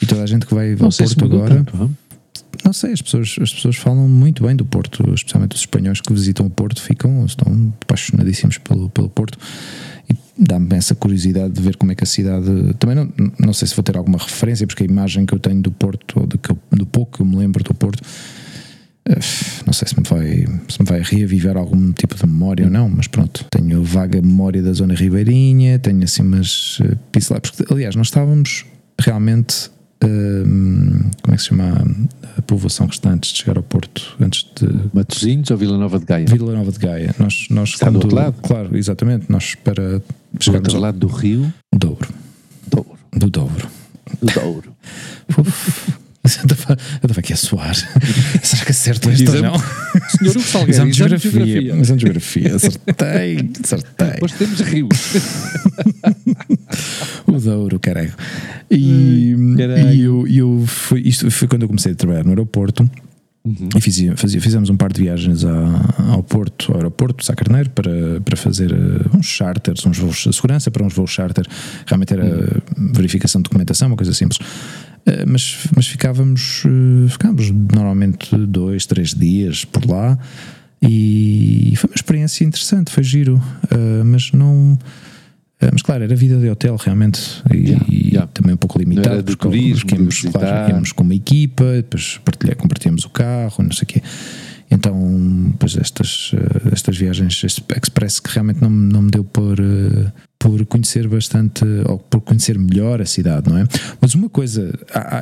[0.00, 1.56] E toda a gente que vai ao Porto agora.
[1.56, 1.90] Tanto,
[2.64, 6.10] não sei, as pessoas, as pessoas falam muito bem do Porto, especialmente os espanhóis que
[6.14, 9.38] visitam o Porto, ficam, estão apaixonadíssimos pelo, pelo Porto
[10.08, 12.46] e dá-me essa curiosidade de ver como é que a cidade.
[12.78, 15.60] Também não, não sei se vou ter alguma referência, porque a imagem que eu tenho
[15.60, 16.38] do Porto, ou do,
[16.72, 18.02] do pouco que eu me lembro do Porto,
[19.08, 19.18] eh,
[19.64, 22.88] não sei se me vai, se me vai reavivar algum tipo de memória ou não,
[22.88, 27.94] mas pronto, tenho vaga memória da zona ribeirinha, tenho assim umas uh, pinceladas, porque aliás,
[27.94, 28.64] nós estávamos
[28.98, 29.70] realmente
[30.00, 31.84] Como é que se chama
[32.36, 36.26] a povoação restante de chegar ao Porto antes de Matosinhos ou Vila Nova de Gaia?
[36.26, 37.14] Vila Nova de Gaia.
[37.18, 38.36] Nós, nós Está do outro lado?
[38.42, 39.30] Claro, exatamente.
[39.30, 40.02] Nós para
[40.38, 42.08] chegarmos do outro lado do rio Douro.
[42.68, 42.98] Douro.
[43.16, 43.68] Do Douro.
[44.22, 44.72] Do Douro.
[46.68, 47.74] Eu estava aqui a suar.
[48.42, 49.54] Será que acerto isto ou não?
[50.18, 51.76] Senhor Hugo Salgueiro, exame de geografia.
[51.76, 52.56] Exame de geografia.
[52.56, 54.10] Acertei, acertei.
[54.12, 54.88] Depois temos rios.
[57.26, 58.14] o Douro, caralho.
[58.70, 59.34] E,
[59.94, 62.88] e eu, eu fui, isto foi quando eu comecei a trabalhar no aeroporto.
[63.46, 63.68] Uhum.
[63.76, 67.70] E fiz, fazia, fizemos um par de viagens a, ao Porto, ao aeroporto Sá Carneiro
[67.70, 71.46] para, para fazer uh, uns charters, uns voos de segurança para uns voos charter.
[71.86, 72.92] Realmente era uhum.
[72.92, 74.40] verificação de documentação, uma coisa simples.
[75.06, 80.18] Uh, mas, mas ficávamos, uh, ficávamos normalmente dois, três dias por lá
[80.82, 83.40] e foi uma experiência interessante, foi giro,
[84.04, 84.78] mas não
[85.60, 88.26] eh, mas claro, era vida de hotel realmente e, yeah, yeah.
[88.32, 92.56] também um pouco limitado porque, turismo, porque íamos, claro, íamos com uma equipa, depois partilhar,
[92.56, 94.02] compartíamos o carro, não sei o quê.
[94.70, 100.12] Então, pois estas, eh, estas viagens express que realmente não, não me deu por, eh,
[100.38, 103.64] por conhecer bastante ou por conhecer melhor a cidade, não é?
[104.00, 104.72] Mas uma coisa,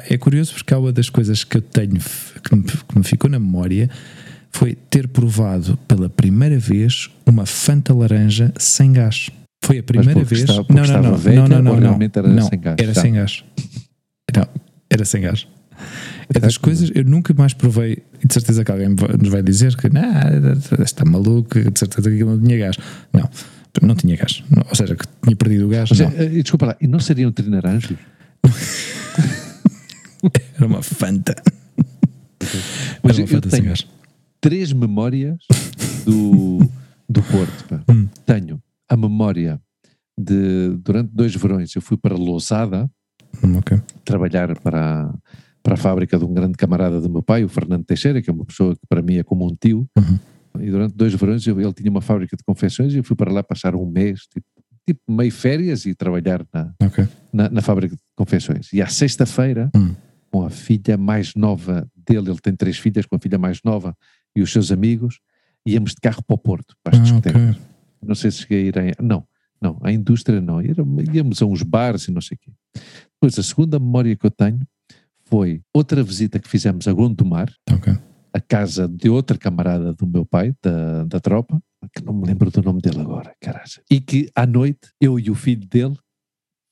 [0.08, 1.98] é curioso porque há uma das coisas que eu tenho
[2.42, 3.88] que me, que me ficou na memória
[4.50, 9.28] foi ter provado pela primeira vez uma Fanta laranja sem gás.
[9.64, 10.42] Foi a primeira vez.
[10.42, 12.76] Estava, não, não, não, velha, não, não, não, não, era não, sem gás.
[12.78, 13.44] Era sem gás.
[14.36, 14.46] Não,
[14.88, 15.46] era sem gás.
[16.32, 19.76] É das coisas, eu nunca mais provei, e de certeza que alguém nos vai dizer
[19.76, 20.02] que não,
[20.82, 22.76] está maluco, de certeza que aquilo não tinha gás.
[23.12, 23.28] Não,
[23.82, 24.42] não tinha gás.
[24.68, 25.88] Ou seja, que tinha perdido o gás.
[25.88, 27.96] Seja, eh, desculpa lá, e não seriam trinaranjos?
[30.56, 31.34] Era uma fanta.
[33.02, 33.74] Mas Era uma fanta eu tenho
[34.40, 35.38] três memórias
[36.04, 36.60] do,
[37.08, 37.64] do Porto.
[37.90, 38.08] Hum.
[38.24, 39.60] Tenho a memória
[40.18, 42.90] de durante dois verões eu fui para Lousada
[43.42, 43.80] hum, okay.
[44.04, 45.12] trabalhar para,
[45.62, 48.32] para a fábrica de um grande camarada do meu pai, o Fernando Teixeira, que é
[48.32, 49.86] uma pessoa que para mim é como um tio.
[49.98, 50.18] Uhum.
[50.60, 53.32] E durante dois verões eu, ele tinha uma fábrica de confecções e eu fui para
[53.32, 54.46] lá passar um mês, tipo,
[54.86, 57.08] tipo meio férias e trabalhar na, okay.
[57.32, 58.72] na, na, fábrica de confecções.
[58.72, 59.94] E à sexta-feira, uhum.
[60.30, 63.96] com a filha mais nova dele, ele tem três filhas, com a filha mais nova
[64.36, 65.18] e os seus amigos,
[65.66, 67.56] íamos de carro para o Porto, para as ah, discotecas.
[67.56, 67.74] Okay
[68.06, 69.26] não sei se cheguei a ir a, não,
[69.60, 72.52] não, a indústria não, íamos a uns bares e não sei o quê.
[73.14, 74.60] Depois a segunda memória que eu tenho
[75.24, 77.96] foi outra visita que fizemos a Gondomar, okay.
[78.34, 81.62] A casa de outra camarada do meu pai, da, da tropa,
[81.94, 83.64] que não me lembro do nome dele agora, caralho.
[83.88, 85.96] E que à noite, eu e o filho dele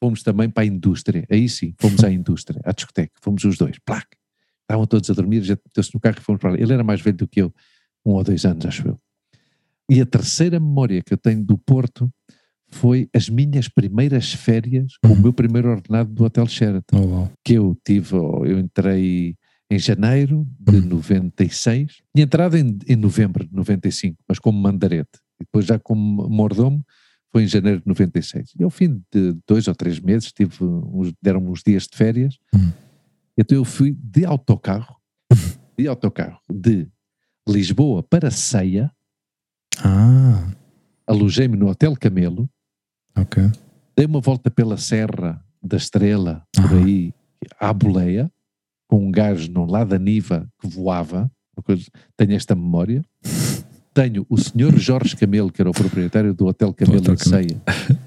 [0.03, 3.79] fomos também para a indústria, aí sim, fomos à indústria, à discoteca, fomos os dois,
[3.85, 4.17] placa.
[4.63, 6.59] Estavam todos a dormir, já meteu-se no carro e fomos para lá.
[6.59, 7.55] Ele era mais velho do que eu,
[8.05, 8.99] um ou dois anos, acho eu.
[9.89, 12.11] E a terceira memória que eu tenho do Porto
[12.69, 15.13] foi as minhas primeiras férias uhum.
[15.13, 16.97] o meu primeiro ordenado do Hotel Sheraton.
[16.97, 17.33] Oh, wow.
[17.45, 19.37] Que eu tive, eu entrei
[19.73, 20.87] em janeiro de uhum.
[20.87, 25.19] 96, tinha entrado em, em novembro de 95, mas como mandarete.
[25.41, 26.85] E depois já como mordomo
[27.31, 28.53] foi em janeiro de 96.
[28.59, 32.37] E ao fim de dois ou três meses tive uns, deram uns dias de férias,
[32.55, 32.71] uhum.
[33.37, 34.97] então eu fui de autocarro,
[35.79, 36.87] de autocarro de
[37.49, 38.93] Lisboa para Ceia,
[39.83, 40.53] ah.
[41.07, 42.49] Alojei-me no Hotel Camelo.
[43.17, 43.43] Ok.
[43.97, 47.15] Dei uma volta pela serra da Estrela, por aí,
[47.59, 48.31] à boleia,
[48.93, 51.31] com um gajo no lado da Niva que voava,
[51.65, 53.03] coisa- tenho esta memória.
[53.95, 57.63] Tenho o senhor Jorge Camelo, que era o proprietário do Hotel Camelo Hotel em Ceia,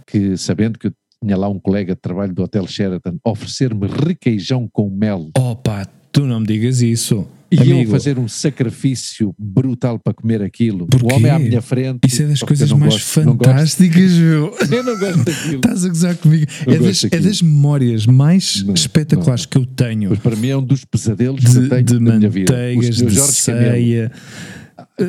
[0.05, 0.93] que sabendo que eu
[1.23, 6.25] tinha lá um colega de trabalho do Hotel Sheraton, oferecer-me requeijão com mel Opa, tu
[6.25, 7.27] não me digas isso.
[7.51, 10.87] e eu Amigo, fazer um sacrifício brutal para comer aquilo.
[10.87, 11.05] Porquê?
[11.05, 11.99] O homem à minha frente.
[12.07, 14.55] Isso é das eu coisas não mais gosto- não fantásticas, meu.
[14.71, 15.55] Eu não gosto daquilo.
[15.55, 16.45] Estás a gozar comigo.
[16.65, 20.47] Eu É das, é das memórias mais Não, espetaculares que eu tenho Mas para mim
[20.49, 22.51] é um dos pesadelos que de, eu tenho de na minha vida.
[22.51, 24.11] O manteigas, senhor de Jorge Camelo, ceia.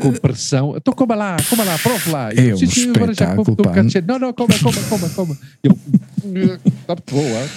[0.01, 0.75] com pressão.
[0.77, 2.33] Então coma lá, coma lá, prova lá.
[2.33, 4.05] É eu, um sim, agora já como, espetáculo, um cheio.
[4.07, 5.39] Não, não, coma, coma, coma, coma.
[5.63, 7.49] Eu, está muito boa.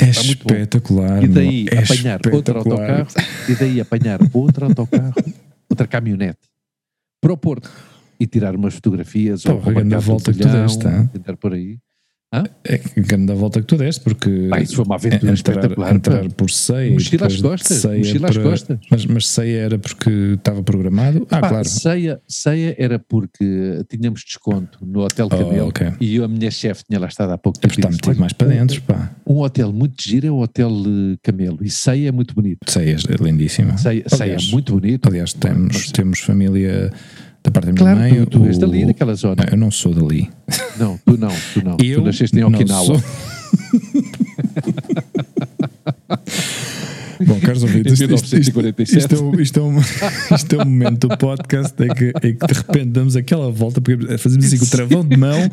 [0.00, 1.22] É espetacular.
[1.22, 1.66] E daí.
[1.70, 3.06] É apanhar outro autocarro,
[3.48, 5.14] e daí apanhar outro autocarro,
[5.68, 6.40] outra caminhonete,
[7.20, 7.70] para o Porto
[8.18, 11.52] e tirar umas fotografias ou roubar grande cá do volta que tu deste, tentar por
[11.52, 11.78] aí.
[12.64, 15.52] É que grande a volta que tu deste, porque Pá, isso foi uma aventura entrar,
[15.54, 15.94] espetacular.
[15.94, 16.30] entrar pá.
[16.36, 16.92] por ceia.
[16.92, 18.78] Mochila às costas, mochila às para- costas.
[18.90, 21.26] Mas, mas ceia era porque estava programado?
[21.30, 21.68] Ah, Pá, claro.
[21.68, 25.92] ceia, ceia era porque tínhamos desconto no Hotel Oh, Camelo ok.
[26.00, 27.74] e a minha chefe tinha lá estado há pouco É tempo.
[27.74, 29.12] está metido mais para "Olha, dentro, pá.
[29.26, 30.70] Um hotel muito giro é o Hotel
[31.14, 32.58] eh, Camelo e ceia é muito bonito.
[32.70, 33.78] Ceia é lindíssima.
[33.78, 35.08] Ceia, ceia é Aliás, muito bonito.
[35.08, 36.92] Aliás, temos, temos família
[37.46, 38.24] da parte da minha Claro, mãe.
[38.26, 39.36] tu, tu és o- dali naquela zona.
[39.44, 40.28] Não, eu não sou dali.
[40.78, 41.76] Não, tu não, tu não.
[41.82, 42.84] Eu tu nasceste em Okinawa.
[42.84, 43.02] sou.
[47.24, 48.98] Bom, caros ouvintes, isto, isto, isto, 1947.
[48.98, 49.78] isto é o, isto, é um,
[50.34, 53.80] isto é um momento do podcast em que, em que de repente damos aquela volta,
[53.80, 55.38] porque fazemos assim com o travão de mão.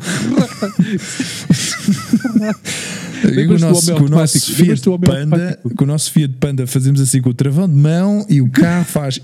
[3.32, 4.52] e com o nosso, com o nosso?
[4.54, 8.42] Fiat Panda, com o nosso Fiat Panda fazemos assim com o travão de mão e
[8.42, 9.18] o carro faz.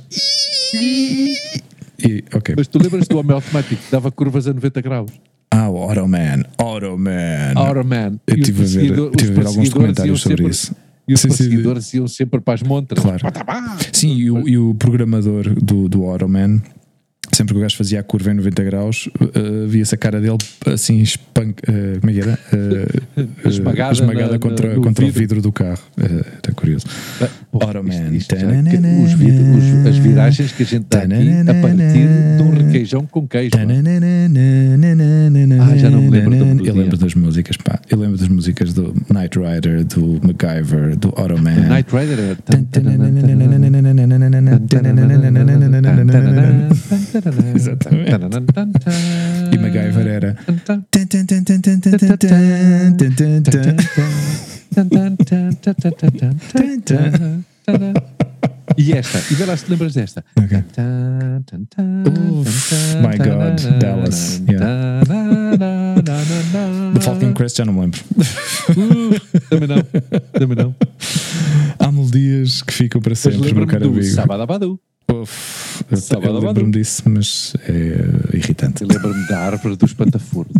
[2.04, 2.54] E, ok.
[2.56, 5.10] Mas tu lembras do homem automático que dava curvas a 90 graus?
[5.52, 6.42] Ah, o Automan.
[6.58, 7.52] Automan.
[7.56, 8.20] Automan.
[8.26, 9.68] Eu E os tive a ver, tive a ver alguns
[10.06, 10.76] iam sobre sempre- isso.
[11.08, 13.02] E os Sim, sim, perseguidores iam sempre para as montras.
[13.02, 13.18] Claro.
[13.92, 16.62] Sim, e o, e o programador do, do Automan,
[17.40, 20.36] sempre que o gajo fazia a curva em 90 graus, uh, via-se a cara dele
[20.66, 22.38] assim, uh, como é era?
[22.52, 25.20] Uh, Esmagada esmagada na- contra, na- contra o vidro.
[25.20, 25.78] vidro do carro.
[26.36, 26.84] Está curioso.
[27.50, 27.94] Porra, Automan.
[28.14, 32.06] isto- isto os vid- os- as viragens que a gente dá aqui a partir
[32.36, 33.56] de um requeijão com queijo.
[33.56, 33.72] mano.
[35.60, 36.59] Ah, já não me lembro lembro
[37.00, 37.80] das músicas, pá.
[37.90, 41.58] Eu lembro das músicas do Knight Rider, do MacGyver, do Automan.
[41.58, 42.36] O Knight Rider era.
[47.54, 48.04] Exatamente.
[49.52, 50.36] E MacGyver era.
[58.80, 60.24] E esta, e vê lá se te lembras desta.
[60.34, 60.56] Ok.
[63.02, 64.42] my God, Dallas,
[66.94, 68.00] The Falcon Crest já não me lembro.
[69.50, 69.82] Também não,
[70.32, 70.74] também não.
[71.78, 74.02] Há melodias que ficam para sempre, meu caro amigo.
[74.02, 74.80] Sábado
[75.22, 78.82] Eu, eu lembro-me disso, mas é irritante.
[78.82, 80.52] Eu lembro-me da árvore do espantafurdo.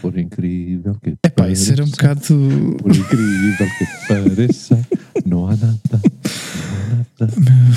[0.00, 2.76] Por incrível que Epá, isso era um pareça, bocado.
[2.78, 4.88] Por incrível que pareça,
[5.24, 7.32] não há nada, não há nada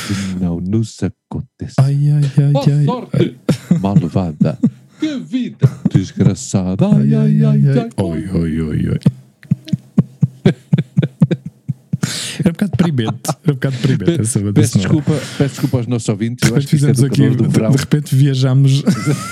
[0.07, 1.75] que não nos aconteça.
[1.79, 2.85] Ai, ai, ai, Boa ai.
[2.85, 3.35] sorte,
[3.79, 4.57] malvada.
[4.99, 6.87] Que vida desgraçada.
[6.87, 7.89] Ai, ai, ai, ai.
[7.97, 8.99] Oi, oi, oi, oi.
[12.45, 13.19] Era um bocado deprimente.
[13.27, 14.89] Era um bocado deprimente essa banda Peço sonora.
[15.01, 16.47] desculpa, peço desculpa aos nossos ouvintes.
[16.49, 18.83] Eu acho que é fizemos do aqui, de, de repente viajamos,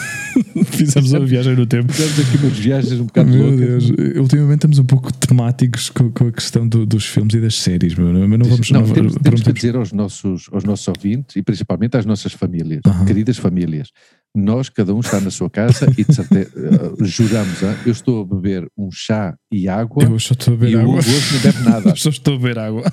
[0.65, 1.91] fizemos uma viagem no tempo.
[1.93, 3.89] Fizemos aqui umas viagens um bocado Meu loucas.
[3.91, 7.55] Deus, ultimamente estamos um pouco temáticos com, com a questão do- dos filmes e das
[7.55, 8.71] séries, meu, mas não vamos.
[8.71, 12.33] Não, não- temos, temos que dizer aos nossos, aos nossos ouvintes e principalmente às nossas
[12.33, 13.05] famílias, Aham.
[13.05, 13.89] queridas famílias,
[14.35, 18.23] nós, cada um está na sua casa e de certeza, eh, juramos, ah, eu estou
[18.23, 20.95] a beber um chá e água Eu só estou a beber água.
[20.97, 22.83] Hoje não bebe nada, Só estou a beber água.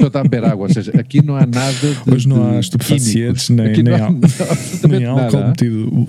[0.00, 1.72] só está a beber água, ou seja, aqui não há nada
[2.04, 4.10] de Hoje não há estupefacientes, nem, Aqui nem, há
[4.88, 5.48] nem álcool nada.
[5.48, 6.06] metido.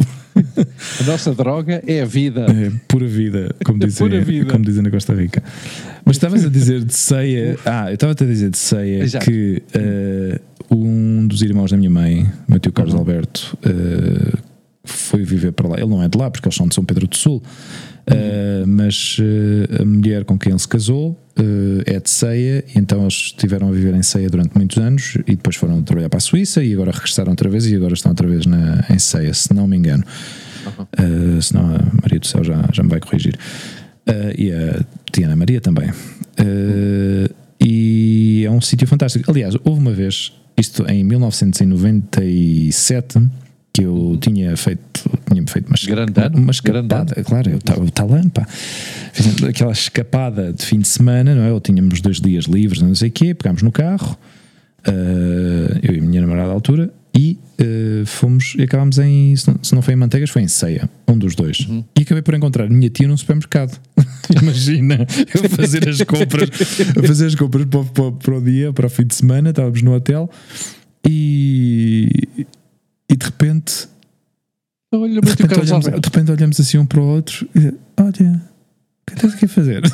[1.02, 2.45] A nossa droga é a vida.
[2.49, 4.52] É pura vida, como dizem, Pura vida.
[4.52, 5.44] como dizem na Costa Rica.
[6.06, 7.57] Mas estavas a dizer de ceia.
[7.66, 9.26] Ah, eu estava a dizer de ceia Exato.
[9.26, 10.40] que eh,
[10.72, 12.99] um dos irmãos da minha mãe, meu tio Carlos Uhum.
[13.02, 14.38] Alberto, eh,
[14.90, 15.78] foi viver para lá.
[15.78, 17.41] Ele não é de lá, porque eles são de São Pedro do Sul.
[18.11, 23.02] Eh, mas eh, a mulher com quem ele se casou eh, é de Ceia, então
[23.02, 26.22] eles estiveram a viver em Ceia durante muitos anos e depois foram trabalhar para a
[26.22, 29.53] Suíça e agora regressaram outra vez e agora estão outra vez na, em Ceia, se
[29.53, 30.03] não me engano.
[30.68, 33.38] Uh, senão a Maria do Céu já, já me vai corrigir.
[34.07, 35.90] Uh, e a Tiana Maria também.
[35.90, 39.30] Uh, e é um sítio fantástico.
[39.30, 43.20] Aliás, houve uma vez, isto em 1997,
[43.80, 46.11] que eu tinha feito, tinha feito uma, grande
[46.51, 48.45] escapada, claro, eu estava talando, pá.
[49.14, 51.53] Fiz aquela escapada de fim de semana, não é?
[51.53, 54.18] Ou tínhamos dois dias livres, não sei o quê, pegámos no carro,
[54.85, 59.47] eh, eu e a minha namorada à altura, e eh, fomos e acabámos em, se
[59.49, 61.60] não, se não foi em Manteigas, foi em Ceia, um dos dois.
[61.61, 61.84] Uhum.
[61.97, 63.80] E acabei por encontrar a minha tia num supermercado.
[64.41, 66.49] Imagina, eu fazer as compras,
[66.97, 69.49] a fazer as compras para, o- para, para o dia, para o fim de semana,
[69.51, 70.30] estávamos no hotel
[71.07, 72.45] e
[73.20, 73.88] de repente
[74.91, 78.41] Olha, de repente, olhamos, de repente olhamos assim um para o outro e diz, olha,
[78.41, 79.82] o que estás aqui a fazer?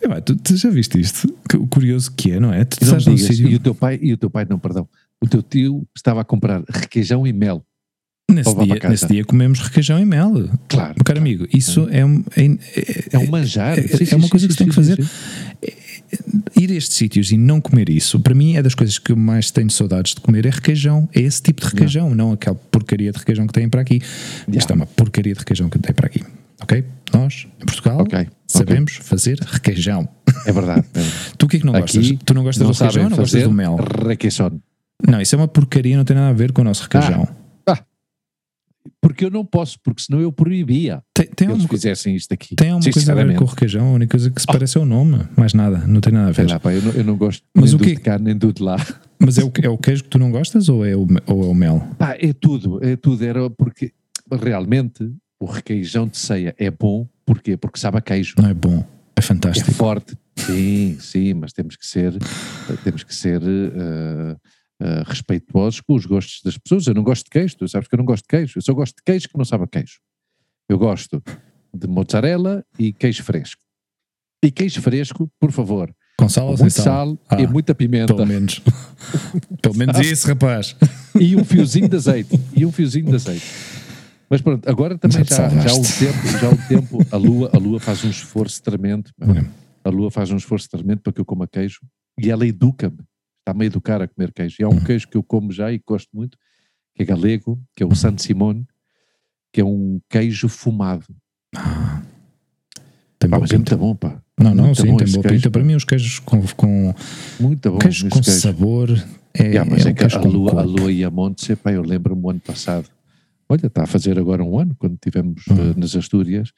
[0.00, 1.28] É, pá, tu, tu já viste isto?
[1.48, 2.64] Que- O curioso que é, não é?
[2.64, 4.46] Tu E não estás num digas, sítio e o teu pai, e o teu pai,
[4.48, 4.86] não, perdão.
[5.22, 7.64] O teu tio estava a comprar requeijão e mel.
[8.30, 10.32] nesse, dia, nesse dia comemos requeijão e mel.
[10.68, 10.94] Claro.
[10.96, 13.78] Meu caro amigo, isso é, um- é, é- É um manjar.
[13.78, 14.98] é- Sim, é sim, uma sim, coisa sim, que se tem que sim, fazer.
[16.56, 19.16] Ir a estes sítios e não comer isso, para mim é das coisas que eu
[19.16, 21.08] mais tenho saudades de comer, é requeijão.
[21.14, 24.00] É esse tipo de requeijão, não aquela porcaria de requeijão que têm para aqui.
[24.52, 26.22] Isto é uma porcaria de requeijão que tem para aqui.
[26.60, 26.84] Ok?
[27.12, 28.28] Nós, em Portugal, Ok, ok.
[28.48, 30.08] sabemos fazer requeijão.
[30.46, 30.84] É verdade.
[30.94, 31.14] é verdade.
[31.38, 32.04] Tu o que é que não gostas?
[32.06, 33.76] Aqui Tu não gostas não do requeijão ou não gostas do mel?
[34.08, 34.60] requeijão.
[35.08, 37.28] Não, isso é uma porcaria, não tem nada a ver com o nosso requeijão.
[39.00, 42.32] Porque eu não posso, porque senão eu proibia tem tem que eles uma, fizessem isto
[42.32, 42.54] aqui.
[42.56, 44.80] tem uma coisa a ver com o requeijão, a única coisa que se parece é
[44.80, 46.48] o nome, mais nada, não tem nada a ver.
[46.48, 47.94] lá, pá, eu, não, eu não gosto Mas nem o do quê?
[47.94, 48.76] de cá, nem do de lá.
[49.18, 51.46] Mas é o, é o queijo que tu não gostas ou é o, ou é
[51.46, 51.86] o mel?
[51.98, 53.24] Pá, é tudo, é tudo.
[53.24, 53.92] Era porque
[54.30, 57.06] realmente o requeijão de ceia é bom.
[57.26, 57.56] Porquê?
[57.56, 58.34] Porque sabe a queijo.
[58.38, 59.72] Não é bom, é É fantástico.
[59.72, 60.16] forte.
[60.36, 62.16] Sim, sim, mas temos que ser,
[62.84, 64.36] temos que ser eh,
[64.80, 66.86] eh, respeituosos com os gostos das pessoas.
[66.86, 68.54] Eu não gosto de queijo, tu sabes que eu não gosto de queijo.
[68.58, 69.98] Eu só gosto de queijo que não sabe a queijo.
[70.68, 71.22] Eu gosto
[71.74, 73.60] de mozzarella e queijo fresco.
[74.44, 76.84] E queijo fresco, por favor, Com sal muito sal?
[76.84, 78.14] sal Ah, e muita pimenta.
[78.14, 78.60] Pelo menos.
[79.60, 80.76] Pelo menos isso, rapaz.
[81.18, 82.40] e um fiozinho de azeite.
[82.56, 83.44] E um fiozinho de azeite.
[84.30, 86.04] Mas pronto, agora também Já já, já há um salvaste.
[86.04, 89.10] tempo, já um tempo a lua, a lua faz um esforço tremendo.
[89.82, 91.80] A lua faz um esforço tremendo para que eu coma queijo
[92.20, 92.98] e ela educa-me.
[93.48, 94.56] Está-me a educar a comer queijo.
[94.60, 94.84] E há um Uhum.
[94.84, 96.36] queijo que eu como já e gosto muito,
[96.94, 98.66] que é galego, que é o San Simone,
[99.50, 101.06] que é um queijo fumado.
[103.18, 103.74] Tem Pá, mas é pinta.
[103.74, 104.22] muito bom, pá.
[104.38, 105.50] Não, não, Muito sim, bom tem boa queijo, pinta.
[105.50, 106.94] Para mim, os queijos com, com
[107.40, 107.78] Muito bom.
[107.78, 108.38] queijo com queijo.
[108.38, 108.90] sabor
[109.34, 111.56] é, Yeah, mas é é, um que queijo a lua, a lua e a Monte,
[111.56, 112.88] pá, eu lembro-me o ano passado.
[113.48, 116.52] Olha, está a fazer agora um ano, quando estivemos eh, nas Astúrias,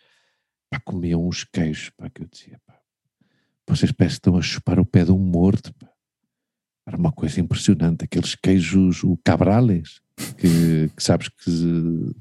[0.69, 2.75] pá, comiam uns queijos, pá, que eu dizia, pá,
[3.69, 5.89] vocês parecem que estão a chupar o pé de um morto, pá.
[6.91, 10.01] Era uma coisa impressionante, aqueles queijos, o cabrales,
[10.39, 12.15] que, que sabes que se,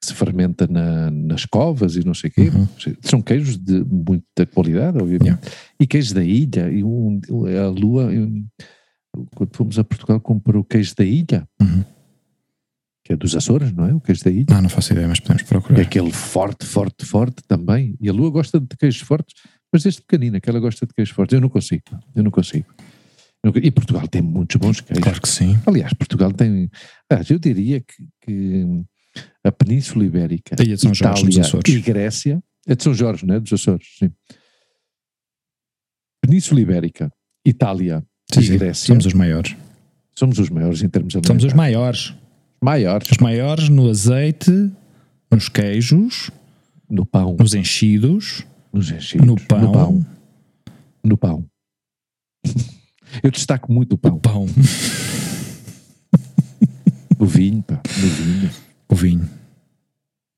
[0.00, 2.48] que se fermenta na- nas covas e não sei o quê.
[2.54, 2.68] Uhum.
[3.02, 5.24] São queijos de muita qualidade, obviamente.
[5.24, 5.42] Yeah.
[5.80, 7.20] E queijos da ilha, e um,
[7.64, 8.08] a lua,
[9.34, 11.84] quando fomos a Portugal, comprou o queijo da ilha, Uhum.
[13.04, 13.94] que é dos Açores, não é?
[13.94, 14.46] O queijo da ilha.
[14.50, 15.80] Não, não faço ideia, mas podemos É procurar.
[15.80, 17.96] aquele forte, forte, forte também.
[18.00, 19.34] E a Lua gosta de queijos fortes,
[19.72, 21.34] mas este pequenino, que ela gosta de queijos fortes.
[21.34, 21.82] Eu não consigo,
[22.14, 22.66] eu não consigo.
[23.62, 25.02] E Portugal tem muitos bons queijos.
[25.02, 25.58] Claro que sim.
[25.66, 26.68] Aliás, Portugal tem.
[27.10, 28.64] aliás, eu diria que, que
[29.44, 31.74] a Península Ibérica, A ilha de São Jorge, Itália Açores.
[31.74, 33.40] e Grécia, é de São Jorge, não é?
[33.40, 34.10] Dos Açores, sim.
[36.20, 37.10] Península Ibérica,
[37.46, 38.58] Itália Sim, e.
[38.58, 39.56] Grécia Somos os maiores.
[40.14, 42.14] somos os maiores em termos Somos os maiores.
[42.62, 44.50] maiores Os maiores no azeite,
[45.30, 46.30] nos queijos,
[46.90, 49.60] no pão, nos enchidos, nos enchidos, no pão.
[49.60, 50.06] no pão.
[51.04, 51.46] No pão.
[53.22, 54.18] Eu destaco muito o pão.
[54.18, 54.46] Pão.
[57.20, 57.80] O vinho, pá.
[58.00, 58.50] No vinho.
[58.88, 59.22] O vinho.
[59.22, 59.28] O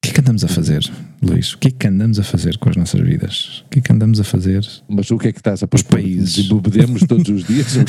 [0.02, 0.90] que é que andamos a fazer,
[1.22, 1.52] Luís?
[1.52, 3.62] O que é que andamos a fazer com as nossas vidas?
[3.66, 4.66] O que é que andamos a fazer?
[4.88, 5.98] Mas o que é que estás a propor?
[6.00, 6.36] países.
[6.36, 7.66] Desembebedemos todos os dias?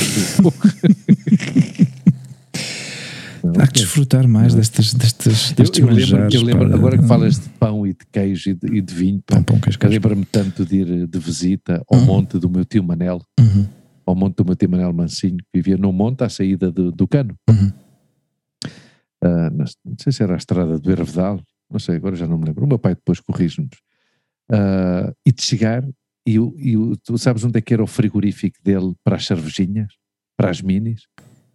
[3.43, 6.33] Não, Há que desfrutar mais destes, destes, eu, destes eu lembro, manjares.
[6.35, 6.75] eu lembro pá.
[6.75, 9.59] agora que falas de pão e de queijo e de, e de vinho, Pão, pão,
[9.59, 9.93] queijo, eu queijo.
[9.93, 12.05] lembro-me tanto de ir de visita ao Uhum.
[12.05, 13.65] monte do meu tio Manel, Uhum,
[14.11, 17.07] ao monte do meu tio Manel Mancinho, que vivia num monte à saída do, do
[17.07, 17.35] cano.
[17.49, 17.71] uhum.
[19.53, 21.39] Nas- não sei se era a estrada do Hervedal,
[21.69, 22.65] não sei, agora já não me lembro.
[22.65, 23.77] O meu pai depois corrige-nos.
[24.51, 25.83] Ah, e de chegar,
[26.27, 29.93] e, e tu sabes onde é que era o frigorífico dele para as cervejinhas,
[30.35, 31.03] para as minis?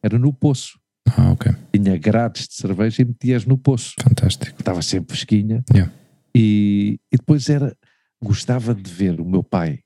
[0.03, 0.79] Era no poço.
[1.09, 1.53] Ah, ok.
[1.73, 3.95] Tinha grades de cerveja e metias no poço.
[4.01, 4.59] Fantástico.
[4.59, 5.65] Estava sempre fresquinha.
[5.73, 5.93] Yeah.
[6.35, 7.77] E, e depois era,
[8.23, 9.81] gostava de ver o meu pai,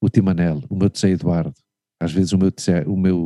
[0.00, 1.54] o Timanel, o meu Zé Eduardo,
[2.00, 3.18] às vezes o meu, Zé- o meu,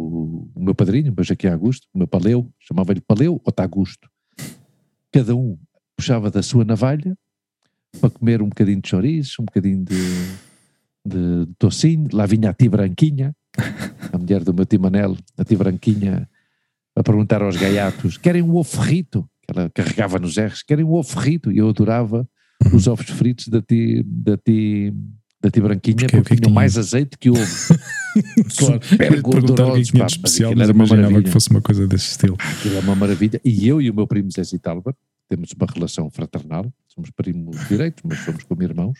[0.55, 4.10] o meu padrinho, o meu Jaquim Augusto, o meu Paleu, chamava-lhe Paleu ou Tagusto.
[5.12, 5.56] Cada um
[5.96, 7.16] puxava da sua navalha
[8.01, 9.94] para comer um bocadinho de chouriço, um bocadinho de,
[11.06, 12.09] de tocinho.
[12.12, 13.34] Lá vinha a tia Branquinha,
[14.12, 16.28] a mulher do meu tio Manel, a tia Branquinha,
[16.96, 19.28] a perguntar aos gaiatos: querem um ovo frito?
[19.48, 22.28] ela carregava nos R's, que era o ovo frito, e eu adorava
[22.72, 24.92] os ovos fritos da ti, da ti,
[25.44, 26.54] da ti branquinha, Porque- porque, o que é tinham tinha?
[26.54, 27.40] mais azeite que ovo.
[28.58, 31.24] Claro, Super é gordurosos, pá, especial, mas era uma imaginava maravilha.
[31.24, 32.36] que fosse uma coisa desse estilo.
[32.38, 33.40] Aquilo é uma maravilha.
[33.44, 34.94] E eu e o meu primo Zé Zitalber
[35.28, 38.98] temos uma relação fraternal, somos primos direitos, mas somos como irmãos.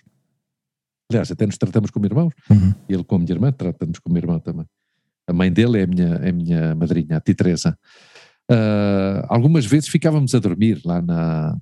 [1.11, 2.33] Aliás, até nos tratamos como irmãos.
[2.51, 2.75] Uhum.
[2.89, 4.67] Ele, como minha irmã, trata-nos como irmão também.
[5.29, 7.79] A mãe dele é a minha, é a minha madrinha, a Tia Teresa.
[8.51, 11.57] Ah, algumas vezes ficávamos a dormir lá na,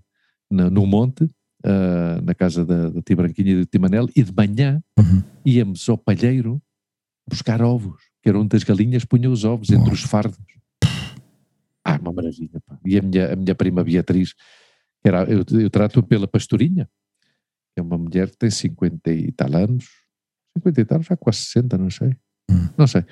[0.50, 1.28] na- no monte,
[1.64, 5.22] ah, na casa da, da Tia Branquinha e do Tia Manel, e de manhã Uhum.
[5.44, 6.62] íamos ao palheiro
[7.28, 10.38] buscar ovos, que era onde as galinhas punham os ovos, entre os fardos.
[11.84, 12.60] Ah, uma maravilha.
[12.66, 12.78] Pá.
[12.84, 16.88] E a minha, a minha prima Beatriz, que era, eu, eu trato pela pastorinha,
[17.74, 19.86] que é uma mulher que tem 50 e tal anos,
[20.58, 22.14] 50 e tal, já quase 60, não sei.
[22.50, 22.68] Hum.
[22.76, 23.04] Não sei.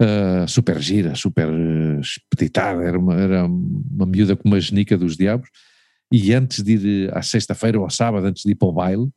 [0.00, 5.16] Ah, super gira, super eh, espetitada, era uma, era uma miúda com uma genica dos
[5.16, 5.48] diabos.
[6.16, 8.72] E antes de ir eh, à sexta-feira ou ao sábado, antes de ir para o
[8.72, 9.08] baile,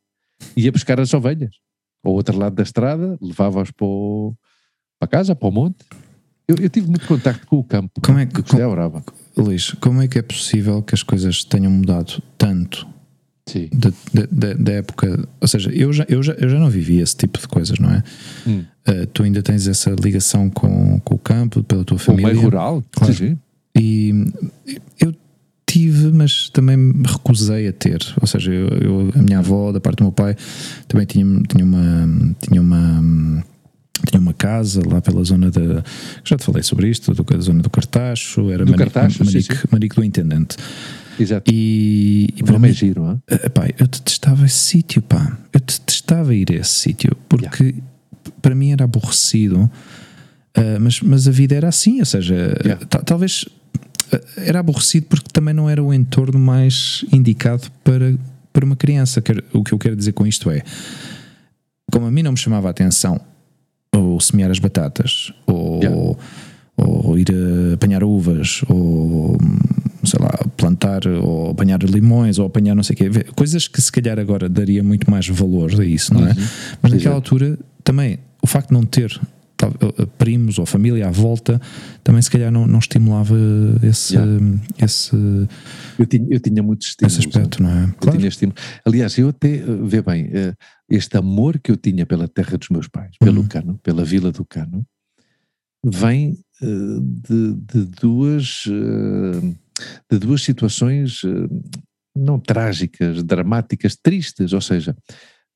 [0.55, 1.51] ia buscar as ovelhas
[2.03, 4.33] ao outro lado da estrada, levava-as para, o-
[4.99, 5.77] para casa, para o monte.
[6.47, 7.99] Eu, eu tive muito contacto com o campo.
[8.01, 9.03] Como é que- adorava.
[9.35, 12.87] Luís, como é que é possível que as coisas tenham mudado tanto
[13.73, 13.91] da,
[14.31, 15.27] da- da- época?
[15.41, 17.91] Ou seja, eu já, eu, já, eu já não vivi esse tipo de coisas, não
[17.91, 18.01] é?
[18.47, 18.63] Hum.
[18.87, 22.31] Uh, tu ainda tens essa ligação com, com o campo, pela tua O família.
[22.31, 22.83] meio rural.
[22.91, 23.13] Claro.
[23.13, 23.39] Sim, sim.
[23.79, 24.13] E
[24.99, 25.13] eu
[25.69, 27.99] tive, mas também me recusei a ter.
[28.21, 30.35] Ou seja, eu, eu- a minha avó, da parte do meu pai,
[30.87, 32.35] também tinha, tinha uma.
[32.41, 33.43] Tinha uma
[34.09, 35.83] tinha uma casa lá pela zona da.
[36.23, 39.31] Já te falei sobre isto, do, da zona do Cartacho, era Do Mani- Cartacho, sim,
[39.33, 39.67] Manique, sim.
[39.71, 40.55] Manique do Intendente.
[41.19, 41.51] Exato.
[41.51, 43.21] E, e para nome mim, é giro, hein?
[43.27, 45.35] eh, pá, eu detestava esse sítio, pá.
[45.51, 47.73] Eu detestava ir a esse sítio, porque
[48.39, 49.69] para mim era aborrecido,
[50.53, 52.85] eh, mas, mas a vida era assim, ou seja, Yeah.
[52.85, 53.45] ta- talvez
[54.37, 58.15] era aborrecido porque também não era o entorno mais indicado para,
[58.53, 59.21] para uma criança.
[59.53, 60.61] O que eu quero dizer com isto é,
[61.91, 63.19] como a mim não me chamava a atenção
[63.93, 66.17] ou semear as batatas, ou, Yeah.
[66.77, 69.37] ou ir a apanhar uvas, ou
[70.03, 73.91] sei lá, plantar, ou apanhar limões, ou apanhar não sei o quê, coisas que se
[73.91, 76.35] calhar agora daria muito mais valor a isso, não é?
[76.81, 79.25] Mas naquela altura também o facto de não ter eh,
[80.17, 81.59] primos ou família à volta
[82.03, 83.35] também se calhar não, não estimulava
[83.83, 84.59] esse, Yeah.
[84.79, 85.15] esse,
[85.97, 87.17] Eu tinha, eu tinha muitos estímulos.
[87.17, 87.83] esse aspecto, não é?
[87.85, 88.17] Eu Claro.
[88.17, 88.57] tinha estímulo.
[88.85, 90.53] Aliás, eu até, eh, vê bem, eh,
[90.89, 93.47] este amor que eu tinha pela terra dos meus pais, pelo Uhum.
[93.47, 94.85] Cano, pela Vila do Cano,
[95.85, 96.65] vem eh,
[97.01, 99.53] de, de duas, eh,
[100.11, 101.47] de duas situações eh,
[102.15, 104.53] não trágicas, dramáticas, tristes.
[104.53, 104.95] Ou seja,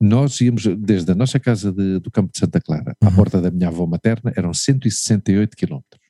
[0.01, 3.15] nós íamos desde a nossa casa de- do Campo de Santa Clara à Uhum.
[3.15, 6.01] porta da minha avó materna, eram 168 quilómetros.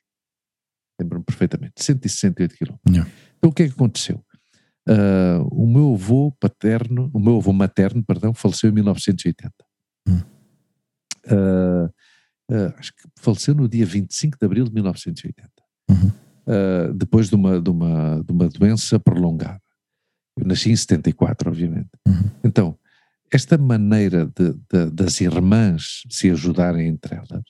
[1.00, 2.94] Lembro-me perfeitamente, 168 quilómetros.
[2.94, 3.10] Yeah.
[3.38, 4.24] Então o que é que aconteceu?
[4.88, 9.52] Ah, o meu avô paterno, o meu avô materno, perdão, faleceu em 1980.
[10.08, 10.20] Hum.
[11.28, 11.90] Ah,
[12.50, 15.50] ah, acho que faleceu no dia 25 de abril de 1980.
[15.90, 16.10] Uhum.
[16.46, 19.60] Ah, depois de uma, de, uma, de uma doença prolongada.
[20.38, 21.90] Eu nasci em 74, obviamente.
[22.06, 22.30] Uhum.
[22.42, 22.78] Então,
[23.32, 27.42] esta maneira de, de- das irmãs se ajudarem entre elas,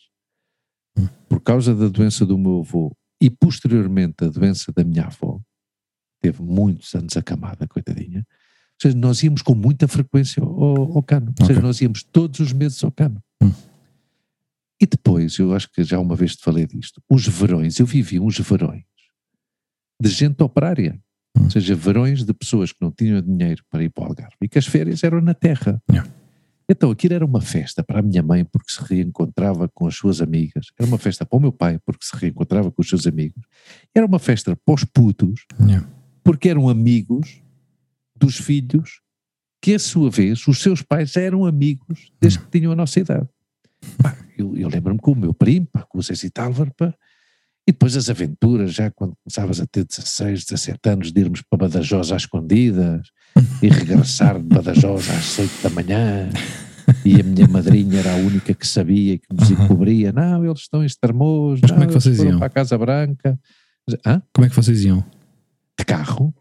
[0.97, 1.09] Hum.
[1.29, 5.41] por causa da doença do meu avô e posteriormente a doença da minha avó,
[6.21, 8.21] teve muitos anos acamada, coitadinha.
[8.29, 11.33] Ou seja, nós íamos com muita frequência ao, ao cano.
[11.41, 11.67] Ou seja, Ok.
[11.67, 13.23] nós íamos todos os meses ao cano.
[13.43, 13.51] Hum.
[14.81, 18.21] E depois, eu acho que já uma vez te falei disto, os verões, eu vivi
[18.21, 18.85] uns verões
[20.01, 21.01] de gente operária.
[21.37, 21.45] Hum.
[21.45, 24.49] Ou seja, verões de pessoas que não tinham dinheiro para ir para o Algarve e
[24.49, 25.83] que as férias eram na terra.
[25.91, 26.11] Yeah.
[26.69, 30.21] Então aquilo era uma festa para a minha mãe porque se reencontrava com as suas
[30.21, 33.45] amigas, era uma festa para o meu pai porque se reencontrava com os seus amigos,
[33.95, 35.87] era uma festa para os putos Yeah.
[36.23, 37.43] porque eram amigos
[38.17, 39.01] dos filhos
[39.61, 43.29] que, a sua vez, os seus pais eram amigos desde que tinham a nossa idade.
[44.03, 46.95] Pá, eu eu lembro-me com o meu primo, pá, com o Zé Zitalver, pá,
[47.67, 51.59] e depois as aventuras, já quando começavas a ter 16, 17 anos, de irmos para
[51.59, 53.07] Badajoz às escondidas
[53.63, 56.29] e regressar de Badajoz às 8 da manhã.
[57.05, 59.65] E a minha madrinha era a única que sabia que nos Uhum.
[59.65, 60.13] encobria.
[60.13, 62.39] Não, eles estão em Estremoz, Mas não, como é que vocês iam?
[62.39, 63.39] para a Casa Branca.
[64.05, 64.21] Hã?
[64.35, 65.05] Como é que vocês iam?
[65.79, 66.35] de carro,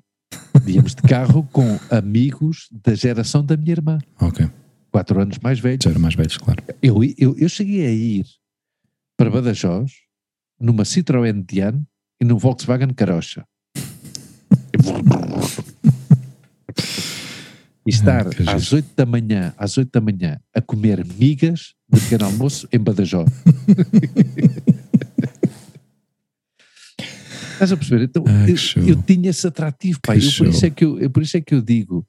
[0.68, 4.48] íamos de carro com amigos da geração da minha irmã, Ok,
[4.91, 5.84] quatro anos mais velhos.
[5.84, 6.61] já eram mais velhos, claro.
[6.81, 8.26] Eu, eu, eu cheguei a ir
[9.18, 9.91] para Badajoz
[10.61, 11.83] numa Citroën Diane
[12.21, 13.45] e num Volkswagen Carocha.
[17.83, 18.47] E estar giro.
[18.51, 22.77] às 8 da manhã, às 8 da manhã, a comer migas de pequeno almoço em
[22.77, 23.27] Badajoz.
[27.53, 28.03] Estás a perceber?
[28.03, 28.55] Então, Ah, eu,
[28.88, 29.99] eu tinha esse atrativo.
[30.01, 32.05] Que Eu, por, isso é que eu, eu- por isso é que eu digo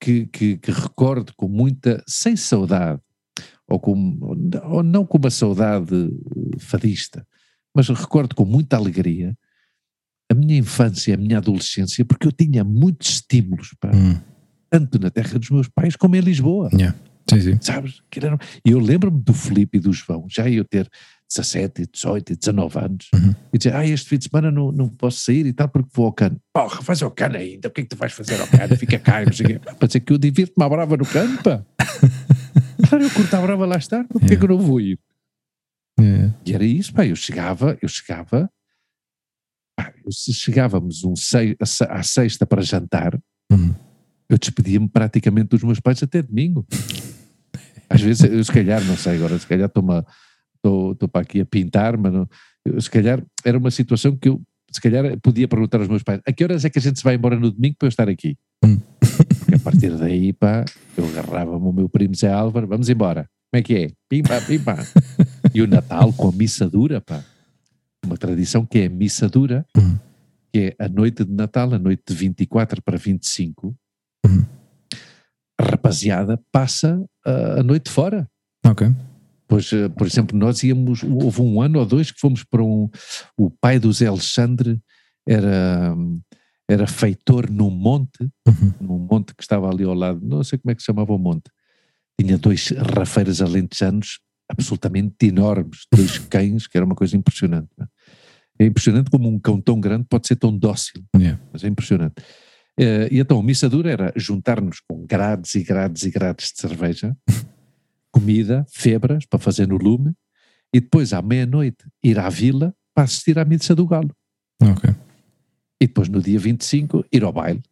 [0.00, 3.00] que, que, que recordo com muita, sem saudade,
[3.68, 4.18] ou, com,
[4.64, 6.10] ou não com uma saudade
[6.58, 7.26] fadista,
[7.74, 9.36] mas recordo com muita alegria
[10.30, 14.16] a minha infância, a minha adolescência, porque eu tinha muitos estímulos, pá, Hum,
[14.70, 16.96] tanto na terra dos meus pais como em Lisboa yeah.
[17.28, 17.58] Sim, sim.
[17.60, 18.02] sabes?
[18.66, 20.88] E eu lembro-me do Filipe e do João, já eu ter
[21.34, 23.34] 17, 18 e 19 anos, Uhum.
[23.52, 26.06] e dizer, ah, este fim de semana não, não posso sair e tal, porque vou
[26.06, 26.38] ao cano.
[26.52, 28.76] Porra, faz ao cano ainda, o que é que tu vais fazer ao cano?
[28.76, 31.62] Fica cá, não sei Para dizer que eu divirto-me à brava no cano, pá.
[32.88, 34.98] Claro, eu curto a brava lá estar, porque é que eu não vou ir?
[36.00, 36.34] Yeah.
[36.44, 38.50] E era isso, pá, eu chegava, eu chegava,
[39.76, 41.14] pá, eu, se chegávamos um
[41.88, 43.18] à sexta para jantar,
[43.52, 43.74] Uhum.
[44.28, 46.66] eu despedia-me praticamente dos meus pais até domingo.
[47.88, 51.96] Às vezes, eu se calhar, não sei agora, se calhar estou para aqui a pintar,
[51.96, 52.28] mas não,
[52.64, 54.42] eu, se calhar era uma situação que eu,
[54.72, 57.04] se calhar, podia perguntar aos meus pais, a que horas é que a gente se
[57.04, 58.36] vai embora no domingo para eu estar aqui?
[58.64, 58.78] Hum.
[59.38, 60.64] Porque a partir daí, pá,
[60.96, 63.28] eu agarrava-me o meu primo Zé Álvaro, vamos embora.
[63.52, 63.90] Como é que é?
[64.08, 64.76] Pimba, pimba.
[65.54, 67.22] E o Natal com a missa dura, pá.
[68.04, 69.96] Uma tradição que é a missa dura, Hum.
[70.52, 73.74] que é a noite de Natal, a noite de 24 para 25,
[74.26, 74.44] Uhum.
[75.58, 78.28] a rapaziada passa a, a noite fora.
[78.66, 78.88] Ok.
[79.46, 82.88] Pois, eh, por exemplo, nós íamos, houve um ano ou dois que fomos para um,
[83.36, 84.80] o pai do Zé Alexandre
[85.28, 85.94] era,
[86.68, 88.72] era feitor num monte, Uhum.
[88.80, 91.18] num monte que estava ali ao lado, não sei como é que se chamava o
[91.18, 91.50] monte,
[92.18, 94.18] tinha dois rafeiros alentejanos
[94.48, 97.68] absolutamente enormes, dois cães, que era uma coisa impressionante.
[97.80, 97.84] é?
[98.60, 101.40] É impressionante como um cão tão grande pode ser tão dócil, Yeah.
[101.52, 102.14] mas é impressionante.
[102.78, 106.60] Eh, e então a missa dura era juntar-nos com grades e grades e grades de
[106.60, 107.16] cerveja,
[108.12, 110.12] comida, febras para fazer no lume,
[110.72, 114.10] e depois à meia-noite ir à vila para assistir à missa do galo.
[115.80, 117.62] E depois no dia 25 ir ao baile.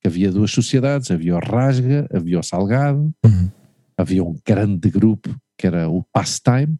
[0.00, 3.50] Que havia duas sociedades, havia o Rasga, havia o Salgado, Uhum.
[3.96, 6.78] havia um grande grupo que era o Pastime.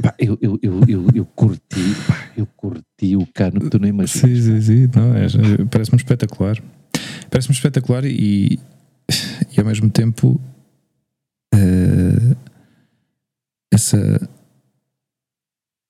[0.00, 3.88] Pá, eu, eu, eu, eu, eu curti, pá, eu curti o cano que tu não
[3.88, 4.44] imaginas.
[4.44, 4.82] Sim, sim, sim.
[4.84, 6.62] É, parece-me espetacular.
[7.28, 8.58] Parece-me espetacular e,
[9.54, 10.40] e ao mesmo tempo
[11.52, 12.36] eh,
[13.72, 14.28] essa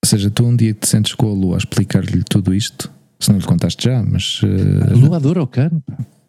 [0.04, 3.28] ou seja, tu um dia te sentes com a lua a explicar-lhe tudo isto, se
[3.28, 5.82] não lhe contaste já, mas eh, A Lua adora o cano.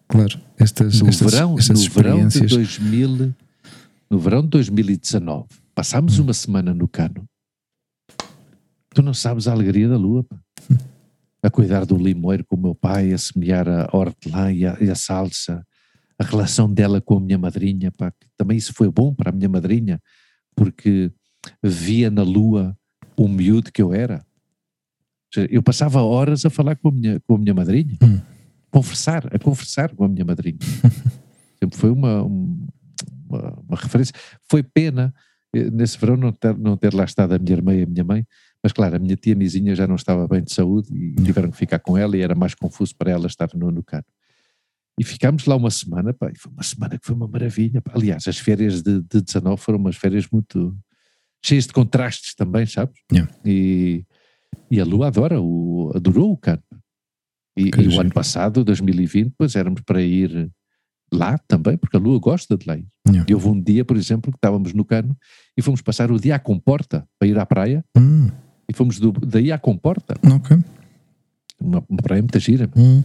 [0.07, 3.35] claro, estas, No estas, verão, estas no verão de experiências 2000,
[4.09, 5.45] no verão de 2019,
[5.81, 7.29] passámos uma semana no cano.
[8.95, 10.35] Tu não sabes a alegria da lua, pá.
[11.43, 14.89] A cuidar do limoeiro com o meu pai, a semear a hortelã e a, e
[14.89, 15.63] a salsa,
[16.17, 19.47] a relação dela com a minha madrinha, pá, também isso foi bom para a minha
[19.47, 20.01] madrinha,
[20.55, 21.11] porque
[21.61, 22.75] via na lua
[23.15, 24.25] o miúdo que eu era.
[25.51, 28.19] Eu passava horas a falar com a minha, com a minha madrinha, Hum.
[28.71, 30.57] conversar, a conversar com a minha madrinha.
[31.61, 32.67] Sempre foi uma, um-
[33.29, 34.15] uma, uma referência.
[34.49, 35.13] Foi pena
[35.53, 38.25] nesse verão não ter, não ter lá estado a minha irmã e a minha mãe,
[38.63, 41.57] mas claro, a minha tia Mizinha já não estava bem de saúde e tiveram que
[41.57, 44.05] ficar com ela e era mais confuso para ela estar no, no cano.
[44.99, 47.81] E ficámos lá uma semana, pá, foi uma semana que foi uma maravilha.
[47.81, 47.91] pá.
[47.95, 50.75] Aliás, as férias de, de 19 foram umas férias muito
[51.45, 52.99] cheias de contrastes também, sabes?
[53.11, 53.31] Yeah.
[53.45, 54.03] E,
[54.71, 56.63] e a Lua adora, o, adorou o cano.
[57.55, 60.51] E, e o ano passado, 2020, pois éramos para ir
[61.13, 62.85] lá também, porque a Lua gosta de lá ir.
[63.07, 63.25] Yeah.
[63.29, 65.15] E houve um dia, por exemplo, que estávamos no cano
[65.57, 68.29] e fomos passar o dia à Comporta para ir à praia Hum,
[68.69, 70.15] e fomos do, daí à Comporta,
[71.59, 72.69] uma, uma praia muito gira.
[72.75, 73.03] Hum,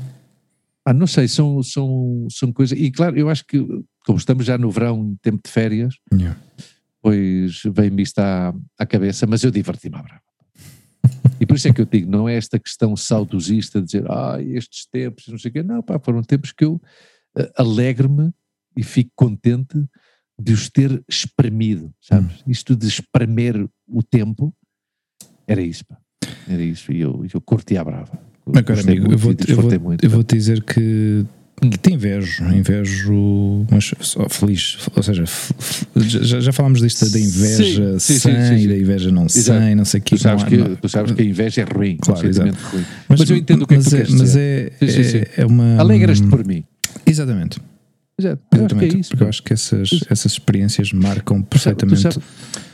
[0.85, 2.77] Ah, não sei, são, são, são coisas.
[2.77, 3.65] E claro, eu acho que,
[4.05, 6.37] como estamos já no verão, em tempo de férias, yeah.
[7.01, 10.21] pois vem-me isto à, à cabeça, mas eu diverti-me à brava.
[11.41, 14.39] E por isso é que eu digo, não é esta questão saudosista de dizer, ah,
[14.41, 15.63] estes tempos, não sei o quê.
[15.63, 16.81] Não, pá, foram tempos que eu
[17.57, 18.33] alegro-me
[18.77, 19.79] e fico contente
[20.39, 22.43] de os ter espremido, sabes?
[22.47, 24.55] Isto de espremer o tempo,
[25.47, 25.97] era isso, pá.
[26.49, 28.19] Era isso, e eu, eu curti à brava.
[28.47, 30.05] Agora, Gostei amigo, muito eu vou, e eu, vou, muito.
[30.05, 31.25] eu vou te dizer que,
[31.81, 34.79] te invejo, invejo, mas só feliz.
[34.97, 35.25] Ou seja,
[35.95, 38.69] já, já falámos disto da inveja Sim, sim, sem, sim, sim, sim.
[38.69, 39.61] da inveja não Exato.
[39.61, 40.17] sem, não sei o que.
[40.17, 42.85] Tu sabes, que, não- tu sabes que a inveja é ruim, Claro, sentimento ruim.
[43.09, 45.23] Mas, Mas eu entendo o que é que mas tu queres Mas é, é, sim.
[45.37, 45.79] é uma.
[45.81, 46.65] Alegras-te por mim.
[47.07, 47.61] Exatamente.
[48.19, 49.11] Exato, que é exatamente isso.
[49.11, 52.03] porque eu acho que essas, essas experiências marcam perfeitamente.
[52.03, 52.19] sabes,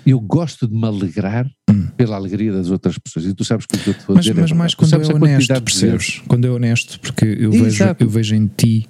[0.04, 1.86] eu gosto de me alegrar Hum.
[1.96, 3.26] pela alegria das outras pessoas.
[3.26, 4.58] E tu sabes que o que eu te vou Mas, dizer é mas verdade.
[4.58, 6.22] mais quando é a honesto, percebes?
[6.26, 8.88] Quando é honesto, porque eu vejo, eu vejo em ti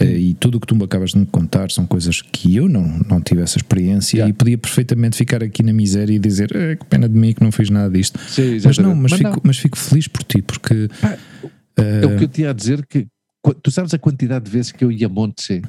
[0.00, 2.68] Uh, e tudo o que tu me acabas de me contar são coisas que eu
[2.68, 4.30] não, não tive essa experiência yeah.
[4.30, 7.42] e podia perfeitamente ficar aqui na miséria e dizer eh, que pena de mim que
[7.42, 8.16] não fiz nada disto.
[8.28, 9.40] Sim, mas não, mas, mas fico, não.
[9.42, 10.88] mas fico feliz por ti, porque.
[11.02, 11.16] Ah,
[11.76, 13.08] é o que eu tinha a dizer que
[13.62, 15.62] tu sabes a quantidade de vezes que eu e a Monte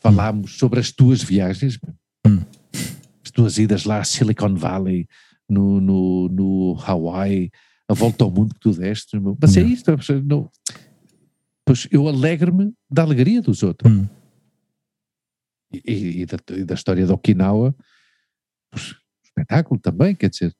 [0.00, 0.58] falámos hum.
[0.58, 1.78] sobre as tuas viagens,
[2.26, 2.40] hum.
[3.24, 5.06] as tuas idas lá a Silicon Valley,
[5.48, 7.50] no, no, no Hawaii,
[7.88, 9.18] a volta ao mundo que tu deste.
[9.40, 9.90] Mas é isto,
[10.24, 10.50] não,
[11.64, 13.92] pois eu alegro-me da alegria dos outros.
[13.92, 14.08] Hum.
[15.72, 17.74] E, e, da, e, da, história de Okinawa,
[18.70, 18.94] pois,
[19.24, 20.54] espetáculo também, quer dizer.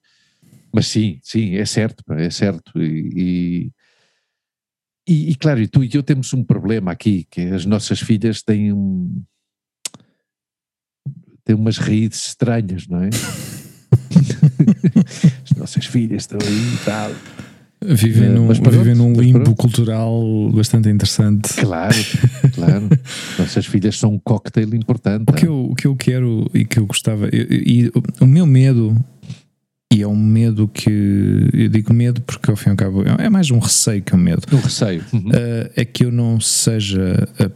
[0.72, 2.80] Mas sim, sim, é certo, é certo.
[2.80, 3.70] E,
[5.06, 8.42] e, e, claro, e tu e eu temos um problema aqui, que as nossas filhas
[8.42, 9.22] têm um,
[11.44, 13.10] têm umas raízes estranhas, não é?
[15.44, 17.10] as nossas filhas estão aí e tal.
[17.84, 20.22] Vivem num, vivem num limbo cultural
[20.54, 21.52] bastante interessante.
[21.54, 21.96] Claro,
[22.54, 22.88] claro.
[23.36, 25.24] Nossas filhas são um cocktail importante.
[25.28, 28.46] O que, eu, o que eu quero e que eu gostava, e, e o meu
[28.46, 28.96] medo,
[29.92, 33.28] e é um medo que eu digo medo porque ao fim e ao cabo é
[33.28, 34.42] mais um receio que um medo.
[34.52, 35.04] Um receio.
[35.12, 35.28] Uhum.
[35.28, 37.50] Uh, é que eu não seja a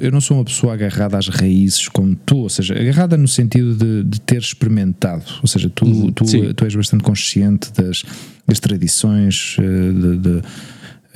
[0.00, 3.74] eu não sou uma pessoa agarrada às raízes como tu, ou seja, agarrada no sentido
[3.74, 6.24] de, de ter experimentado, ou seja, tu, uhum, tu,
[6.54, 8.04] tu, és bastante consciente das,
[8.46, 10.42] das tradições eh, de, de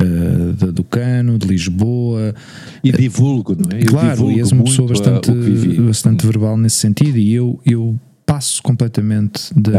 [0.03, 2.35] Uh, do Cano, de Lisboa.
[2.83, 3.83] E divulgo, não é?
[3.83, 5.31] Eu claro, e és uma pessoa bastante,
[5.79, 8.01] bastante verbal nesse sentido, e eu, eu
[8.31, 9.73] passo completamente de.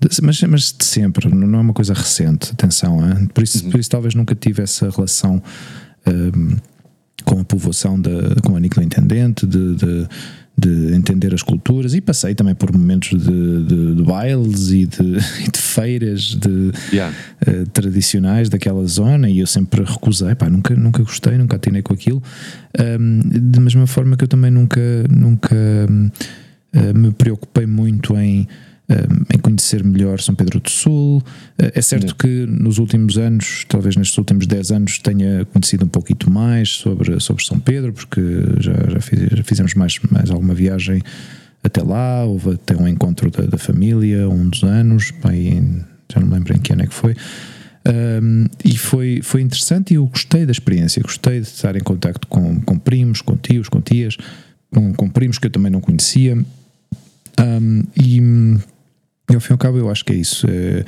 [0.00, 3.28] de mas, mas de sempre, não é uma coisa recente, atenção, hein?
[3.32, 3.70] Por, isso, uhum.
[3.70, 5.40] por isso talvez nunca tive essa relação.
[6.06, 6.56] Um,
[7.24, 8.10] com a povoação, de,
[8.42, 10.06] com a Nicola Intendente, de, de,
[10.56, 15.16] de, entender as culturas e passei também por momentos de, de, de bailes e de,
[15.50, 17.12] de feiras de, yeah.
[17.48, 21.94] uh, tradicionais daquela zona e eu sempre recusei, pá, nunca, nunca gostei, nunca atinei com
[21.94, 22.22] aquilo.
[22.78, 25.56] Um, da mesma forma que eu também nunca, nunca
[26.74, 28.46] uh, me preocupei muito em
[29.34, 31.22] em conhecer melhor São Pedro do Sul.
[31.58, 35.88] Eh, é certo que nos últimos anos, talvez nestes últimos 10 anos, tenha conhecido um
[35.88, 38.20] pouquinho mais sobre, sobre São Pedro, porque
[38.60, 41.02] já, já, fiz, já fizemos mais, mais alguma viagem
[41.64, 46.28] até lá, houve até um encontro da, da família um dos anos, bem, já não
[46.28, 47.16] me lembro em que ano é que foi.
[47.88, 52.26] Um, e foi, foi interessante e eu gostei da experiência, gostei de estar em contato
[52.28, 54.16] com, com primos, com tios, com tias,
[54.72, 56.36] com, com primos que eu também não conhecia.
[57.38, 58.20] Um, e
[59.30, 60.46] e ao fim e ao cabo, eu acho que é isso.
[60.48, 60.84] É,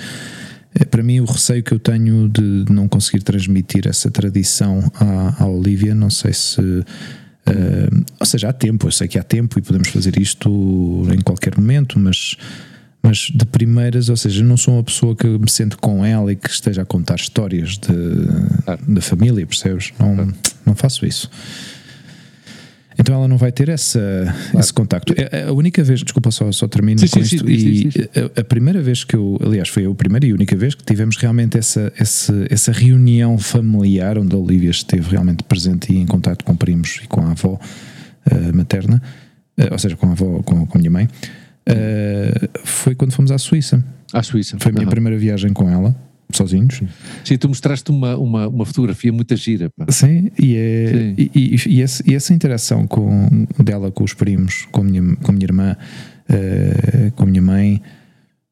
[0.81, 5.43] é, para mim, o receio que eu tenho de não conseguir transmitir essa tradição à,
[5.43, 6.61] à Olivia, não sei se.
[6.61, 11.21] Uh, ou seja, há tempo, eu sei que há tempo e podemos fazer isto em
[11.21, 12.37] qualquer momento, mas,
[13.03, 16.37] mas de primeiras, ou seja, não sou uma pessoa que me sente com ela e
[16.37, 17.95] que esteja a contar histórias de,
[18.87, 19.93] da família, percebes?
[19.99, 20.33] Não,
[20.67, 21.31] não faço isso.
[22.99, 24.01] Então ela não vai ter essa,
[24.51, 24.59] claro.
[24.59, 25.15] esse contacto.
[25.17, 27.47] É, é a única vez, desculpa, só, só termino sim, com sim, isto.
[27.47, 30.75] Sim, e a, a, primeira vez que eu, aliás, foi a primeira e única vez
[30.75, 35.99] que tivemos realmente essa, essa, essa reunião familiar onde a Olivia esteve realmente presente e
[35.99, 39.01] em contato com primos e com a avó uh, materna,
[39.59, 43.31] uh, ou seja, com a avó, com, com a minha mãe, uh, foi quando fomos
[43.31, 43.83] à Suíça.
[44.13, 44.57] À Suíça.
[44.59, 44.91] Foi a minha uhum.
[44.91, 45.95] primeira viagem com ela
[46.33, 46.83] sozinhos.
[47.25, 49.71] Sim, tu mostraste uma, uma, uma fotografia muito gira.
[49.71, 49.87] Pá.
[49.91, 51.15] Sim, e, é, Sim.
[51.17, 55.17] E, e, e, essa, e, essa, interação com, dela com os primos, com a minha,
[55.17, 55.77] com a minha irmã,
[56.29, 57.83] uh, com a minha mãe,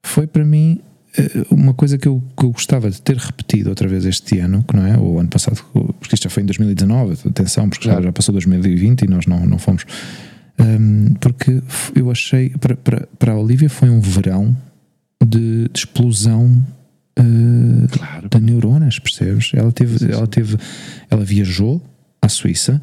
[0.02, 0.80] foi para mim
[1.18, 4.64] uh, uma coisa que eu, que eu gostava de ter repetido outra vez este ano,
[4.66, 4.98] que não é?
[4.98, 5.62] Ou ano passado,
[6.00, 8.02] porque isto já foi em 2019, atenção, porque claro.
[8.02, 9.84] já, já passou 2020 e nós não, não fomos.
[10.58, 11.62] Um, porque
[11.94, 14.56] eu achei, para, para, para a Olivia foi um verão
[15.22, 16.64] de, de explosão
[17.18, 18.28] uh, claro.
[18.28, 19.52] de neuronas, percebes?
[19.54, 20.56] Ela teve, ela teve,
[21.10, 21.82] ela viajou
[22.20, 22.80] à Suíça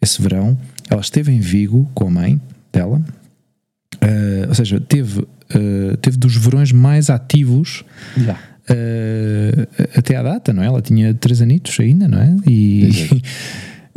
[0.00, 0.58] esse verão,
[0.90, 2.40] ela esteve em Vigo com a mãe
[2.72, 2.98] dela,
[3.96, 7.84] uh, ou seja, teve, uh, teve dos verões mais ativos.
[8.16, 8.40] Yeah.
[9.96, 10.66] Até à data, não é?
[10.66, 12.34] Ela tinha três anitos ainda, não é?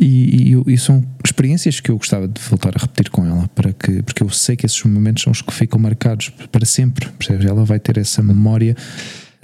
[0.01, 3.49] E, e, e, e, são experiências que eu gostava de voltar a repetir com ela,
[3.49, 7.09] para que, porque eu sei que esses momentos são os que ficam marcados para sempre,
[7.17, 7.45] percebes?
[7.45, 8.77] Ela vai ter essa memória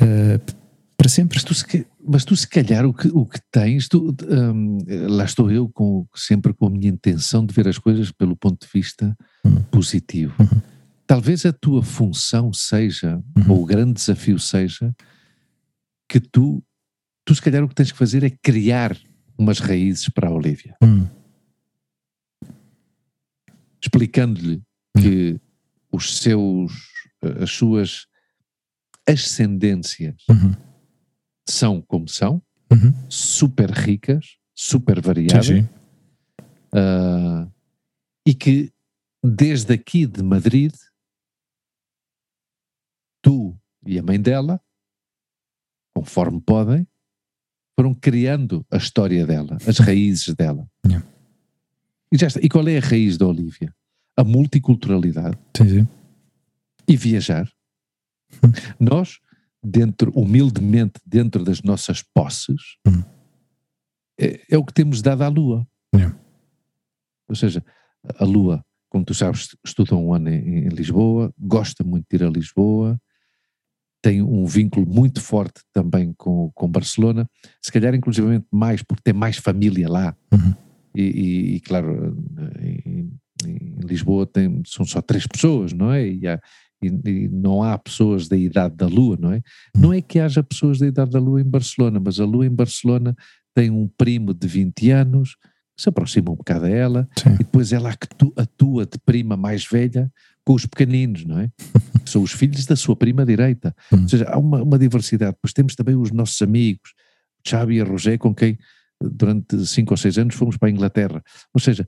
[0.02, 0.56] uh,
[0.98, 1.38] para sempre.
[1.38, 5.26] Mas tu, se, mas tu, se calhar, o que, o que tens, tu, um, lá
[5.26, 8.72] estou eu com, sempre com a minha intenção de ver as coisas pelo ponto de
[8.74, 9.62] vista uhum.
[9.64, 10.34] positivo.
[10.40, 10.62] Uhum.
[11.08, 13.52] Talvez a tua função seja, uhum.
[13.52, 14.96] ou o grande desafio seja,
[16.10, 16.64] que tu,
[17.24, 18.98] tu, se calhar, o que tens que fazer é criar
[19.38, 20.76] umas raízes para a Olivia.
[20.82, 21.08] Uhum.
[23.82, 24.56] Explicando-lhe
[24.96, 25.02] uhum.
[25.02, 25.40] que
[25.92, 26.72] os seus,
[27.42, 28.08] as suas
[29.08, 30.54] ascendências uhum.
[31.48, 32.42] são como são,
[32.72, 32.94] uhum.
[33.10, 35.70] super ricas, super variadas, sim, sim.
[36.74, 37.52] Uh,
[38.28, 38.74] e que
[39.24, 40.74] desde aqui de Madrid,
[43.22, 44.60] tu e a mãe dela,
[45.96, 46.88] conforme podem,
[47.78, 50.68] foram criando a história dela, as raízes dela.
[50.86, 51.06] Yeah.
[52.12, 52.40] E, já está.
[52.42, 53.74] e qual é a raiz da Olivia?
[54.18, 55.88] A multiculturalidade Sim, sim.
[56.88, 57.52] e viajar.
[58.80, 59.20] Nós,
[59.64, 63.04] dentro, humildemente, dentro das nossas posses, Hum.
[64.20, 65.68] é, é o que temos dado à Lua.
[65.96, 66.18] Yeah.
[67.28, 67.64] Ou seja,
[68.20, 72.24] a Lua, como tu sabes, estuda um ano em, em Lisboa, gosta muito de ir
[72.24, 73.00] a Lisboa,
[74.02, 77.28] tem um vínculo muito forte também com, com Barcelona,
[77.60, 80.16] se calhar inclusivamente mais, porque tem mais família lá.
[80.32, 80.54] Uhum.
[80.96, 82.16] E, e- e, claro,
[82.62, 83.12] em,
[83.46, 86.08] em Lisboa tem, são só três pessoas, não é?
[86.08, 86.40] E, há-
[86.88, 89.42] e- e não há pessoas da idade da Lua, não é?
[89.76, 92.54] Não é que haja pessoas da idade da Lua em Barcelona, mas a Lua em
[92.54, 93.16] Barcelona
[93.54, 95.36] tem um primo de 20 anos
[95.76, 97.36] que se aproxima um bocado a ela Sim.
[97.36, 97.94] e depois ela
[98.38, 100.12] atua de prima mais velha
[100.46, 101.50] com os pequeninos, não é?
[102.06, 103.76] São os filhos da sua prima direita.
[103.92, 104.04] Hum.
[104.04, 105.34] Ou seja, há uma, uma diversidade.
[105.34, 106.94] Depois temos também os nossos amigos,
[107.46, 108.58] Xavi e Roger, com quem
[109.02, 111.22] durante cinco ou seis anos fomos para a Inglaterra.
[111.54, 111.88] Ou seja,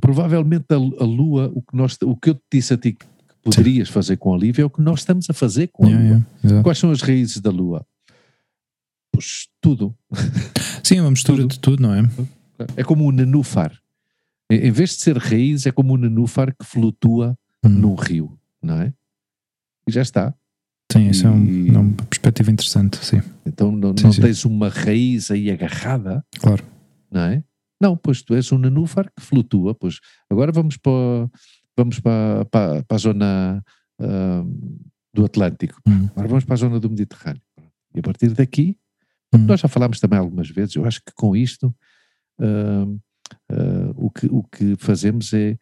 [0.00, 2.96] provavelmente a, a Lua, o que, nós, o que eu te disse a ti
[3.44, 6.26] poderias fazer com a Olivia é o que nós estamos a fazer com a Lua.
[6.44, 6.62] yeah.
[6.62, 7.86] Quais são as raízes da Lua?
[9.12, 9.94] Pois tudo.
[10.82, 11.50] Sim, é uma mistura Tudo.
[11.52, 12.02] de tudo, não é?
[12.76, 13.78] É como o nenúfar.
[14.50, 17.68] Em vez de ser raiz, é como o nenúfar que flutua Hum.
[17.70, 18.92] num rio, não é?
[19.88, 20.34] E já está.
[20.92, 24.20] Sim, isso é, um- E- é uma perspectiva interessante, sim, Então não, Sim, não sim.
[24.20, 26.62] tens uma raiz aí agarrada, claro.
[27.10, 27.42] não é?
[27.80, 29.74] Não, pois tu és um nenúfar que flutua.
[29.74, 29.98] Pois
[30.30, 30.92] agora vamos para,
[31.76, 33.64] vamos para, para, para a zona
[34.00, 34.44] ah,
[35.12, 35.80] do Atlântico.
[35.86, 36.06] Hum.
[36.12, 37.42] Agora vamos para a zona do Mediterrâneo.
[37.94, 38.76] E a partir daqui,
[39.34, 39.46] Hum.
[39.46, 41.74] nós já falámos também algumas vezes, eu acho que com isto
[42.40, 42.86] ah,
[43.96, 45.58] o, que, o que fazemos é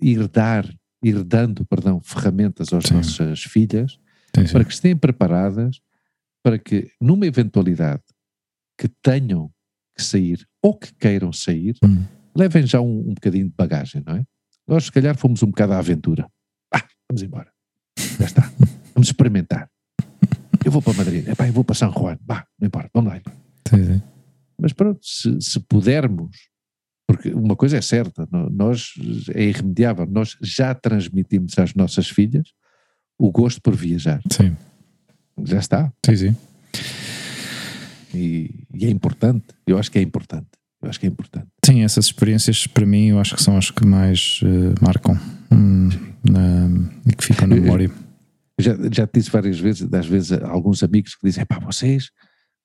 [0.00, 0.64] ir dar,
[1.02, 2.94] ir dando, perdão, ferramentas às Sim.
[2.94, 3.98] nossas filhas
[4.34, 4.52] Sim, sim.
[4.52, 5.80] para que estejam preparadas
[6.44, 8.02] para que, numa eventualidade
[8.78, 9.50] que tenham
[9.96, 12.04] que sair ou que queiram sair, Hum.
[12.36, 14.24] levem já um, um bocadinho de bagagem, não é?
[14.66, 16.26] Nós, se calhar, fomos um bocado à aventura.
[16.72, 17.50] Ah, vamos embora.
[18.18, 18.52] Já está.
[18.94, 19.70] Vamos experimentar.
[20.64, 21.26] Eu vou para Madrid.
[21.26, 22.18] Epá, eu vou para São Juan.
[22.20, 23.20] Bah, não importa, vamos lá.
[23.68, 24.02] Sim, sim.
[24.60, 26.36] Mas pronto, se, se pudermos,
[27.08, 28.92] porque uma coisa é certa, nós
[29.34, 32.52] é irremediável, nós já transmitimos às nossas filhas
[33.18, 34.20] o gosto por viajar.
[34.30, 34.54] Sim,
[35.42, 35.92] Já está.
[36.04, 36.36] sim, sim.
[38.14, 39.46] E, e é importante.
[39.66, 40.48] Eu acho que é importante.
[40.82, 41.46] Eu acho que é importante.
[41.64, 45.16] Sim, essas experiências para mim eu acho que são as que mais eh, marcam
[45.52, 45.88] hum,
[46.28, 46.68] na-
[47.06, 47.90] e que ficam na memória.
[48.60, 52.10] Já, já te disse várias vezes, às vezes, alguns amigos que dizem: pá, vocês,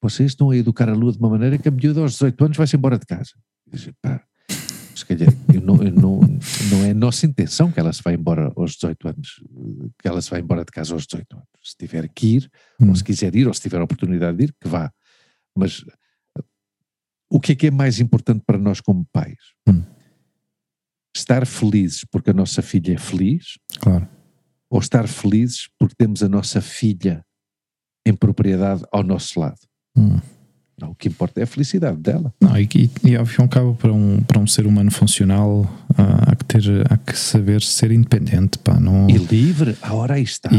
[0.01, 2.57] vocês estão a educar a lua de uma maneira que a miúda aos 18 anos
[2.57, 3.31] vai-se embora de casa.
[3.71, 4.21] Digo, pá,
[4.95, 6.19] se calhar, eu não, eu não,
[6.71, 9.43] não é a nossa intenção que ela se vá embora aos 18 anos,
[10.01, 11.47] que ela se vá embora de casa aos 18 anos.
[11.63, 12.49] Se tiver que ir,
[12.79, 12.89] Hum.
[12.89, 14.91] ou se quiser ir, ou se tiver a oportunidade de ir, que vá.
[15.55, 15.91] Mas uh,
[17.29, 19.37] o que é que é mais importante para nós como pais?
[19.67, 19.83] Hum.
[21.15, 24.07] Estar felizes porque a nossa filha é feliz, Claro.
[24.69, 27.23] ou estar felizes porque temos a nossa filha
[28.05, 29.59] em propriedade ao nosso lado.
[29.95, 30.19] Hum.
[30.79, 32.31] Não, o que importa é a felicidade dela.
[32.39, 34.91] Não, e, e, e ao fim e ao cabo, para um, para um ser humano
[34.91, 35.65] funcional,
[35.97, 36.61] há, há que ter,
[36.93, 40.49] há que saber ser independente, pá, não, E livre, a hora aí está.
[40.53, 40.55] e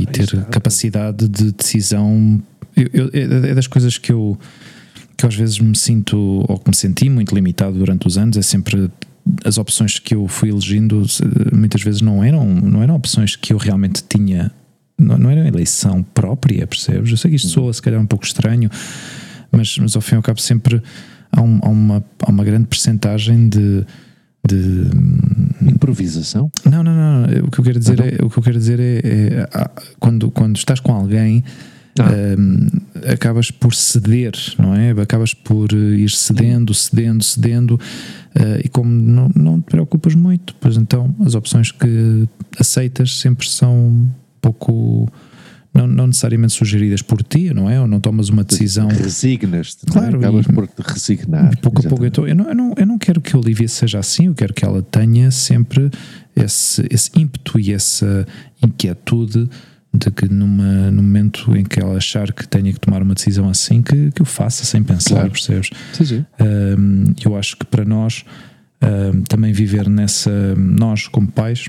[0.00, 0.42] Aí ter está.
[0.44, 2.42] capacidade de decisão.
[2.76, 4.38] Eu- eu- é é das coisas que eu,
[5.16, 6.16] que às vezes me sinto,
[6.48, 8.90] ou que me senti muito limitado durante os anos, é sempre
[9.44, 11.04] as opções que eu fui elegindo
[11.52, 14.52] muitas vezes não eram, não eram opções que eu realmente tinha,
[14.98, 17.10] não, não era eleição própria, percebes?
[17.10, 18.70] Eu sei que isto soa se calhar um pouco estranho,
[19.50, 20.80] mas, mas ao fim e ao cabo sempre
[21.32, 23.84] há, um- há uma, há uma grande percentagem de,
[24.46, 24.90] de
[25.62, 26.50] Improvisação.
[26.64, 27.24] não, não, não.
[27.46, 29.48] O que eu quero dizer é, o que eu quero dizer é, é,
[29.98, 31.42] quando, quando estás com alguém
[31.98, 32.10] Ah.
[32.38, 32.68] hum,
[33.12, 34.90] acabas por ceder, não é?
[34.90, 37.80] Acabas por eh, ir cedendo, cedendo, cedendo
[38.34, 42.28] eh, e como não, não te preocupas muito, pois então as opções que
[42.58, 44.08] aceitas sempre são um
[44.40, 45.10] pouco
[45.76, 47.80] não, não necessariamente sugeridas por ti, não é?
[47.80, 49.92] Ou não tomas uma decisão Resignas-te, é?
[49.92, 51.56] Claro, acabas e- por te resignar.
[51.58, 52.04] pouco a pouco.
[52.04, 52.06] Exatamente.
[52.06, 54.54] Então, eu, não, eu, não, eu não quero que a Olivia seja assim, eu quero
[54.54, 55.90] que ela tenha sempre
[56.34, 58.26] esse, esse ímpeto e essa
[58.62, 59.48] inquietude
[59.96, 63.48] de que numa, no momento em que ela achar que tenha que tomar uma decisão
[63.48, 65.30] assim, que, que o faça sem pensar, Claro.
[65.30, 65.70] percebes?
[65.92, 66.24] Sim, sim.
[66.40, 68.24] Um, eu acho que para nós
[68.82, 71.66] um, também viver nessa, nós como pais,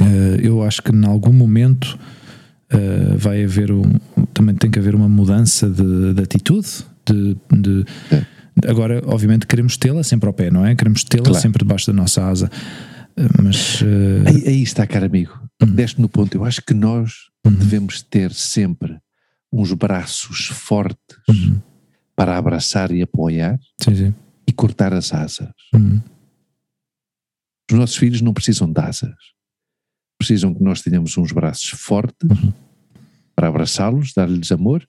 [0.00, 0.04] uh,
[0.42, 1.98] eu acho que em algum momento
[2.72, 3.82] uh, vai haver um,
[4.34, 6.68] também tem que haver uma mudança de, de atitude,
[7.06, 8.38] de, de, É.
[8.66, 10.74] Agora, obviamente, queremos tê-la sempre ao pé, não é?
[10.74, 11.40] Queremos tê-la Claro.
[11.40, 12.50] sempre debaixo da nossa asa.
[13.42, 13.80] Mas.
[13.82, 15.38] uh, Aí, aí está, caro amigo.
[15.74, 16.34] Deste no ponto.
[16.36, 17.12] Eu acho que nós
[17.44, 18.98] devemos ter sempre
[19.52, 21.60] uns braços fortes Uhum.
[22.14, 24.14] para abraçar e apoiar sim, sim.
[24.46, 25.48] e cortar as asas.
[25.74, 26.00] Uhum.
[27.70, 29.14] Os nossos filhos não precisam de asas.
[30.18, 32.52] Precisam que nós tenhamos uns braços fortes Uhum.
[33.34, 34.86] para abraçá-los, dar-lhes amor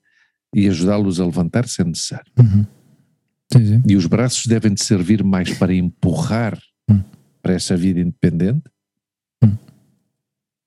[0.53, 2.31] e ajudá-los a levantar se é necessário.
[2.37, 2.65] Uhum.
[3.53, 3.81] Sim.
[3.87, 6.59] E os braços devem de servir mais para empurrar.
[7.49, 8.61] Para essa vida independente,
[9.43, 9.57] Hum.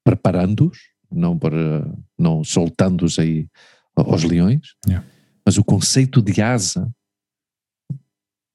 [0.04, 0.78] preparando-os,
[1.10, 1.86] não para
[2.18, 3.46] não soltando-os aí
[3.94, 4.74] aos leões.
[4.86, 5.06] Yeah.
[5.46, 6.90] Mas o conceito de asa,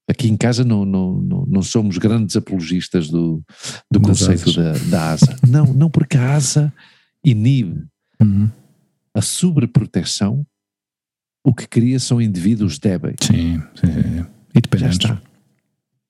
[0.09, 3.41] aqui em casa não, não, não, não somos grandes apologistas do,
[3.89, 5.37] do Das conceito da, da asa.
[5.47, 6.73] Não, não porque a asa
[7.23, 7.85] inibe
[8.19, 8.49] Uhum.
[9.13, 10.43] a sobreproteção,
[11.45, 13.15] o que cria são indivíduos débeis.
[13.21, 13.99] Sim, sim, sim.
[13.99, 14.97] E Já dependentes.
[14.97, 15.21] está.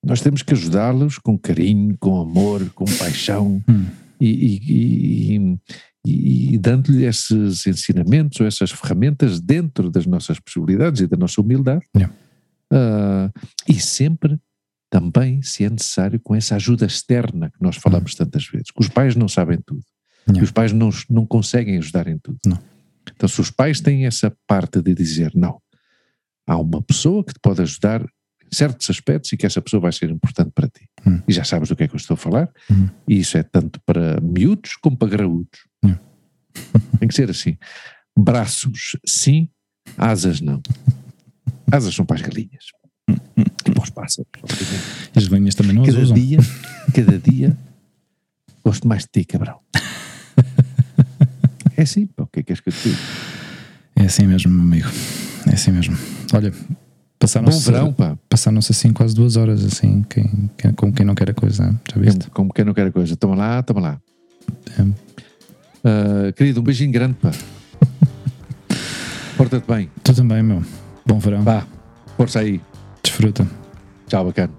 [0.04, 3.86] Nós temos que ajudá-los com carinho, com amor, com paixão Hum.
[4.20, 5.36] e, e,
[6.06, 11.40] e- e- dando-lhe esses ensinamentos ou essas ferramentas dentro das nossas possibilidades e da nossa
[11.40, 11.84] humildade.
[11.96, 12.14] Yeah.
[12.72, 13.30] Ah,
[13.68, 14.38] e sempre
[14.90, 18.70] também, se é necessário, com essa ajuda externa que nós falamos tantas vezes.
[18.70, 19.82] Que os pais não sabem tudo.
[20.28, 20.40] Yeah.
[20.40, 22.38] E os pais não, não conseguem ajudar em tudo.
[22.46, 22.58] Não.
[23.14, 25.60] Então, se os pais têm essa parte de dizer, não,
[26.46, 28.06] há uma pessoa que te pode ajudar
[28.50, 30.88] certos aspectos e que essa pessoa vai ser importante para ti.
[31.06, 31.20] Hum.
[31.28, 32.50] E já sabes do que é que eu estou a falar.
[32.70, 32.88] Hum.
[33.06, 35.60] E isso é tanto para miúdos como para graúdos.
[35.84, 36.00] Yeah.
[36.98, 37.56] Tem que ser assim.
[38.18, 39.48] Braços, sim.
[39.96, 40.60] Asas, não.
[41.70, 42.64] Asas são para as galinhas.
[43.66, 44.30] E para os pássaros.
[45.14, 46.16] E as galinhas também não as Cada usam.
[46.16, 46.38] dia,
[46.94, 47.56] cada dia,
[48.64, 49.60] gosto mais de ti, cabrão.
[51.76, 53.00] É assim, pá, o que é que és que eu te digo?
[53.94, 54.88] É assim mesmo, meu amigo.
[55.48, 55.96] É assim mesmo.
[56.34, 56.52] Olha,
[57.18, 58.16] passaram-se verão, pá.
[58.28, 61.74] passaram-se assim quase duas horas, assim, quem, quem, como quem não quer a coisa, né?
[61.92, 62.30] já viste?
[62.30, 63.16] Como quem não quer a coisa.
[63.16, 64.00] Toma lá, toma lá.
[64.78, 64.86] É.
[65.84, 67.30] Ah, querido, um beijinho grande, pá.
[69.36, 69.90] Porta-te bem.
[70.02, 70.62] Tu também, meu.
[71.06, 71.42] Bom verão.
[71.42, 71.64] Vá,
[72.16, 72.60] força aí.
[73.02, 73.46] Desfruta.
[74.06, 74.52] Tchau, bacana.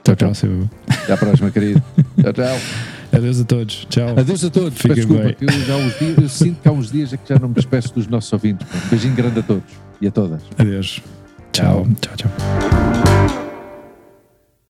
[0.00, 0.28] Até a tchau.
[0.28, 0.70] próxima.
[0.88, 1.82] Até à próxima, querido.
[2.20, 2.58] Tchau, tchau.
[3.12, 3.86] Adeus a todos.
[3.88, 4.18] Tchau.
[4.18, 4.78] Adeus a todos.
[4.78, 5.34] Fiquem desculpa, bem.
[5.34, 7.48] que eu, já uns dias, eu sinto que há uns dias é que já não
[7.48, 8.66] me despeço dos nossos ouvintes.
[8.66, 9.64] Um beijinho grande a todos
[10.00, 10.42] e a todas.
[10.58, 11.00] Adeus.
[11.56, 11.86] Chao.
[12.02, 13.45] Chao, chao.